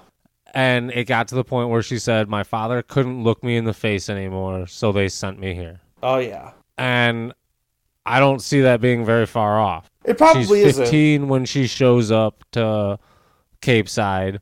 And 0.53 0.91
it 0.91 1.05
got 1.05 1.27
to 1.29 1.35
the 1.35 1.43
point 1.43 1.69
where 1.69 1.81
she 1.81 1.99
said, 1.99 2.29
"My 2.29 2.43
father 2.43 2.81
couldn't 2.81 3.23
look 3.23 3.43
me 3.43 3.57
in 3.57 3.65
the 3.65 3.73
face 3.73 4.09
anymore, 4.09 4.67
so 4.67 4.91
they 4.91 5.09
sent 5.09 5.39
me 5.39 5.53
here." 5.53 5.81
Oh 6.01 6.17
yeah. 6.17 6.51
And 6.77 7.33
I 8.05 8.19
don't 8.19 8.41
see 8.41 8.61
that 8.61 8.79
being 8.79 9.03
very 9.03 9.25
far 9.25 9.59
off. 9.59 9.89
It 10.07 10.17
probably 10.17 10.43
She's 10.43 10.51
isn't. 10.69 10.85
15 10.85 11.27
when 11.27 11.45
she 11.45 11.67
shows 11.67 12.09
up 12.11 12.43
to 12.53 12.97
Capeside. 13.61 14.39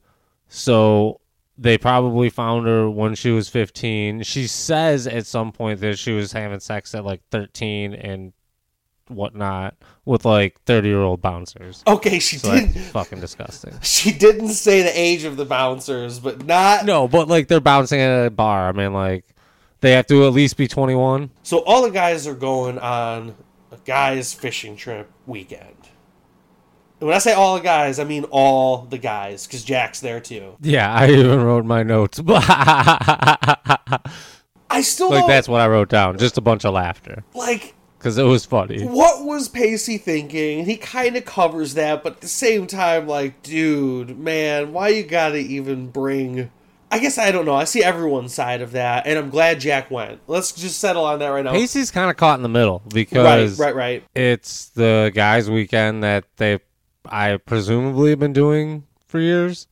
So 0.48 1.20
they 1.58 1.78
probably 1.78 2.30
found 2.30 2.68
her 2.68 2.90
when 2.90 3.16
she 3.16 3.32
was 3.32 3.50
15. 3.50 4.24
She 4.24 4.46
says 4.48 5.08
at 5.08 5.26
some 5.26 5.52
point 5.52 5.80
that 5.82 5.98
she 5.98 6.12
was 6.12 6.32
having 6.32 6.60
sex 6.60 6.94
at 6.94 7.04
like 7.04 7.22
13 7.32 7.94
and 7.94 8.32
whatnot 9.08 9.76
with 10.04 10.26
like 10.26 10.60
30 10.66 10.88
year 10.88 11.02
old 11.02 11.22
bouncers. 11.22 11.84
Okay, 11.88 12.20
she 12.20 12.38
So 12.38 12.52
did. 12.52 12.76
fucking 12.76 13.20
disgusting. 13.20 13.74
She 13.82 14.12
didn't 14.12 14.50
say 14.50 14.82
the 14.84 14.98
age 15.00 15.24
of 15.24 15.38
the 15.38 15.46
bouncers, 15.46 16.20
but 16.20 16.46
not. 16.46 16.86
No, 16.86 17.08
but 17.08 17.28
like 17.28 17.48
they're 17.48 17.60
bouncing 17.60 18.00
at 18.00 18.26
a 18.28 18.30
bar. 18.30 18.68
I 18.70 18.72
mean, 18.72 18.94
like 18.94 19.26
they 19.82 19.92
have 19.92 20.08
to 20.08 20.26
at 20.28 20.34
least 20.34 20.58
be 20.58 20.68
21. 20.68 21.30
So 21.44 21.60
all 21.60 21.84
the 21.84 21.92
guys 21.92 22.28
are 22.28 22.36
going 22.36 22.78
on 22.80 23.36
guys 23.86 24.34
fishing 24.34 24.76
trip 24.76 25.10
weekend. 25.26 25.90
And 27.00 27.08
when 27.08 27.16
I 27.16 27.20
say 27.20 27.34
all 27.34 27.56
the 27.56 27.62
guys, 27.62 28.00
I 28.00 28.04
mean 28.06 28.24
all 28.26 28.86
the 28.90 28.98
guys, 28.98 29.46
because 29.46 29.64
Jack's 29.64 30.00
there 30.00 30.20
too. 30.20 30.56
Yeah, 30.62 30.94
I 30.94 31.10
even 31.10 31.44
wrote 31.44 31.66
my 31.66 31.84
notes. 31.84 32.20
I 32.28 34.00
still 34.82 35.10
like 35.12 35.28
that's 35.28 35.48
what 35.48 35.62
I 35.62 35.68
wrote 35.68 35.90
down. 35.90 36.18
Just 36.18 36.38
a 36.38 36.42
bunch 36.42 36.66
of 36.66 36.74
laughter 36.74 37.24
like. 37.34 37.76
because 37.98 38.18
it 38.18 38.24
was 38.24 38.46
funny. 38.46 38.84
What 38.84 39.24
was 39.24 39.48
Pacey 39.48 39.98
thinking? 39.98 40.66
He 40.66 40.78
kind 40.78 41.16
of 41.16 41.26
covers 41.26 41.76
that, 41.76 42.04
but 42.04 42.14
at 42.14 42.22
the 42.22 42.28
same 42.28 42.68
time, 42.68 43.08
like, 43.08 43.42
dude, 43.44 44.18
man, 44.18 44.74
why 44.74 44.90
you 44.90 45.04
gotta 45.04 45.38
even 45.38 45.90
bring? 45.90 46.50
I 46.96 47.00
guess 47.00 47.18
I 47.18 47.30
don't 47.32 47.44
know. 47.44 47.56
I 47.56 47.66
see 47.66 47.84
everyone's 47.84 48.34
side 48.34 48.62
of 48.62 48.72
that, 48.72 49.06
and 49.06 49.20
I'm 49.20 49.30
glad 49.30 49.60
Jack 49.60 49.92
went. 49.92 50.22
Let's 50.28 50.54
just 50.54 50.80
settle 50.80 51.04
on 51.04 51.20
that 51.20 51.28
right 51.28 51.44
now. 51.44 51.52
Pacey's 51.52 51.92
kind 51.92 52.10
of 52.10 52.16
caught 52.16 52.40
in 52.40 52.42
the 52.44 52.48
middle 52.48 52.80
right, 52.86 52.94
because 52.94 53.60
right, 53.60 53.76
right. 53.76 54.04
it's 54.16 54.68
the 54.70 55.12
guys' 55.14 55.50
weekend 55.50 56.06
that 56.06 56.24
they, 56.38 56.60
I 57.06 57.36
presumably 57.36 58.12
have 58.12 58.20
been 58.20 58.32
doing 58.32 58.86
for 59.10 59.20
years. 59.20 59.68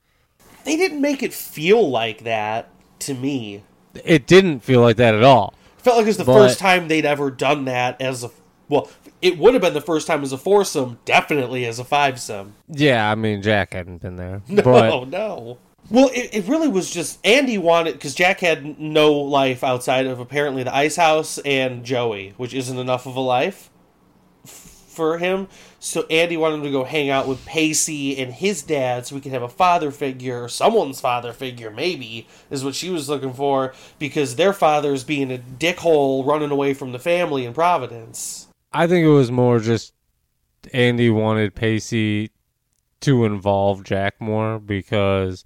They 0.64 0.76
didn't 0.76 1.00
make 1.00 1.22
it 1.22 1.32
feel 1.32 1.88
like 1.88 2.24
that 2.24 2.68
to 3.00 3.14
me. 3.14 3.62
It 4.04 4.26
didn't 4.26 4.60
feel 4.60 4.82
like 4.82 4.96
that 4.96 5.14
at 5.14 5.22
all. 5.24 5.54
felt 5.78 5.96
like 5.96 6.04
it 6.04 6.08
was 6.08 6.18
the 6.18 6.24
But- 6.24 6.34
first 6.34 6.58
time 6.58 6.88
they'd 6.88 7.06
ever 7.06 7.30
done 7.30 7.64
that 7.64 7.98
as 8.02 8.22
a 8.22 8.30
well. 8.68 8.90
It 9.22 9.38
would 9.38 9.54
have 9.54 9.62
been 9.62 9.72
the 9.72 9.80
first 9.80 10.06
time 10.06 10.22
as 10.22 10.32
a 10.32 10.36
foursome, 10.36 10.98
definitely 11.06 11.64
as 11.64 11.78
a 11.78 11.84
fivesome. 11.84 12.52
Yeah, 12.68 13.10
I 13.10 13.14
mean 13.14 13.40
Jack 13.40 13.72
hadn't 13.72 14.02
been 14.02 14.16
there, 14.16 14.42
No, 14.48 14.60
but 14.62 15.08
no. 15.08 15.56
Well, 15.90 16.10
it, 16.14 16.30
it 16.32 16.48
really 16.48 16.68
was 16.68 16.90
just 16.90 17.24
Andie 17.24 17.58
wanted 17.58 17.94
because 17.94 18.14
Jack 18.14 18.40
had 18.40 18.78
no 18.80 19.12
life 19.12 19.62
outside 19.62 20.06
of 20.06 20.18
apparently 20.18 20.62
the 20.62 20.74
ice 20.74 20.96
house 20.96 21.38
and 21.38 21.84
Joey, 21.84 22.34
which 22.36 22.54
isn't 22.54 22.78
enough 22.78 23.06
of 23.06 23.16
a 23.16 23.20
life 23.20 23.70
f- 24.44 24.50
for 24.50 25.18
him. 25.18 25.48
So 25.78 26.04
Andie 26.04 26.38
wanted 26.38 26.56
him 26.56 26.62
to 26.62 26.70
go 26.70 26.84
hang 26.84 27.10
out 27.10 27.28
with 27.28 27.44
Pacey 27.44 28.18
and 28.18 28.32
his 28.32 28.62
dad, 28.62 29.06
so 29.06 29.14
we 29.14 29.20
could 29.20 29.32
have 29.32 29.42
a 29.42 29.48
father 29.48 29.90
figure, 29.90 30.48
someone's 30.48 31.02
father 31.02 31.34
figure, 31.34 31.70
maybe 31.70 32.26
is 32.50 32.64
what 32.64 32.74
she 32.74 32.88
was 32.88 33.10
looking 33.10 33.34
for, 33.34 33.74
because 33.98 34.36
their 34.36 34.54
father's 34.54 35.04
being 35.04 35.30
a 35.30 35.36
dickhole 35.36 36.24
running 36.24 36.50
away 36.50 36.72
from 36.72 36.92
the 36.92 36.98
family 36.98 37.44
in 37.44 37.52
Providence. 37.52 38.48
I 38.72 38.86
think 38.86 39.04
it 39.04 39.10
was 39.10 39.30
more 39.30 39.58
just 39.58 39.92
Andie 40.72 41.10
wanted 41.10 41.54
Pacey 41.54 42.30
to 43.02 43.26
involve 43.26 43.84
Jack 43.84 44.18
more 44.18 44.58
because 44.58 45.44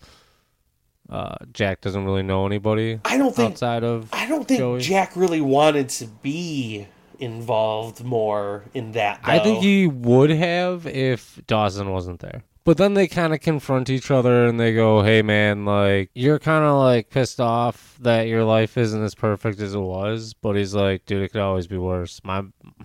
uh, 1.08 1.36
Jack 1.52 1.80
doesn't 1.80 2.04
really 2.04 2.22
know 2.22 2.46
anybody 2.46 3.00
I 3.04 3.16
don't 3.16 3.34
think 3.34 3.52
outside 3.52 3.84
of. 3.84 4.08
I 4.12 4.26
don't 4.26 4.46
think 4.46 4.58
Joey. 4.58 4.80
Jack 4.80 5.16
really 5.16 5.40
wanted 5.40 5.88
to 5.90 6.06
be 6.06 6.86
involved 7.18 8.04
more 8.04 8.64
in 8.74 8.92
that. 8.92 9.20
I 9.24 9.38
think 9.38 9.62
he 9.62 9.86
would 9.86 10.30
have 10.30 10.86
if 10.86 11.40
Dawson 11.46 11.90
wasn't 11.90 12.20
there. 12.20 12.42
But 12.64 12.76
then 12.76 12.92
they 12.92 13.08
kind 13.08 13.32
of 13.32 13.40
confront 13.40 13.88
each 13.88 14.10
other 14.10 14.44
and 14.44 14.60
they 14.60 14.74
go, 14.74 15.02
"Hey 15.02 15.22
man, 15.22 15.64
like 15.64 16.10
you're 16.14 16.38
kind 16.38 16.66
of 16.66 16.78
like 16.78 17.08
pissed 17.08 17.40
off 17.40 17.96
that 18.00 18.28
your 18.28 18.44
life 18.44 18.76
isn't 18.76 19.02
as 19.02 19.14
perfect 19.14 19.58
as 19.60 19.74
it 19.74 19.80
was." 19.80 20.34
But 20.34 20.56
he's 20.56 20.74
like, 20.74 21.06
"Dude, 21.06 21.22
it 21.22 21.32
could 21.32 21.40
always 21.40 21.66
be 21.66 21.78
worse." 21.78 22.20
My 22.24 22.42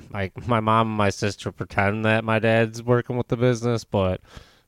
my 0.09 0.31
my 0.47 0.61
mom 0.61 0.87
and 0.87 0.97
my 0.97 1.09
sister 1.09 1.51
pretend 1.51 2.05
that 2.05 2.23
my 2.23 2.39
dad's 2.39 2.81
working 2.81 3.17
with 3.17 3.27
the 3.27 3.35
business, 3.35 3.83
but 3.83 4.21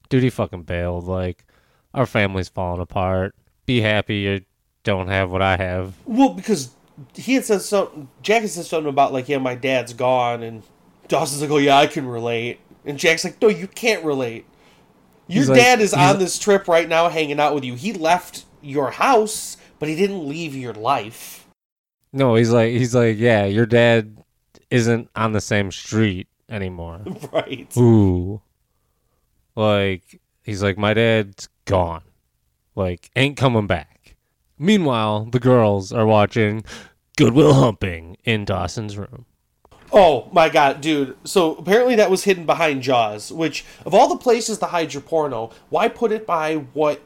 dude, 0.10 0.22
he 0.24 0.30
fucking 0.30 0.64
bailed. 0.64 1.06
Like 1.06 1.46
our 1.94 2.06
family's 2.06 2.50
falling 2.50 2.82
apart. 2.82 3.36
Be 3.66 3.82
happy 3.82 4.18
you 4.18 4.42
don't 4.84 5.08
have 5.08 5.32
what 5.32 5.42
I 5.42 5.58
have. 5.58 5.96
Well, 6.06 6.30
because 6.34 6.72
he 7.14 7.34
had 7.36 7.46
said 7.46 7.62
something. 7.62 8.08
Jack 8.22 8.42
had 8.42 8.52
said 8.52 8.66
something 8.66 8.90
about 8.90 9.14
like, 9.14 9.28
yeah, 9.28 9.40
my 9.40 9.56
dad's 9.56 9.94
gone, 9.94 10.44
and 10.44 10.64
Dawson's 11.08 11.42
like, 11.42 11.52
oh 11.52 11.58
yeah, 11.58 11.78
I 11.78 11.88
can 11.88 12.08
relate. 12.08 12.60
And 12.86 12.98
Jack's 13.00 13.24
like, 13.24 13.42
no, 13.42 13.48
you 13.48 13.68
can't 13.68 14.04
relate. 14.06 14.46
Your 15.28 15.42
He's 15.42 15.50
like- 15.50 15.60
dad 15.60 15.82
is 15.82 15.94
on 15.94 16.20
this 16.20 16.38
trip 16.38 16.68
right 16.68 16.88
now 16.88 17.10
hanging 17.10 17.40
out 17.40 17.56
with 17.56 17.64
you. 17.66 17.74
He 17.76 17.94
left 17.94 18.46
your 18.62 18.92
house, 18.92 19.58
but 19.80 19.90
he 19.90 19.96
didn't 19.96 20.28
leave 20.28 20.56
your 20.56 20.74
life. 20.74 21.48
No, 22.14 22.36
he's 22.36 22.52
like 22.52 22.72
he's 22.72 22.96
like, 22.96 23.18
yeah, 23.18 23.46
your 23.46 23.66
dad 23.66 24.24
isn't 24.70 25.10
on 25.16 25.34
the 25.34 25.42
same 25.42 25.72
street 25.72 26.28
anymore. 26.50 27.02
right. 27.34 27.76
Ooh. 27.76 28.42
Like 29.56 30.22
he's 30.44 30.64
like, 30.64 30.78
my 30.78 30.94
dad's 30.94 31.50
gone. 31.66 32.04
Like, 32.76 33.10
ain't 33.16 33.38
coming 33.38 33.68
back. 33.68 34.16
Meanwhile, 34.58 35.30
the 35.32 35.40
girls 35.40 35.92
are 35.92 36.06
watching 36.06 36.64
Good 37.18 37.34
Will 37.34 37.54
Humping 37.54 38.18
in 38.24 38.46
Dawson's 38.46 38.98
room. 38.98 39.26
Oh 39.92 40.28
my 40.34 40.50
god, 40.50 40.82
dude. 40.82 41.16
So 41.24 41.56
apparently 41.56 41.96
that 41.96 42.10
was 42.12 42.24
hidden 42.24 42.46
behind 42.46 42.82
Jaws, 42.82 43.32
which 43.32 43.64
of 43.86 43.94
all 43.94 44.10
the 44.10 44.18
places 44.18 44.58
to 44.58 44.66
hide 44.66 44.94
your 44.94 45.02
porno, 45.02 45.52
why 45.70 45.88
put 45.88 46.12
it 46.12 46.26
by 46.26 46.56
what 46.74 47.02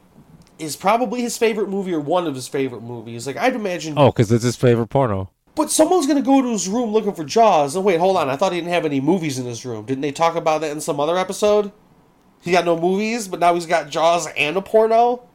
is 0.57 0.75
probably 0.75 1.21
his 1.21 1.37
favorite 1.37 1.69
movie 1.69 1.93
or 1.93 1.99
one 1.99 2.25
of 2.25 2.35
his 2.35 2.47
favorite 2.47 2.81
movies? 2.81 3.27
Like 3.27 3.37
I'd 3.37 3.55
imagine 3.55 3.93
Oh, 3.97 4.07
because 4.07 4.31
it's 4.31 4.43
his 4.43 4.55
favorite 4.55 4.87
porno. 4.87 5.29
But 5.55 5.69
someone's 5.69 6.07
gonna 6.07 6.21
go 6.21 6.41
to 6.41 6.49
his 6.49 6.67
room 6.67 6.91
looking 6.91 7.13
for 7.13 7.23
Jaws. 7.25 7.75
And 7.75 7.83
wait, 7.85 7.99
hold 7.99 8.17
on. 8.17 8.29
I 8.29 8.35
thought 8.37 8.53
he 8.53 8.59
didn't 8.59 8.73
have 8.73 8.85
any 8.85 9.01
movies 9.01 9.37
in 9.37 9.45
his 9.45 9.65
room. 9.65 9.85
Didn't 9.85 10.01
they 10.01 10.11
talk 10.11 10.35
about 10.35 10.61
that 10.61 10.71
in 10.71 10.81
some 10.81 10.99
other 10.99 11.17
episode? 11.17 11.71
He 12.41 12.51
got 12.51 12.65
no 12.65 12.79
movies, 12.79 13.27
but 13.27 13.39
now 13.39 13.53
he's 13.53 13.65
got 13.65 13.89
Jaws 13.89 14.27
and 14.37 14.55
a 14.55 14.61
porno. 14.61 15.27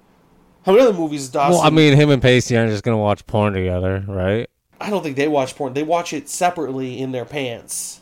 How 0.64 0.72
many 0.72 0.84
other 0.84 0.96
movies, 0.96 1.28
Dawson? 1.28 1.52
Well, 1.58 1.62
I 1.62 1.70
mean, 1.70 1.94
him 1.94 2.10
and 2.10 2.22
Pacey 2.22 2.56
aren't 2.56 2.70
just 2.70 2.84
gonna 2.84 2.96
watch 2.98 3.26
porn 3.26 3.52
together, 3.52 4.04
right? 4.08 4.48
I 4.80 4.90
don't 4.90 5.02
think 5.02 5.16
they 5.16 5.28
watch 5.28 5.56
porn. 5.56 5.74
They 5.74 5.82
watch 5.82 6.12
it 6.12 6.28
separately 6.28 6.98
in 7.00 7.12
their 7.12 7.24
pants. 7.24 8.00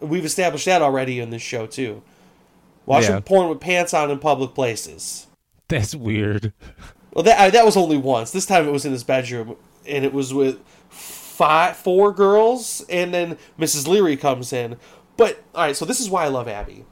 We've 0.00 0.24
established 0.24 0.66
that 0.66 0.82
already 0.82 1.20
in 1.20 1.30
this 1.30 1.42
show 1.42 1.66
too. 1.66 2.02
Watching 2.86 3.12
Yeah. 3.14 3.20
porn 3.20 3.48
with 3.48 3.60
pants 3.60 3.94
on 3.94 4.10
in 4.10 4.18
public 4.18 4.54
places. 4.54 5.26
That's 5.68 5.94
weird. 5.94 6.52
Well, 7.12 7.22
that 7.24 7.38
I, 7.40 7.50
that 7.50 7.64
was 7.64 7.76
only 7.76 7.96
once. 7.96 8.30
This 8.30 8.46
time 8.46 8.66
it 8.68 8.72
was 8.72 8.84
in 8.84 8.92
his 8.92 9.04
bedroom, 9.04 9.56
and 9.86 10.04
it 10.04 10.12
was 10.12 10.34
with 10.34 10.58
five, 10.88 11.76
four 11.76 12.12
girls, 12.12 12.84
and 12.88 13.12
then 13.14 13.38
Mrs. 13.58 13.86
Leery 13.88 14.16
comes 14.16 14.52
in. 14.52 14.76
But 15.16 15.42
all 15.54 15.62
right, 15.62 15.76
so 15.76 15.84
this 15.84 16.00
is 16.00 16.10
why 16.10 16.24
I 16.24 16.28
love 16.28 16.48
Abby, 16.48 16.84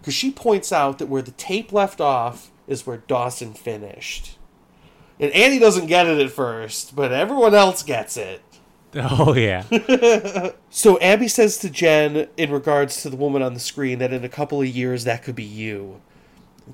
because 0.00 0.14
she 0.14 0.30
points 0.30 0.72
out 0.72 0.98
that 0.98 1.08
where 1.08 1.22
the 1.22 1.30
tape 1.32 1.72
left 1.72 2.00
off 2.00 2.50
is 2.66 2.86
where 2.86 2.98
Dawson 2.98 3.54
finished, 3.54 4.36
and 5.22 5.32
Andie 5.32 5.60
doesn't 5.60 5.86
get 5.86 6.06
it 6.06 6.18
at 6.18 6.30
first, 6.32 6.94
but 6.96 7.12
everyone 7.12 7.54
else 7.54 7.82
gets 7.82 8.16
it. 8.16 8.42
Oh 8.94 9.32
yeah. 9.34 9.62
So 10.68 11.00
Abby 11.00 11.28
says 11.28 11.56
to 11.58 11.70
Jen 11.70 12.28
in 12.36 12.50
regards 12.50 13.02
to 13.02 13.08
the 13.10 13.16
woman 13.16 13.40
on 13.40 13.54
the 13.54 13.60
screen 13.60 14.00
that 14.00 14.12
in 14.12 14.22
a 14.22 14.28
couple 14.28 14.60
of 14.60 14.68
years 14.68 15.04
that 15.04 15.22
could 15.22 15.34
be 15.34 15.44
you. 15.44 16.02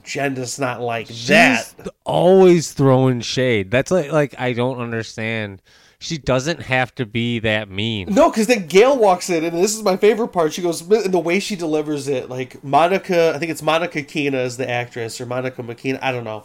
Jen 0.03 0.35
does 0.35 0.59
not 0.59 0.81
like 0.81 1.07
that. 1.07 1.73
Always 2.05 2.73
throwing 2.73 3.21
shade. 3.21 3.71
That's 3.71 3.93
like 3.93 4.11
like 4.11 4.35
I 4.37 4.53
don't 4.53 4.81
understand. 4.81 5.63
She 6.01 6.19
doesn't 6.19 6.63
have 6.63 6.95
to 6.97 7.07
be 7.07 7.41
that 7.41 7.69
mean. 7.69 8.13
No, 8.13 8.31
because 8.31 8.47
then 8.47 8.67
Gail 8.67 8.97
walks 8.97 9.31
in, 9.31 9.45
and 9.45 9.57
this 9.57 9.77
is 9.77 9.83
my 9.83 9.97
favorite 9.97 10.29
part. 10.29 10.53
She 10.53 10.63
goes, 10.63 10.81
and 10.89 11.13
the 11.13 11.19
way 11.19 11.41
she 11.41 11.57
delivers 11.57 12.07
it, 12.07 12.29
like 12.29 12.63
Monica, 12.63 13.33
I 13.35 13.39
think 13.39 13.51
it's 13.51 13.63
Monica 13.63 14.03
Keena 14.03 14.39
is 14.39 14.57
the 14.57 14.69
actress, 14.69 15.21
or 15.21 15.27
Monica 15.27 15.61
McKeena, 15.61 15.99
I 16.01 16.13
don't 16.13 16.23
know. 16.23 16.45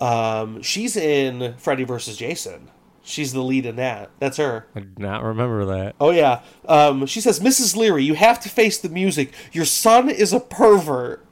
Um, 0.00 0.62
she's 0.62 0.96
in 0.96 1.54
Freddy 1.58 1.84
versus 1.84 2.16
Jason. 2.16 2.70
She's 3.02 3.32
the 3.32 3.42
lead 3.42 3.66
in 3.66 3.76
that. 3.76 4.10
That's 4.18 4.36
her. 4.36 4.66
I 4.74 4.80
did 4.80 4.98
not 4.98 5.22
remember 5.22 5.64
that. 5.66 5.94
Oh 6.00 6.10
yeah. 6.10 6.42
Um, 6.66 7.06
she 7.06 7.20
says, 7.20 7.40
Mrs. 7.40 7.76
Leery, 7.76 8.04
you 8.04 8.14
have 8.14 8.40
to 8.40 8.48
face 8.48 8.78
the 8.78 8.88
music. 8.88 9.32
Your 9.52 9.64
son 9.64 10.08
is 10.08 10.32
a 10.32 10.40
pervert. 10.40 11.24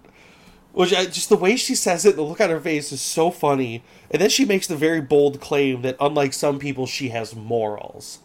Which 0.72 0.94
I, 0.94 1.06
just 1.06 1.28
the 1.28 1.36
way 1.36 1.56
she 1.56 1.74
says 1.74 2.04
it, 2.04 2.14
the 2.14 2.22
look 2.22 2.40
on 2.40 2.50
her 2.50 2.60
face 2.60 2.92
is 2.92 3.00
so 3.00 3.30
funny. 3.30 3.82
And 4.10 4.22
then 4.22 4.30
she 4.30 4.44
makes 4.44 4.66
the 4.66 4.76
very 4.76 5.00
bold 5.00 5.40
claim 5.40 5.82
that 5.82 5.96
unlike 5.98 6.32
some 6.32 6.58
people, 6.58 6.86
she 6.86 7.08
has 7.08 7.34
morals. 7.34 8.20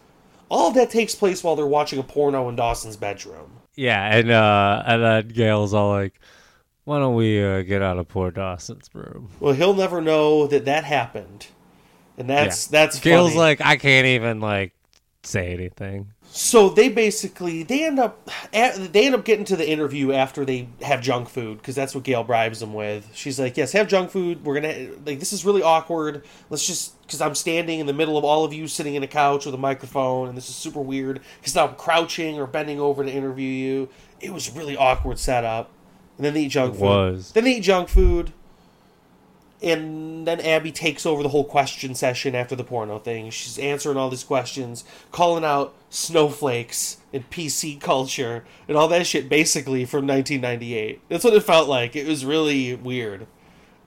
All 0.50 0.68
of 0.68 0.76
that 0.76 0.92
takes 0.92 1.16
place 1.16 1.44
while 1.44 1.56
they're 1.56 1.66
watching 1.66 2.00
a 2.00 2.04
porno 2.04 2.48
in 2.50 2.56
Dawson's 2.56 2.98
bedroom. 2.98 3.60
Yeah, 3.76 4.16
and 4.16 4.30
uh 4.30 4.84
and 4.86 5.04
then 5.04 5.28
Gail's 5.30 5.74
all 5.74 5.90
like, 5.90 6.20
"Why 6.86 7.00
don't 7.00 7.16
we 7.16 7.44
uh, 7.44 7.62
get 7.62 7.82
out 7.82 7.98
of 7.98 8.08
poor 8.08 8.32
Dawson's 8.32 8.90
room?" 8.94 9.30
Well, 9.40 9.54
he'll 9.54 9.74
never 9.74 10.02
know 10.02 10.48
that 10.48 10.66
that 10.66 10.84
happened, 10.84 11.48
and 12.18 12.30
that's 12.30 12.68
that's 12.68 13.00
Gail's 13.00 13.32
funny. 13.32 13.40
like, 13.40 13.62
"I 13.62 13.78
can't 13.78 14.08
even 14.08 14.40
like 14.40 14.74
say 15.24 15.54
anything." 15.54 16.14
So 16.36 16.70
they 16.70 16.90
basically 16.90 17.62
they 17.62 17.86
end 17.86 18.00
up 18.00 18.28
they 18.52 19.06
end 19.06 19.14
up 19.14 19.24
getting 19.24 19.46
to 19.46 19.56
the 19.56 19.70
interview 19.70 20.14
after 20.14 20.44
they 20.44 20.68
have 20.82 21.00
junk 21.00 21.30
food 21.30 21.60
because 21.60 21.76
that's 21.76 21.94
what 21.94 22.04
Gail 22.04 22.24
bribes 22.24 22.60
them 22.60 22.74
with. 22.74 23.08
She's 23.14 23.40
like, 23.40 23.56
"Yes, 23.56 23.72
have 23.74 23.88
junk 23.88 24.10
food. 24.10 24.44
We're 24.44 24.56
gonna 24.60 24.90
like 25.06 25.20
this 25.20 25.32
is 25.32 25.46
really 25.46 25.62
awkward. 25.62 26.26
Let's 26.50 26.66
just 26.66 27.00
because 27.04 27.22
I'm 27.22 27.36
standing 27.36 27.80
in 27.80 27.86
the 27.86 27.94
middle 27.94 28.18
of 28.18 28.24
all 28.24 28.44
of 28.46 28.52
you 28.52 28.68
sitting 28.68 28.96
in 28.96 29.04
a 29.04 29.08
couch 29.08 29.46
with 29.46 29.54
a 29.54 29.60
microphone, 29.60 30.28
and 30.28 30.36
this 30.36 30.50
is 30.50 30.56
super 30.56 30.82
weird 30.82 31.22
because 31.40 31.54
now 31.54 31.68
I'm 31.68 31.76
crouching 31.76 32.40
or 32.40 32.48
bending 32.48 32.80
over 32.80 33.04
to 33.04 33.12
interview 33.12 33.50
you. 33.50 33.90
It 34.20 34.34
was 34.34 34.50
a 34.50 34.54
really 34.54 34.76
awkward 34.76 35.20
setup. 35.20 35.70
And 36.18 36.26
then 36.26 36.34
they 36.34 36.44
eat 36.44 36.50
junk 36.50 36.76
It 36.76 36.78
food. 36.78 36.86
was. 36.86 37.32
Then 37.32 37.44
they 37.46 37.56
eat 37.58 37.62
junk 37.62 37.90
food. 37.90 38.34
And 39.62 40.28
then 40.28 40.42
Abby 40.42 40.74
takes 40.74 41.06
over 41.06 41.24
the 41.24 41.30
whole 41.30 41.46
question 41.46 41.96
session 41.96 42.36
after 42.36 42.54
the 42.54 42.66
porno 42.66 43.00
thing. 43.00 43.30
She's 43.30 43.58
answering 43.58 43.96
all 43.98 44.10
these 44.10 44.26
questions, 44.26 44.84
calling 45.14 45.46
out 45.46 45.74
snowflakes 45.90 46.98
and 47.14 47.30
PC 47.30 47.80
culture 47.80 48.44
and 48.68 48.76
all 48.76 48.90
that 48.90 49.08
shit 49.08 49.30
basically 49.30 49.86
from 49.86 50.06
1998. 50.06 51.02
That's 51.08 51.24
what 51.24 51.34
it 51.34 51.44
felt 51.44 51.70
like. 51.70 51.96
It 51.96 52.06
was 52.06 52.26
really 52.26 52.76
weird 52.76 53.26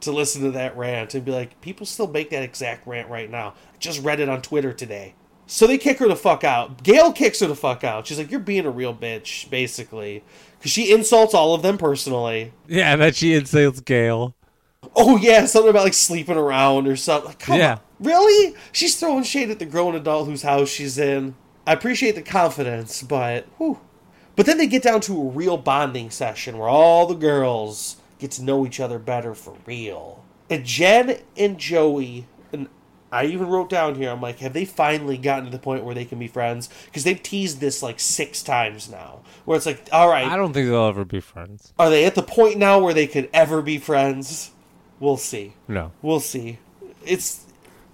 to 0.01 0.13
listen 0.13 0.41
to 0.43 0.51
that 0.53 0.77
rant 0.79 1.15
and 1.15 1.25
be 1.27 1.33
like, 1.33 1.61
people 1.61 1.85
still 1.85 2.07
make 2.07 2.31
that 2.31 2.43
exact 2.43 2.87
rant 2.87 3.11
right 3.11 3.31
now. 3.31 3.49
I 3.75 3.79
just 3.79 4.03
read 4.03 4.21
it 4.21 4.31
on 4.31 4.41
Twitter 4.41 4.73
today. 4.73 5.15
So 5.47 5.67
they 5.67 5.79
kick 5.79 5.99
her 5.99 6.09
the 6.09 6.17
fuck 6.17 6.43
out. 6.43 6.83
Gail 6.83 7.13
kicks 7.13 7.41
her 7.41 7.47
the 7.47 7.55
fuck 7.55 7.85
out. 7.85 8.07
She's 8.07 8.19
like, 8.19 8.31
you're 8.31 8.41
being 8.41 8.67
a 8.67 8.71
real 8.71 8.95
bitch, 8.95 9.49
basically. 9.51 10.25
Because 10.67 10.73
she 10.73 10.93
insults 10.93 11.33
all 11.33 11.55
of 11.55 11.63
them 11.63 11.79
personally. 11.79 12.53
Yeah, 12.67 12.91
and 12.93 13.01
then 13.01 13.13
she 13.13 13.35
insults 13.35 13.79
Gail. 13.79 14.35
Oh 14.97 15.17
yeah, 15.17 15.47
something 15.47 15.71
about 15.71 15.85
like 15.85 15.95
sleeping 15.95 16.37
around 16.37 16.89
or 16.89 16.97
something. 16.97 17.29
Like, 17.29 17.39
come 17.39 17.57
Yeah. 17.57 17.75
on, 17.75 17.81
really? 18.01 18.57
She's 18.73 18.99
throwing 18.99 19.23
shade 19.23 19.49
at 19.51 19.61
the 19.61 19.65
grown 19.65 19.95
adult 19.95 20.27
whose 20.27 20.43
house 20.43 20.69
she's 20.69 20.99
in. 20.99 21.37
I 21.69 21.73
appreciate 21.73 22.17
the 22.17 22.23
confidence, 22.23 23.05
but 23.05 23.47
whew. 23.59 23.79
But 24.35 24.47
then 24.47 24.59
they 24.59 24.67
get 24.67 24.83
down 24.83 25.01
to 25.03 25.17
a 25.17 25.25
real 25.31 25.57
bonding 25.57 26.11
session 26.11 26.59
where 26.59 26.69
all 26.69 27.07
the 27.07 27.15
girls 27.15 27.99
get 28.19 28.33
to 28.33 28.43
know 28.43 28.67
each 28.67 28.81
other 28.81 28.99
better 28.99 29.35
for 29.37 29.55
real. 29.67 30.25
And 30.51 30.65
Jen 30.65 31.19
and 31.37 31.59
Joey, 31.59 32.27
and 32.53 32.67
I 33.13 33.27
even 33.27 33.47
wrote 33.47 33.71
down 33.71 33.95
here, 33.95 34.11
I'm 34.11 34.21
like, 34.21 34.41
have 34.41 34.53
they 34.53 34.65
finally 34.65 35.17
gotten 35.17 35.45
to 35.45 35.51
the 35.51 35.61
point 35.61 35.85
where 35.85 35.95
they 35.95 36.05
can 36.05 36.19
be 36.19 36.27
friends? 36.27 36.69
Because 36.87 37.05
they've 37.05 37.23
teased 37.23 37.61
this 37.61 37.83
like 37.85 38.01
six 38.01 38.43
times 38.43 38.91
now, 38.91 39.21
where 39.47 39.57
it's 39.57 39.65
like, 39.65 39.89
all 39.91 40.09
right, 40.09 40.27
I 40.27 40.37
don't 40.37 40.53
think 40.53 40.69
they'll 40.69 40.85
ever 40.87 41.07
be 41.07 41.21
friends. 41.21 41.73
are 41.79 41.89
they 41.89 42.05
at 42.05 42.15
the 42.15 42.23
point 42.23 42.59
now 42.59 42.79
where 42.79 42.93
they 42.93 43.07
could 43.07 43.31
ever 43.33 43.63
be 43.63 43.79
friends? 43.79 44.51
We'll 45.01 45.17
see. 45.17 45.55
No. 45.69 45.93
We'll 46.03 46.21
see. 46.21 46.59
It's 47.05 47.47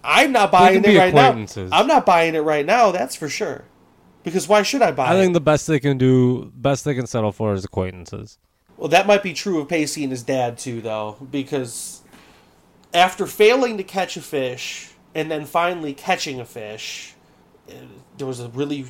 I'm 0.03 0.32
not 0.32 0.50
buying 0.50 0.84
it 0.84 0.98
right 0.98 1.14
now. 1.14 1.46
I'm 1.70 1.86
not 1.86 2.05
buying 2.05 2.34
it 2.34 2.40
right 2.40 2.66
now. 2.66 2.90
That's 2.90 3.14
for 3.14 3.28
sure. 3.28 3.64
Because 4.24 4.48
why 4.48 4.62
should 4.62 4.82
I 4.82 4.92
buy 4.92 5.09
I 5.09 5.12
think 5.14 5.30
it? 5.30 5.34
the 5.34 5.40
best 5.40 5.66
they 5.66 5.80
can 5.80 5.98
do, 5.98 6.53
best 6.55 6.84
they 6.84 6.94
can 6.94 7.07
settle 7.07 7.32
for 7.32 7.53
is 7.55 7.64
acquaintances. 7.64 8.38
Well, 8.76 8.88
that 8.88 9.07
might 9.07 9.22
be 9.22 9.32
true 9.32 9.61
of 9.61 9.68
Pacey 9.68 10.03
and 10.03 10.11
his 10.12 10.22
dad 10.22 10.59
too, 10.59 10.80
though, 10.80 11.16
because 11.30 12.03
after 12.94 13.26
failing 13.26 13.76
to 13.78 13.84
catch 13.84 14.16
a 14.16 14.20
fish 14.22 14.90
and 15.14 15.30
then 15.30 15.44
finally 15.44 15.92
catching 15.92 16.40
a 16.40 16.44
fish, 16.44 17.14
there 18.18 18.26
was 18.26 18.40
a 18.40 18.48
really 18.48 18.86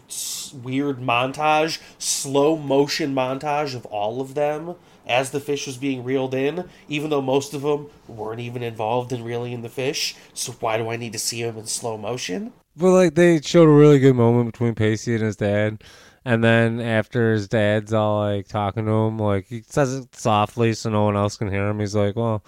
weird 0.62 0.98
montage, 0.98 1.80
slow 1.98 2.56
motion 2.56 3.14
montage 3.14 3.74
of 3.74 3.86
all 3.86 4.20
of 4.20 4.34
them 4.34 4.74
as 5.06 5.30
the 5.30 5.40
fish 5.40 5.66
was 5.66 5.76
being 5.76 6.04
reeled 6.04 6.34
in, 6.34 6.68
even 6.88 7.10
though 7.10 7.22
most 7.22 7.54
of 7.54 7.62
them 7.62 7.88
weren't 8.06 8.40
even 8.40 8.62
involved 8.62 9.12
in 9.12 9.24
reeling 9.24 9.52
in 9.52 9.62
the 9.62 9.68
fish. 9.68 10.14
So 10.34 10.52
why 10.60 10.76
do 10.76 10.88
I 10.90 10.96
need 10.96 11.12
to 11.12 11.18
see 11.18 11.42
them 11.42 11.58
in 11.58 11.66
slow 11.66 11.96
motion? 11.96 12.52
But 12.76 12.92
like 12.92 13.14
they 13.14 13.40
showed 13.40 13.68
a 13.68 13.72
really 13.72 13.98
good 13.98 14.16
moment 14.16 14.52
between 14.52 14.74
Pacey 14.74 15.14
and 15.14 15.22
his 15.22 15.36
dad, 15.36 15.82
and 16.24 16.42
then 16.42 16.80
after 16.80 17.32
his 17.32 17.48
dad's 17.48 17.92
all 17.92 18.20
like 18.20 18.48
talking 18.48 18.86
to 18.86 18.90
him, 18.90 19.18
like 19.18 19.46
he 19.46 19.62
says 19.62 19.94
it 19.94 20.14
softly 20.14 20.72
so 20.72 20.88
no 20.90 21.04
one 21.04 21.16
else 21.16 21.36
can 21.36 21.50
hear 21.50 21.68
him. 21.68 21.80
He's 21.80 21.94
like, 21.94 22.16
"Well, 22.16 22.42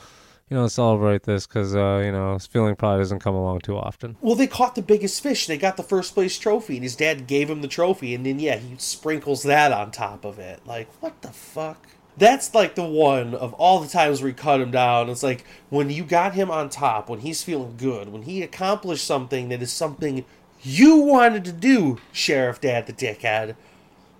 you 0.55 0.61
know, 0.61 0.68
celebrate 0.68 1.24
this 1.24 1.48
because 1.48 1.74
uh, 1.74 2.00
you 2.05 2.12
know 2.12 2.34
his 2.34 2.46
feeling 2.46 2.76
probably 2.76 3.00
doesn't 3.00 3.18
come 3.18 3.34
along 3.34 3.61
too 3.61 3.76
often." 3.76 4.16
Well, 4.20 4.36
they 4.36 4.46
caught 4.46 4.76
the 4.76 4.82
biggest 4.82 5.20
fish. 5.20 5.48
They 5.48 5.59
got 5.59 5.76
the 5.76 5.82
first 5.82 6.14
place 6.14 6.38
trophy, 6.38 6.76
and 6.76 6.84
his 6.84 6.94
dad 6.94 7.26
gave 7.26 7.50
him 7.50 7.61
the 7.61 7.66
trophy, 7.66 8.14
and 8.14 8.24
then 8.24 8.38
yeah, 8.38 8.57
he 8.57 8.76
sprinkles 8.78 9.42
that 9.42 9.72
on 9.72 9.90
top 9.90 10.24
of 10.24 10.38
it. 10.38 10.61
Like, 10.64 10.88
what 11.00 11.20
the 11.22 11.32
fuck? 11.32 11.88
That's 12.16 12.55
like 12.55 12.76
the 12.76 12.84
one 12.84 13.34
of 13.34 13.52
all 13.55 13.80
the 13.80 13.88
times 13.88 14.20
he 14.20 14.32
cut 14.32 14.61
him 14.61 14.70
down. 14.70 15.11
It's 15.11 15.24
like 15.24 15.44
when 15.70 15.90
you 15.90 16.05
got 16.05 16.34
him 16.34 16.52
on 16.52 16.68
top, 16.68 17.09
when 17.09 17.18
he's 17.18 17.42
feeling 17.42 17.74
good, 17.76 18.11
when 18.11 18.22
he 18.22 18.40
accomplished 18.40 19.05
something 19.05 19.48
that 19.48 19.61
is 19.61 19.72
something 19.72 20.24
you 20.62 20.98
wanted 20.98 21.44
to 21.46 21.52
do, 21.52 21.98
Sheriff 22.12 22.61
Dad 22.61 22.86
the 22.86 22.92
dickhead, 22.92 23.57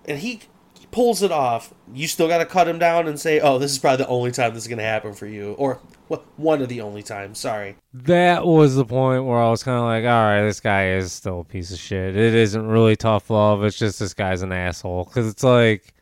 and 0.03 0.19
he 0.19 0.41
He 0.77 0.87
pulls 0.91 1.23
it 1.23 1.31
off. 1.31 1.73
You 1.93 2.07
still 2.07 2.27
got 2.27 2.39
to 2.39 2.45
cut 2.45 2.67
him 2.67 2.77
down 2.77 3.07
and 3.07 3.17
say, 3.17 3.39
"Oh, 3.39 3.57
this 3.57 3.71
is 3.71 3.79
probably 3.79 4.03
the 4.03 4.09
only 4.09 4.31
time 4.31 4.53
this 4.53 4.63
is 4.63 4.67
going 4.67 4.79
to 4.79 4.83
happen 4.83 5.13
for 5.13 5.27
you," 5.27 5.53
or 5.53 5.79
well, 6.09 6.23
one 6.37 6.61
of 6.61 6.69
the 6.69 6.81
only 6.81 7.03
times. 7.03 7.39
Sorry. 7.39 7.75
That 7.93 8.45
was 8.45 8.75
the 8.75 8.85
point 8.85 9.25
where 9.25 9.39
I 9.39 9.49
was 9.49 9.63
kind 9.63 9.77
of 9.77 9.85
like, 9.85 10.03
all 10.03 10.23
right, 10.23 10.43
this 10.43 10.59
guy 10.59 10.89
is 10.89 11.11
still 11.11 11.41
a 11.41 11.43
piece 11.43 11.71
of 11.71 11.79
shit. 11.79 12.15
It 12.15 12.35
isn't 12.35 12.67
really 12.67 12.95
tough 12.95 13.29
love. 13.29 13.63
It's 13.63 13.77
just 13.77 13.99
this 13.99 14.13
guy's 14.13 14.41
an 14.41 14.51
asshole. 14.51 15.05
Because 15.05 15.27
it's 15.27 15.43
like, 15.43 15.93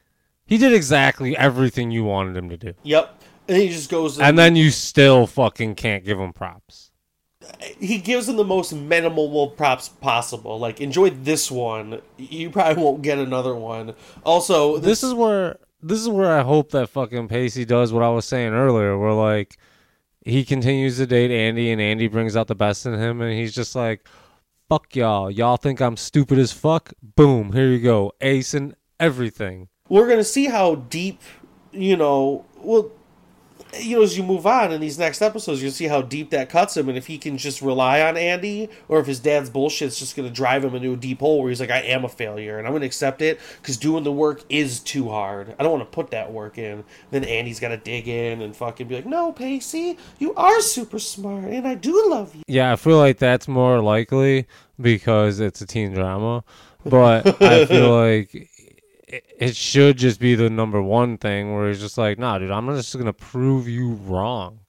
he 0.46 0.58
did 0.58 0.74
exactly 0.74 1.38
everything 1.38 1.92
you 1.92 2.04
wanted 2.04 2.36
him 2.36 2.50
to 2.50 2.58
do. 2.58 2.74
Yep. 2.84 3.22
And 3.48 3.58
he 3.58 3.70
just 3.70 3.90
goes. 3.90 4.20
And 4.20 4.38
then 4.38 4.56
you 4.56 4.72
still 4.72 5.28
fucking 5.28 5.76
can't 5.76 6.04
give 6.04 6.20
him 6.20 6.34
props. 6.34 6.92
he 7.80 7.98
gives 7.98 8.28
him 8.28 8.38
the 8.38 8.44
most 8.44 8.74
minimal 8.74 9.50
props 9.50 9.90
possible. 9.90 10.60
Like, 10.60 10.82
enjoy 10.82 11.12
this 11.12 11.52
one. 11.52 12.02
You 12.18 12.50
probably 12.50 12.82
won't 12.82 13.02
get 13.02 13.18
another 13.18 13.56
one. 13.56 13.96
Also, 14.26 14.78
This 14.78 15.04
is 15.04 15.14
where 15.14 15.60
this 15.82 16.00
is 16.00 16.08
where 16.08 16.38
I 16.38 16.44
hope 16.44 16.72
that 16.72 16.88
fucking 16.88 17.28
Pacey 17.28 17.66
does 17.66 17.92
what 17.92 18.04
I 18.04 18.10
was 18.10 18.26
saying 18.26 18.54
earlier, 18.54 18.98
where 18.98 19.12
like 19.12 19.58
he 20.26 20.46
continues 20.46 20.98
to 20.98 21.06
date 21.06 21.32
Andie 21.32 21.72
and 21.72 21.82
Andie 21.82 22.08
brings 22.08 22.36
out 22.36 22.48
the 22.48 22.56
best 22.56 22.86
in 22.86 22.94
him 22.94 23.22
and 23.22 23.34
he's 23.34 23.54
just 23.54 23.76
like, 23.76 24.08
Fuck 24.70 24.96
y'all. 24.96 25.30
Y'all 25.30 25.58
think 25.58 25.82
I'm 25.82 25.98
stupid 25.98 26.40
as 26.40 26.52
fuck? 26.52 26.94
Boom, 27.02 27.52
here 27.52 27.68
you 27.68 27.80
go. 27.80 28.14
Ace 28.22 28.54
and 28.54 28.76
everything. 29.00 29.68
we're 29.90 30.08
gonna 30.08 30.24
see 30.24 30.46
how 30.46 30.76
deep, 30.76 31.22
you 31.72 31.98
know, 31.98 32.46
well, 32.58 32.90
you 33.80 33.98
know, 33.98 34.04
as 34.04 34.18
you 34.18 34.24
move 34.24 34.48
on 34.48 34.72
in 34.72 34.82
these 34.82 34.98
next 34.98 35.22
episodes, 35.22 35.62
you'll 35.62 35.72
see 35.72 35.88
how 35.88 36.02
deep 36.02 36.30
that 36.30 36.50
cuts 36.50 36.78
him, 36.78 36.90
and 36.90 36.98
if 36.98 37.08
he 37.08 37.18
can 37.18 37.38
just 37.38 37.62
rely 37.62 38.02
on 38.02 38.18
Andie, 38.18 38.70
or 38.88 39.00
if 39.00 39.08
his 39.08 39.20
dad's 39.20 39.50
bullshit 39.50 39.74
bullshit's 39.74 40.00
just 40.00 40.16
gonna 40.16 40.30
drive 40.30 40.64
him 40.64 40.76
into 40.76 40.94
a 40.94 40.98
deep 40.98 41.20
hole 41.20 41.42
where 41.42 41.50
he's 41.50 41.60
like, 41.60 41.72
I 41.72 41.80
am 41.80 42.06
a 42.06 42.10
failure, 42.10 42.58
and 42.58 42.68
I'm 42.68 42.74
gonna 42.74 42.86
accept 42.86 43.22
it 43.22 43.40
because 43.62 43.78
doing 43.78 44.04
the 44.04 44.12
work 44.12 44.44
is 44.50 44.80
too 44.80 45.10
hard. 45.10 45.56
I 45.58 45.64
don't 45.64 45.72
want 45.72 45.90
to 45.90 45.96
put 45.96 46.12
that 46.12 46.32
work 46.32 46.58
in. 46.58 46.84
Then 47.12 47.24
Andie's 47.24 47.60
got 47.60 47.70
to 47.70 47.78
dig 47.78 48.08
in 48.08 48.42
and 48.42 48.56
fucking 48.56 48.88
be 48.88 48.96
like, 48.96 49.06
No, 49.06 49.32
Pacey, 49.32 49.98
you 50.20 50.34
are 50.36 50.62
super 50.62 51.00
smart, 51.00 51.46
and 51.46 51.68
I 51.68 51.76
do 51.76 52.10
love 52.10 52.36
you. 52.36 52.44
Yeah, 52.48 52.72
I 52.72 52.76
feel 52.76 52.98
like 52.98 53.18
that's 53.18 53.48
more 53.48 53.82
likely 53.82 54.48
because 54.80 55.40
it's 55.40 55.62
a 55.62 55.66
teen 55.66 55.94
drama. 55.94 56.44
But 56.86 57.42
I 57.42 57.66
feel 57.66 57.96
like 57.96 58.50
it- 59.40 59.56
should 59.56 59.98
just 59.98 60.20
be 60.20 60.36
the 60.36 60.50
number 60.50 60.82
one 60.82 61.18
thing 61.18 61.54
where 61.54 61.68
he's 61.68 61.80
just 61.80 61.98
like, 61.98 62.18
nah, 62.18 62.40
dude, 62.40 62.52
I'm 62.52 62.68
just 62.76 62.92
to 62.94 63.14
prove 63.14 63.68
you 63.68 63.94
wrong. 63.94 64.60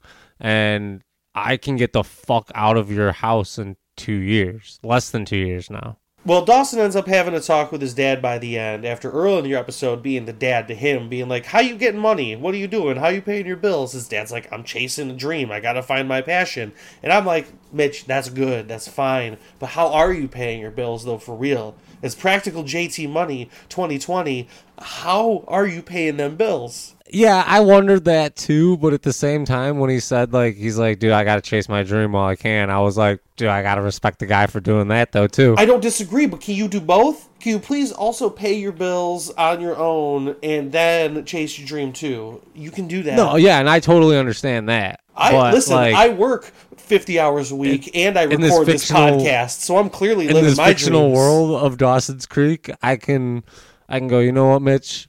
And 0.41 1.03
I 1.35 1.57
can 1.57 1.77
get 1.77 1.93
the 1.93 2.05
fuck 2.05 2.51
out 2.55 2.77
of 2.77 2.91
your 2.91 3.13
house 3.13 3.59
in 3.59 3.77
two 3.97 4.13
years, 4.13 4.79
less 4.83 5.11
than 5.11 5.25
two 5.25 5.37
years 5.37 5.71
now. 5.71 5.99
Well, 6.27 6.43
Dawson 6.43 6.79
ends 6.79 6.97
up 6.97 7.07
having 7.07 7.35
a 7.35 7.41
talk 7.41 7.71
with 7.71 7.83
his 7.83 7.93
dad 7.93 8.23
by 8.23 8.39
the 8.39 8.59
end, 8.59 8.87
after 8.87 9.11
early 9.11 9.39
in 9.41 9.45
the 9.45 9.55
episode 9.57 10.03
being 10.03 10.25
the 10.25 10.33
dad 10.33 10.69
to 10.69 10.75
him, 10.75 11.11
being 11.11 11.29
like, 11.29 11.45
How 11.45 11.61
you 11.61 11.77
getting 11.77 12.01
money? 12.01 12.35
What 12.35 12.55
are 12.55 12.57
you 12.57 12.67
doing? 12.67 12.97
How 12.97 13.09
you 13.09 13.21
paying 13.21 13.45
your 13.45 13.59
bills? 13.59 13.93
His 13.93 14.09
dad's 14.09 14.33
like, 14.33 14.51
I'm 14.51 14.65
chasing 14.65 15.11
a 15.11 15.15
dream. 15.15 15.53
I 15.53 15.61
gotta 15.61 15.83
find 15.83 16.09
my 16.09 16.23
passion. 16.23 16.73
And 17.03 17.13
I'm 17.13 17.27
like, 17.27 17.47
Mitch, 17.75 18.07
that's 18.07 18.31
good. 18.31 18.69
That's 18.69 18.89
fine. 18.89 19.37
But 19.59 19.71
how 19.71 19.89
are 19.93 20.15
you 20.15 20.27
paying 20.27 20.63
your 20.63 20.71
bills, 20.71 21.05
though, 21.05 21.19
for 21.19 21.35
real? 21.37 21.77
It's 22.05 22.15
practical 22.15 22.65
JT 22.65 23.09
money 23.09 23.49
2020. 23.71 24.47
How 24.79 25.43
are 25.49 25.67
you 25.67 25.81
paying 25.81 26.19
them 26.19 26.37
bills? 26.37 26.95
Yeah, 27.11 27.43
I 27.47 27.61
wondered 27.61 28.05
that 28.05 28.37
too, 28.37 28.77
but 28.77 28.93
at 28.93 29.01
the 29.01 29.13
same 29.13 29.47
time, 29.47 29.79
when 29.79 29.89
he 29.89 30.01
said 30.01 30.33
like 30.35 30.55
he's 30.57 30.77
like, 30.77 30.99
dude, 30.99 31.13
I 31.13 31.25
gotta 31.25 31.41
chase 31.41 31.67
my 31.67 31.83
dream 31.83 32.13
while 32.13 32.27
I 32.27 32.37
can, 32.37 32.69
I 32.69 32.81
was 32.81 32.99
like, 32.99 33.21
dude, 33.37 33.49
I 33.49 33.63
gotta 33.63 33.81
respect 33.81 34.19
the 34.19 34.27
guy 34.27 34.47
for 34.47 34.61
doing 34.61 34.89
that 34.89 35.13
though 35.13 35.27
too. 35.27 35.55
I 35.57 35.65
don't 35.65 35.81
disagree, 35.81 36.27
but 36.27 36.43
can 36.43 36.55
you 36.55 36.69
do 36.69 36.81
both? 36.81 37.31
Can 37.41 37.53
you 37.53 37.59
please 37.59 37.91
also 37.91 38.29
pay 38.29 38.55
your 38.55 38.73
bills 38.73 39.31
on 39.31 39.63
your 39.63 39.77
own 39.77 40.37
and 40.43 40.73
then 40.73 41.25
chase 41.25 41.59
your 41.59 41.67
dream 41.67 41.93
too? 41.93 42.43
You 42.55 42.71
can 42.71 42.87
do 42.87 43.03
that. 43.05 43.17
no, 43.17 43.37
yeah, 43.37 43.61
and 43.61 43.71
I 43.71 43.81
totally 43.81 44.19
understand 44.19 44.69
that. 44.69 45.01
I 45.17 45.33
but, 45.33 45.55
listen. 45.55 45.75
like, 45.75 45.95
I 45.95 46.09
work 46.11 46.45
fifty 46.77 47.19
hours 47.21 47.51
a 47.53 47.57
week, 47.57 47.91
and 47.95 48.19
I 48.19 48.25
in 48.25 48.41
this 48.41 48.51
record 48.53 48.67
this, 48.67 48.91
podcast, 48.91 49.61
so 49.61 49.77
I'm 49.79 49.89
clearly 49.91 50.27
in 50.29 50.35
living 50.35 50.51
this 50.51 50.59
my 50.59 50.69
fictional 50.69 51.03
dreams. 51.09 51.17
world 51.17 51.63
of 51.63 51.79
Dawson's 51.79 52.27
Creek, 52.27 52.71
I 52.83 52.97
can, 52.97 53.45
I 53.89 53.99
can 53.99 54.09
go. 54.09 54.19
You 54.21 54.33
know 54.33 54.49
what, 54.51 54.63
Mitch? 54.63 55.09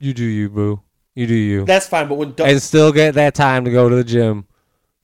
You 0.00 0.12
do 0.12 0.24
you, 0.24 0.48
boo. 0.50 0.80
You 1.14 1.26
do 1.28 1.34
you, 1.34 1.64
That's 1.64 1.86
fine, 1.86 2.08
but 2.08 2.16
when 2.16 2.32
Da- 2.32 2.44
and 2.46 2.60
still 2.60 2.90
get 2.92 3.14
that 3.14 3.34
time 3.36 3.64
to 3.66 3.70
go 3.70 3.88
to 3.88 3.94
the 3.94 4.02
gym 4.02 4.46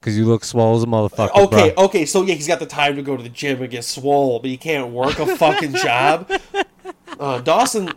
because 0.00 0.18
you 0.18 0.24
look 0.24 0.42
swole 0.44 0.76
as 0.76 0.82
a 0.82 0.86
motherfucker. 0.86 1.30
okay, 1.44 1.72
bro. 1.72 1.84
okay, 1.84 2.04
so 2.04 2.22
yeah, 2.22 2.34
he's 2.34 2.48
got 2.48 2.58
the 2.58 2.66
time 2.66 2.96
to 2.96 3.02
go 3.02 3.16
to 3.16 3.22
the 3.22 3.28
gym 3.28 3.62
and 3.62 3.70
get 3.70 3.84
swole, 3.84 4.40
but 4.40 4.50
he 4.50 4.56
can't 4.56 4.88
work 4.90 5.20
a 5.20 5.36
fucking 5.36 5.74
job. 5.82 6.28
Uh, 7.18 7.40
Dawson, 7.42 7.92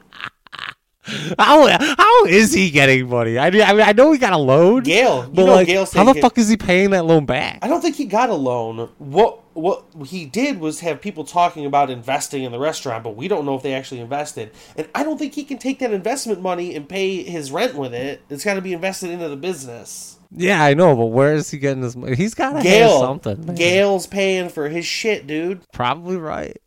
How 1.37 1.67
how 1.97 2.25
is 2.25 2.53
he 2.53 2.69
getting 2.69 3.09
money? 3.09 3.37
I 3.37 3.49
mean, 3.49 3.61
I, 3.61 3.73
mean, 3.73 3.81
I 3.81 3.91
know 3.91 4.11
he 4.11 4.17
got 4.17 4.33
a 4.33 4.37
loan. 4.37 4.83
Gail, 4.83 5.25
you 5.25 5.29
but 5.33 5.45
know 5.45 5.53
like, 5.53 5.67
how 5.67 6.05
the 6.11 6.19
fuck 6.21 6.37
is 6.37 6.47
he 6.47 6.57
paying 6.57 6.91
that 6.91 7.05
loan 7.05 7.25
back? 7.25 7.59
I 7.61 7.67
don't 7.67 7.81
think 7.81 7.95
he 7.95 8.05
got 8.05 8.29
a 8.29 8.35
loan. 8.35 8.89
What 8.99 9.39
what 9.53 9.85
he 10.07 10.25
did 10.25 10.59
was 10.59 10.79
have 10.79 11.01
people 11.01 11.25
talking 11.25 11.65
about 11.65 11.89
investing 11.89 12.43
in 12.43 12.51
the 12.51 12.59
restaurant, 12.59 13.03
but 13.03 13.15
we 13.15 13.27
don't 13.27 13.45
know 13.45 13.55
if 13.55 13.63
they 13.63 13.73
actually 13.73 13.99
invested. 13.99 14.51
And 14.77 14.87
I 14.95 15.03
don't 15.03 15.17
think 15.17 15.33
he 15.33 15.43
can 15.43 15.57
take 15.57 15.79
that 15.79 15.91
investment 15.93 16.41
money 16.41 16.75
and 16.75 16.87
pay 16.87 17.21
his 17.23 17.51
rent 17.51 17.75
with 17.75 17.93
it. 17.93 18.21
It's 18.29 18.43
got 18.45 18.55
to 18.55 18.61
be 18.61 18.73
invested 18.73 19.09
into 19.11 19.29
the 19.29 19.35
business. 19.35 20.17
Yeah, 20.35 20.63
I 20.63 20.73
know, 20.73 20.95
but 20.95 21.07
where 21.07 21.33
is 21.35 21.51
he 21.51 21.59
getting 21.59 21.81
this 21.81 21.95
money? 21.95 22.15
He's 22.15 22.33
got 22.33 22.49
to 22.49 22.55
have 22.55 22.63
Gail, 22.63 22.99
something. 22.99 23.45
man. 23.45 23.55
Gail's 23.55 24.07
paying 24.07 24.49
for 24.49 24.67
his 24.69 24.85
shit, 24.85 25.27
dude. 25.27 25.61
probably 25.71 26.17
right. 26.17 26.57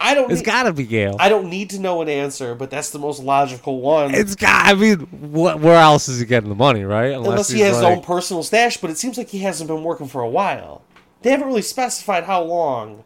I 0.00 0.14
don't. 0.14 0.30
It's 0.30 0.40
need- 0.40 0.46
got 0.46 0.62
to 0.64 0.72
be 0.72 0.84
Gail. 0.84 1.16
I 1.18 1.28
don't 1.28 1.50
need 1.50 1.70
to 1.70 1.80
know 1.80 2.02
an 2.02 2.08
answer, 2.08 2.54
but 2.54 2.70
that's 2.70 2.90
the 2.90 2.98
most 2.98 3.22
logical 3.22 3.80
one. 3.80 4.14
It's 4.14 4.34
got. 4.34 4.66
I 4.66 4.74
mean, 4.74 4.98
what? 4.98 5.60
Where 5.60 5.76
else 5.76 6.08
is 6.08 6.20
he 6.20 6.26
getting 6.26 6.48
the 6.48 6.54
money? 6.54 6.84
Right? 6.84 7.12
Unless 7.12 7.48
he 7.50 7.58
he's 7.58 7.66
has 7.66 7.76
his 7.76 7.84
own 7.84 8.02
personal 8.02 8.42
stash, 8.42 8.76
but 8.76 8.90
it 8.90 8.98
seems 8.98 9.18
like 9.18 9.28
he 9.28 9.40
hasn't 9.40 9.68
been 9.68 9.82
working 9.82 10.08
for 10.08 10.22
a 10.22 10.28
while. 10.28 10.82
They 11.22 11.30
haven't 11.30 11.48
really 11.48 11.62
specified 11.62 12.24
how 12.24 12.42
long, 12.42 13.02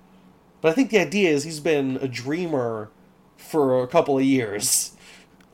but 0.61 0.71
I 0.71 0.75
think 0.75 0.91
the 0.91 0.99
idea 0.99 1.31
is 1.31 1.45
he's 1.45 1.61
been 1.61 1.99
a 2.03 2.09
dreamer 2.09 2.91
for 3.37 3.83
a 3.83 3.87
couple 3.87 4.19
of 4.19 4.25
years. 4.25 4.93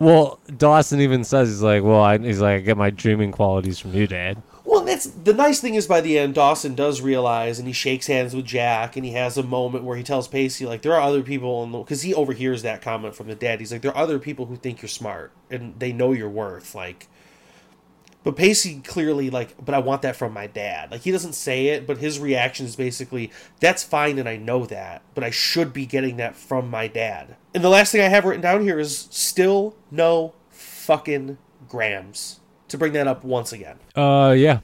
Well, 0.00 0.38
Dawson 0.56 1.00
even 1.00 1.24
says 1.24 1.48
he's 1.48 1.62
like, 1.62 1.82
well, 1.82 2.00
I, 2.00 2.18
he's 2.18 2.40
like, 2.40 2.56
I 2.56 2.60
get 2.60 2.76
my 2.76 2.90
dreaming 2.90 3.32
qualities 3.32 3.78
from 3.78 3.94
you, 3.94 4.06
Dad. 4.06 4.40
Well, 4.68 4.84
that's 4.84 5.06
the 5.06 5.32
nice 5.32 5.60
thing 5.60 5.76
is 5.76 5.86
by 5.86 6.02
the 6.02 6.18
end, 6.18 6.34
Dawson 6.34 6.74
does 6.74 7.00
realize, 7.00 7.58
and 7.58 7.66
he 7.66 7.72
shakes 7.72 8.06
hands 8.06 8.36
with 8.36 8.44
Jack, 8.44 8.96
and 8.96 9.06
he 9.06 9.12
has 9.12 9.38
a 9.38 9.42
moment 9.42 9.84
where 9.84 9.96
he 9.96 10.02
tells 10.02 10.28
Pacey 10.28 10.66
like 10.66 10.82
there 10.82 10.92
are 10.92 11.00
other 11.00 11.22
people 11.22 11.66
because 11.66 12.02
he 12.02 12.12
overhears 12.12 12.60
that 12.60 12.82
comment 12.82 13.14
from 13.14 13.28
the 13.28 13.34
dad. 13.34 13.60
He's 13.60 13.72
like, 13.72 13.80
there 13.80 13.92
are 13.92 14.02
other 14.02 14.18
people 14.18 14.44
who 14.44 14.56
think 14.56 14.82
you're 14.82 14.90
smart 14.90 15.32
and 15.50 15.80
they 15.80 15.90
know 15.90 16.12
your 16.12 16.28
worth, 16.28 16.74
like. 16.74 17.08
But 18.24 18.36
Pacey 18.36 18.82
clearly 18.84 19.30
like, 19.30 19.54
but 19.64 19.74
I 19.74 19.78
want 19.78 20.02
that 20.02 20.16
from 20.16 20.34
my 20.34 20.46
dad. 20.46 20.90
Like 20.90 21.00
he 21.00 21.12
doesn't 21.12 21.32
say 21.32 21.68
it, 21.68 21.86
but 21.86 21.96
his 21.96 22.18
reaction 22.18 22.66
is 22.66 22.76
basically, 22.76 23.32
"That's 23.60 23.82
fine, 23.82 24.18
and 24.18 24.28
I 24.28 24.36
know 24.36 24.66
that, 24.66 25.00
but 25.14 25.24
I 25.24 25.30
should 25.30 25.72
be 25.72 25.86
getting 25.86 26.18
that 26.18 26.36
from 26.36 26.68
my 26.68 26.88
dad." 26.88 27.36
And 27.54 27.64
the 27.64 27.70
last 27.70 27.90
thing 27.90 28.02
I 28.02 28.08
have 28.08 28.26
written 28.26 28.42
down 28.42 28.64
here 28.64 28.78
is 28.78 29.08
still 29.10 29.76
no 29.90 30.34
fucking 30.50 31.38
grams. 31.70 32.37
To 32.68 32.78
bring 32.78 32.92
that 32.92 33.06
up 33.06 33.24
once 33.24 33.52
again. 33.52 33.78
Uh, 33.94 34.34
yeah. 34.36 34.60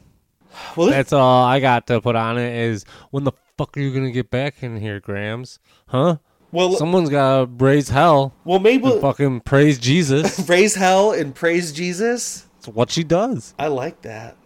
Well, 0.77 0.89
That's 0.89 1.13
all 1.13 1.45
I 1.45 1.61
got 1.61 1.87
to 1.89 2.01
put 2.01 2.17
on 2.17 2.39
it 2.39 2.55
is 2.55 2.85
when 3.11 3.25
the 3.25 3.33
fuck 3.59 3.77
are 3.77 3.81
you 3.81 3.93
gonna 3.93 4.11
get 4.11 4.31
back 4.31 4.63
in 4.63 4.81
here, 4.81 5.01
Grams? 5.01 5.59
Huh? 5.87 6.19
well, 6.53 6.73
Someone's 6.77 7.11
gotta 7.11 7.47
raise 7.47 7.89
hell 7.89 8.35
well, 8.45 8.61
maybe 8.61 8.89
fucking 9.01 9.41
praise 9.41 9.79
Jesus. 9.79 10.41
praise 10.47 10.75
hell 10.77 11.13
and 11.13 11.35
praise 11.35 11.73
Jesus. 11.73 12.47
It's 12.59 12.69
what 12.69 12.91
she 12.91 13.05
does. 13.05 13.55
I 13.59 13.67
like 13.67 14.03
that. 14.03 14.37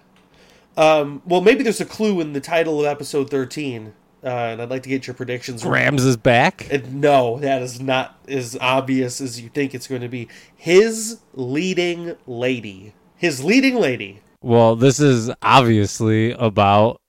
Um, 0.77 1.23
well, 1.27 1.41
maybe 1.41 1.63
there's 1.63 1.81
a 1.81 1.85
clue 1.85 2.21
in 2.21 2.33
the 2.33 2.41
title 2.41 2.81
of 2.81 2.87
episode 2.87 3.31
13, 3.31 3.93
uh, 4.23 4.27
and 4.29 4.63
I'd 4.63 4.71
like 4.71 4.85
to 4.85 4.89
get 4.89 5.07
your 5.09 5.15
predictions. 5.15 5.63
Grams 5.63 6.05
is 6.05 6.17
back. 6.17 6.69
And 6.71 7.01
no, 7.01 7.39
that 7.41 7.63
is 7.63 7.81
not 7.81 8.17
as 8.29 8.57
obvious 8.61 9.21
as 9.21 9.41
you 9.41 9.49
think 9.49 9.75
it's 9.75 9.89
going 9.89 10.03
to 10.03 10.09
be. 10.09 10.29
His 10.57 11.19
leading 11.35 12.17
lady. 12.27 12.95
His 13.19 13.45
leading 13.45 13.77
lady. 13.77 14.21
Well, 14.43 14.77
this 14.77 15.01
is 15.01 15.31
obviously 15.43 16.33
about 16.33 17.01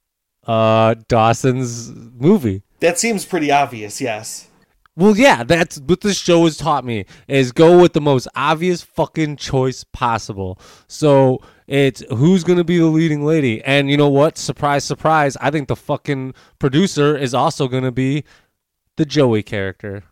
uh 0.48 0.96
Dawson's 1.08 1.92
movie. 1.94 2.64
That 2.80 2.98
seems 2.98 3.26
pretty 3.26 3.52
obvious, 3.52 4.02
yes. 4.02 4.48
Well, 4.96 5.16
yeah, 5.16 5.44
that's 5.44 5.80
what 5.80 6.02
this 6.02 6.18
show 6.18 6.44
has 6.44 6.58
taught 6.58 6.84
me 6.84 7.06
is 7.28 7.52
go 7.54 7.80
with 7.80 7.94
the 7.94 8.02
most 8.02 8.28
obvious 8.36 8.82
fucking 8.82 9.38
choice 9.38 9.86
possible. 9.86 10.60
So 10.88 11.40
it's 11.68 12.04
who's 12.10 12.44
gonna 12.44 12.64
be 12.64 12.80
the 12.80 12.88
leading 12.88 13.24
lady, 13.24 13.64
and 13.64 13.90
you 13.90 13.96
know 13.96 14.10
what? 14.10 14.38
Surprise, 14.38 14.84
surprise! 14.84 15.38
I 15.40 15.52
think 15.52 15.68
the 15.68 15.76
fucking 15.76 16.34
producer 16.58 17.16
is 17.16 17.34
also 17.34 17.68
gonna 17.68 17.92
be 17.92 18.24
the 18.98 19.06
Joey 19.06 19.44
character. 19.44 20.04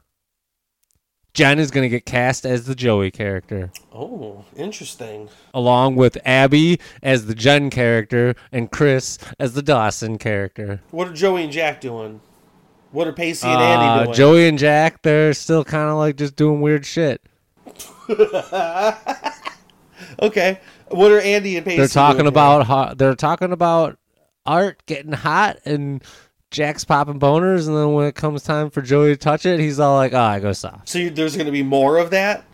Jen 1.37 1.59
is 1.59 1.69
gonna 1.69 1.87
get 1.87 2.03
cast 2.03 2.47
as 2.47 2.65
the 2.65 2.73
Joey 2.73 3.11
character, 3.11 3.69
Oh, 3.93 4.43
interesting. 4.55 5.29
along 5.53 5.95
with 5.95 6.17
Abby 6.25 6.79
as 7.03 7.27
the 7.27 7.35
Jen 7.35 7.69
character 7.69 8.33
and 8.51 8.71
Chris 8.71 9.19
as 9.39 9.53
the 9.53 9.61
Dawson 9.61 10.17
character. 10.17 10.81
What 10.89 11.09
are 11.09 11.13
Joey 11.13 11.43
and 11.43 11.51
Jack 11.53 11.79
doing? 11.79 12.21
What 12.91 13.05
are 13.05 13.13
Pacey 13.13 13.47
and 13.47 13.55
Uh, 13.55 13.63
Andie 13.63 14.05
doing? 14.05 14.15
Joey 14.15 14.47
and 14.47 14.57
Jack, 14.57 15.03
they're 15.03 15.31
still 15.35 15.63
kind 15.63 15.91
of 15.91 15.97
like 15.97 16.15
just 16.15 16.35
doing 16.35 16.59
weird 16.59 16.87
shit. 16.87 17.21
Okay. 20.19 20.59
What 20.89 21.11
are 21.11 21.19
Andie 21.19 21.57
and 21.57 21.65
Pacey? 21.65 21.77
They're 21.77 21.87
talking 21.87 22.17
doing 22.19 22.27
about 22.27 22.65
hot, 22.65 22.97
they're 22.97 23.13
talking 23.13 23.51
about 23.51 23.99
art 24.45 24.81
getting 24.87 25.11
hot 25.11 25.57
and 25.65 26.03
Jack's 26.51 26.85
popping 26.85 27.19
boners, 27.19 27.67
and 27.67 27.75
then 27.75 27.93
when 27.93 28.07
it 28.07 28.15
comes 28.15 28.43
time 28.43 28.69
for 28.69 28.81
Joey 28.81 29.09
to 29.09 29.17
touch 29.17 29.45
it, 29.45 29.59
he's 29.59 29.79
all 29.79 29.95
like, 29.95 30.13
"Oh, 30.13 30.19
I 30.19 30.39
go 30.39 30.53
soft." 30.53 30.89
So 30.89 30.99
you, 30.99 31.09
there's 31.09 31.35
going 31.35 31.45
to 31.45 31.51
be 31.51 31.63
more 31.63 31.97
of 31.97 32.09
that. 32.11 32.45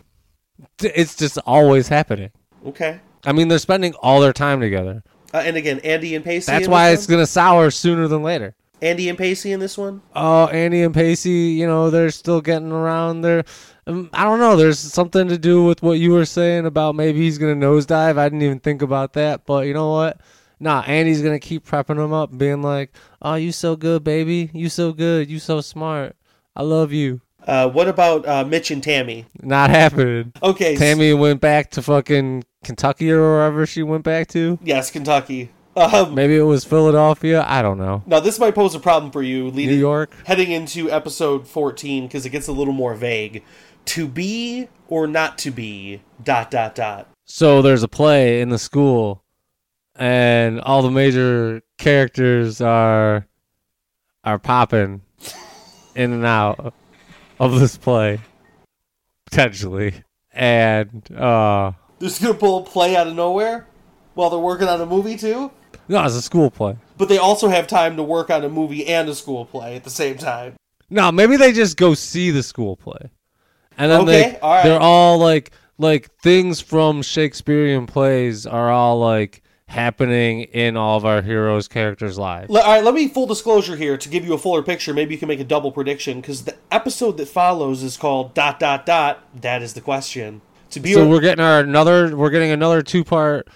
It's 0.80 1.16
just 1.16 1.38
always 1.46 1.88
happening. 1.88 2.30
Okay. 2.66 3.00
I 3.24 3.32
mean, 3.32 3.48
they're 3.48 3.58
spending 3.58 3.94
all 3.94 4.20
their 4.20 4.32
time 4.32 4.60
together. 4.60 5.02
Uh, 5.32 5.38
and 5.38 5.56
again, 5.56 5.80
Andie 5.80 6.14
and 6.14 6.24
Pacey. 6.24 6.50
That's 6.50 6.68
why 6.68 6.90
it's 6.90 7.06
gonna 7.06 7.26
sour 7.26 7.70
sooner 7.70 8.06
than 8.06 8.22
later. 8.22 8.54
Andie 8.80 9.08
and 9.08 9.18
Pacey 9.18 9.52
in 9.52 9.60
this 9.60 9.78
one. 9.78 10.02
Oh, 10.14 10.46
Andie 10.46 10.82
and 10.82 10.94
Pacey, 10.94 11.30
you 11.30 11.66
know, 11.66 11.90
they're 11.90 12.10
still 12.10 12.40
getting 12.40 12.70
around. 12.70 13.22
There, 13.22 13.44
um, 13.86 14.10
I 14.12 14.24
don't 14.24 14.38
know. 14.38 14.56
There's 14.56 14.78
something 14.78 15.28
to 15.28 15.38
do 15.38 15.64
with 15.64 15.82
what 15.82 15.98
you 15.98 16.12
were 16.12 16.24
saying 16.26 16.66
about 16.66 16.94
maybe 16.94 17.20
he's 17.20 17.38
gonna 17.38 17.54
nosedive. 17.56 18.18
I 18.18 18.26
didn't 18.26 18.42
even 18.42 18.60
think 18.60 18.82
about 18.82 19.14
that, 19.14 19.44
but 19.46 19.66
you 19.66 19.74
know 19.74 19.90
what? 19.90 20.20
Nah, 20.64 20.80
Andie's 20.86 21.20
gonna 21.20 21.38
keep 21.38 21.66
prepping 21.66 22.02
him 22.02 22.14
up, 22.14 22.36
being 22.38 22.62
like, 22.62 22.90
"Oh, 23.20 23.34
you 23.34 23.52
so 23.52 23.76
good, 23.76 24.02
baby. 24.02 24.48
You 24.54 24.70
so 24.70 24.92
good. 24.94 25.28
You 25.28 25.38
so 25.38 25.60
smart. 25.60 26.16
I 26.56 26.62
love 26.62 26.90
you." 26.90 27.20
Uh, 27.46 27.68
what 27.68 27.86
about 27.86 28.26
uh, 28.26 28.42
Mitch 28.46 28.70
and 28.70 28.82
Tammy? 28.82 29.26
Not 29.42 29.68
happening. 29.68 30.32
Okay. 30.42 30.74
Tammy 30.76 31.12
went 31.12 31.42
back 31.42 31.70
to 31.72 31.82
fucking 31.82 32.44
Kentucky 32.64 33.10
or 33.12 33.20
wherever 33.20 33.66
she 33.66 33.82
went 33.82 34.04
back 34.04 34.28
to. 34.28 34.58
Yes, 34.62 34.90
Kentucky. 34.90 35.50
Um, 35.76 36.14
Maybe 36.14 36.36
it 36.36 36.44
was 36.44 36.64
Philadelphia. 36.64 37.44
I 37.46 37.60
don't 37.60 37.76
know. 37.78 38.02
now 38.06 38.20
this 38.20 38.38
might 38.38 38.54
pose 38.54 38.74
a 38.76 38.80
problem 38.80 39.10
for 39.12 39.22
you, 39.22 39.50
leading 39.50 39.74
New 39.74 39.80
York. 39.80 40.14
heading 40.24 40.50
into 40.52 40.88
episode 40.90 41.46
14 41.48 42.06
because 42.06 42.24
it 42.24 42.30
gets 42.30 42.46
a 42.48 42.52
little 42.52 42.72
more 42.72 42.94
vague. 42.94 43.42
To 43.86 44.06
be 44.08 44.68
or 44.88 45.06
not 45.06 45.36
to 45.38 45.50
be? 45.50 46.00
Dot 46.22 46.50
dot 46.50 46.74
dot. 46.74 47.08
So 47.26 47.60
there's 47.60 47.82
a 47.82 47.88
play 47.88 48.40
in 48.40 48.50
the 48.50 48.58
school, 48.58 49.23
and 49.96 50.60
all 50.60 50.82
the 50.82 50.90
major 50.90 51.62
characters 51.78 52.60
are 52.60 53.26
are 54.24 54.38
popping 54.38 55.02
in 55.94 56.12
and 56.12 56.24
out 56.24 56.74
of 57.38 57.58
this 57.60 57.76
play, 57.76 58.20
potentially. 59.26 59.94
And 60.32 60.88
uh, 61.16 61.72
They're 61.98 62.08
just 62.08 62.20
gonna 62.22 62.34
pull 62.34 62.58
a 62.58 62.64
play 62.64 62.96
out 62.96 63.06
of 63.06 63.14
nowhere 63.14 63.66
while 64.14 64.30
they're 64.30 64.38
working 64.38 64.68
on 64.68 64.80
a 64.80 64.86
movie 64.86 65.16
too. 65.16 65.50
no, 65.88 66.04
it's 66.04 66.14
a 66.14 66.22
school 66.22 66.50
play. 66.50 66.76
But 66.96 67.08
they 67.08 67.18
also 67.18 67.48
have 67.48 67.66
time 67.66 67.96
to 67.96 68.02
work 68.02 68.30
on 68.30 68.44
a 68.44 68.48
movie 68.48 68.86
and 68.86 69.08
a 69.08 69.14
school 69.14 69.44
play 69.44 69.76
at 69.76 69.84
the 69.84 69.90
same 69.90 70.16
time. 70.16 70.54
No, 70.90 71.10
maybe 71.12 71.36
they 71.36 71.52
just 71.52 71.76
go 71.76 71.94
see 71.94 72.30
the 72.30 72.42
school 72.42 72.76
play, 72.76 73.10
and 73.78 73.90
then 73.90 74.00
Okay, 74.02 74.32
they 74.32 74.38
all 74.40 74.54
right. 74.54 74.62
they're 74.64 74.80
all 74.80 75.18
like 75.18 75.52
like 75.78 76.12
things 76.20 76.60
from 76.60 77.02
Shakespearean 77.02 77.86
plays 77.86 78.46
are 78.46 78.70
all 78.70 78.98
like 79.00 79.42
happening 79.74 80.42
in 80.42 80.76
all 80.76 80.96
of 80.96 81.04
our 81.04 81.20
heroes' 81.22 81.68
characters' 81.68 82.18
lives. 82.18 82.48
All 82.48 82.56
right, 82.62 82.82
let 82.82 82.94
me 82.94 83.08
full 83.08 83.26
disclosure 83.26 83.76
here 83.76 83.96
to 83.98 84.08
give 84.08 84.24
you 84.24 84.32
a 84.34 84.38
fuller 84.38 84.62
picture. 84.62 84.94
Maybe 84.94 85.14
you 85.14 85.18
can 85.18 85.28
make 85.28 85.40
a 85.40 85.44
double 85.44 85.72
prediction 85.72 86.20
because 86.20 86.44
the 86.44 86.56
episode 86.70 87.16
that 87.18 87.28
follows 87.28 87.82
is 87.82 87.96
called 87.96 88.34
dot 88.34 88.58
dot 88.60 88.86
dot. 88.86 89.22
That 89.40 89.62
is 89.62 89.74
the 89.74 89.80
question. 89.80 90.40
To 90.70 90.80
be 90.80 90.92
So 90.94 91.04
or- 91.04 91.08
we're 91.08 91.20
getting 91.20 91.44
our 91.44 91.60
another 91.60 92.16
we're 92.16 92.30
getting 92.30 92.50
another 92.50 92.82
two 92.82 93.04
part 93.04 93.48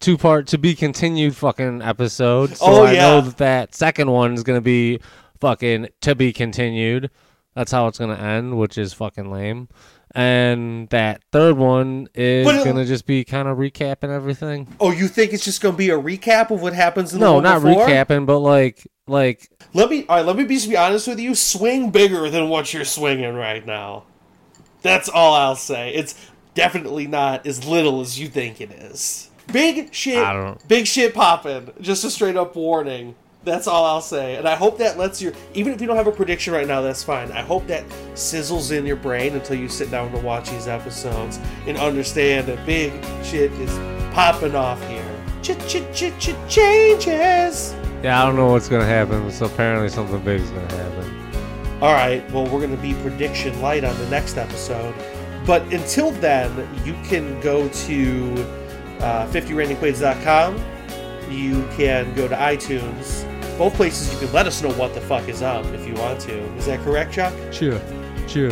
two 0.00 0.18
part 0.18 0.46
to 0.48 0.58
be 0.58 0.74
continued 0.74 1.34
fucking 1.36 1.80
episode. 1.82 2.56
So 2.56 2.66
Oh, 2.66 2.84
I 2.84 2.92
yeah. 2.92 3.00
know 3.02 3.20
that 3.22 3.36
that 3.38 3.74
second 3.74 4.10
one 4.10 4.34
is 4.34 4.42
gonna 4.42 4.60
be 4.60 5.00
fucking 5.40 5.88
to 6.02 6.14
be 6.14 6.32
continued. 6.32 7.10
That's 7.54 7.72
how 7.72 7.86
it's 7.86 7.98
gonna 7.98 8.14
end, 8.16 8.58
which 8.58 8.76
is 8.76 8.92
fucking 8.92 9.30
lame. 9.30 9.68
And 10.16 10.88
that 10.88 11.20
third 11.30 11.58
one 11.58 12.08
is 12.14 12.48
it- 12.48 12.64
gonna 12.64 12.86
just 12.86 13.04
be 13.06 13.22
kind 13.22 13.46
of 13.48 13.58
recapping 13.58 14.08
everything. 14.08 14.66
oh, 14.80 14.90
you 14.90 15.08
think 15.08 15.32
it's 15.34 15.44
just 15.44 15.60
gonna 15.60 15.76
be 15.76 15.90
a 15.90 15.98
recap 15.98 16.50
of 16.50 16.62
what 16.62 16.72
happens 16.72 17.12
in 17.12 17.20
the 17.20 17.26
No, 17.26 17.40
not 17.40 17.62
before? 17.62 17.86
recapping, 17.86 18.24
but 18.24 18.38
like 18.38 18.86
like 19.06 19.48
Let 19.74 19.90
me 19.90 20.06
all 20.08 20.16
right. 20.16 20.24
Let 20.24 20.36
me 20.36 20.44
be, 20.44 20.54
just 20.54 20.68
be 20.70 20.76
honest 20.76 21.06
with 21.06 21.20
you. 21.20 21.34
Swing 21.34 21.90
bigger 21.90 22.30
than 22.30 22.48
what 22.48 22.72
you're 22.72 22.84
swinging 22.86 23.34
right 23.34 23.64
now. 23.66 24.04
That's 24.82 25.08
all 25.08 25.34
I'll 25.34 25.54
say. 25.56 25.92
It's 25.94 26.14
definitely 26.54 27.06
not 27.06 27.46
as 27.46 27.66
little 27.66 28.00
as 28.00 28.18
you 28.18 28.28
think 28.28 28.60
it 28.60 28.70
is. 28.70 29.28
Big 29.52 29.92
shit. 29.94 30.66
Big 30.66 30.86
shit 30.86 31.14
popping. 31.14 31.70
Just 31.80 32.04
a 32.04 32.10
straight 32.10 32.36
up 32.36 32.56
warning. 32.56 33.14
That's 33.46 33.68
all 33.68 33.84
I'll 33.84 34.00
say. 34.00 34.34
And 34.34 34.48
I 34.48 34.56
hope 34.56 34.76
that 34.78 34.98
lets 34.98 35.22
you. 35.22 35.32
Even 35.54 35.72
if 35.72 35.80
you 35.80 35.86
don't 35.86 35.96
have 35.96 36.08
a 36.08 36.12
prediction 36.12 36.52
right 36.52 36.66
now, 36.66 36.80
that's 36.80 37.04
fine. 37.04 37.30
I 37.30 37.42
hope 37.42 37.68
that 37.68 37.88
sizzles 38.14 38.76
in 38.76 38.84
your 38.84 38.96
brain 38.96 39.36
until 39.36 39.56
you 39.56 39.68
sit 39.68 39.88
down 39.88 40.10
to 40.10 40.18
watch 40.18 40.50
these 40.50 40.66
episodes 40.66 41.38
and 41.68 41.78
understand 41.78 42.48
that 42.48 42.66
big 42.66 42.92
shit 43.24 43.52
is 43.52 43.70
popping 44.12 44.56
off 44.56 44.84
here. 44.88 45.22
Ch 45.42 45.56
ch 45.68 45.80
ch 45.94 46.12
ch 46.18 46.34
changes. 46.48 47.72
yeah, 48.02 48.20
I 48.20 48.26
don't 48.26 48.34
know 48.34 48.50
what's 48.50 48.68
gonna 48.68 48.84
happen. 48.84 49.30
So 49.30 49.46
apparently 49.46 49.90
something 49.90 50.20
big 50.24 50.40
is 50.40 50.50
gonna 50.50 50.74
happen. 50.74 51.16
All 51.80 51.92
right, 51.92 52.28
well, 52.32 52.44
we're 52.44 52.66
going 52.66 52.74
to 52.74 52.82
be 52.82 52.94
prediction 52.94 53.60
light 53.60 53.84
on 53.84 53.96
the 53.98 54.08
next 54.08 54.38
episode. 54.38 54.94
But 55.46 55.60
until 55.74 56.10
then, 56.10 56.66
you 56.86 56.94
can 57.04 57.38
go 57.42 57.68
to 57.68 58.32
uh, 59.00 59.26
50randyquaids.com. 59.28 60.58
You 61.30 61.68
can 61.76 62.14
go 62.14 62.28
to 62.28 62.34
iTunes. 62.34 63.35
Both 63.58 63.74
places 63.74 64.12
you 64.12 64.18
can 64.18 64.32
let 64.34 64.46
us 64.46 64.62
know 64.62 64.70
what 64.72 64.94
the 64.94 65.00
fuck 65.00 65.28
is 65.28 65.40
up 65.42 65.64
if 65.66 65.86
you 65.86 65.94
want 65.94 66.20
to. 66.22 66.38
Is 66.56 66.66
that 66.66 66.80
correct, 66.80 67.12
Chuck? 67.14 67.32
Cheer. 67.50 67.80
Cheer. 68.28 68.50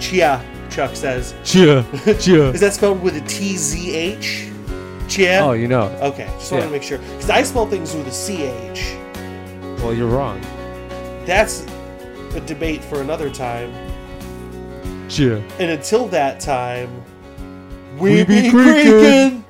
Chia, 0.00 0.42
Chuck 0.70 0.96
says. 0.96 1.34
Cheer. 1.44 1.82
Cheer. 2.18 2.54
Is 2.54 2.60
that 2.60 2.72
spelled 2.72 3.02
with 3.02 3.16
a 3.16 3.20
T 3.22 3.56
Z 3.56 3.94
H? 3.94 4.48
Chia? 5.08 5.40
Oh, 5.40 5.52
you 5.52 5.68
know. 5.68 5.88
Okay, 6.00 6.26
just 6.38 6.50
wanted 6.52 6.62
Yeah. 6.64 6.66
to 6.68 6.72
make 6.72 6.82
sure. 6.82 6.98
Because 6.98 7.30
I 7.30 7.42
spell 7.42 7.66
things 7.66 7.94
with 7.94 8.06
a 8.06 8.12
C 8.12 8.44
H. 8.44 8.96
Well, 9.82 9.92
you're 9.92 10.08
wrong. 10.08 10.40
That's 11.26 11.66
a 12.34 12.40
debate 12.46 12.82
for 12.82 13.02
another 13.02 13.28
time. 13.28 13.72
Cheer. 15.08 15.42
And 15.58 15.70
until 15.72 16.06
that 16.08 16.40
time, 16.40 17.02
We 17.98 18.10
we, 18.14 18.24
be 18.24 18.42
be 18.42 18.50
creaking. 18.50 19.44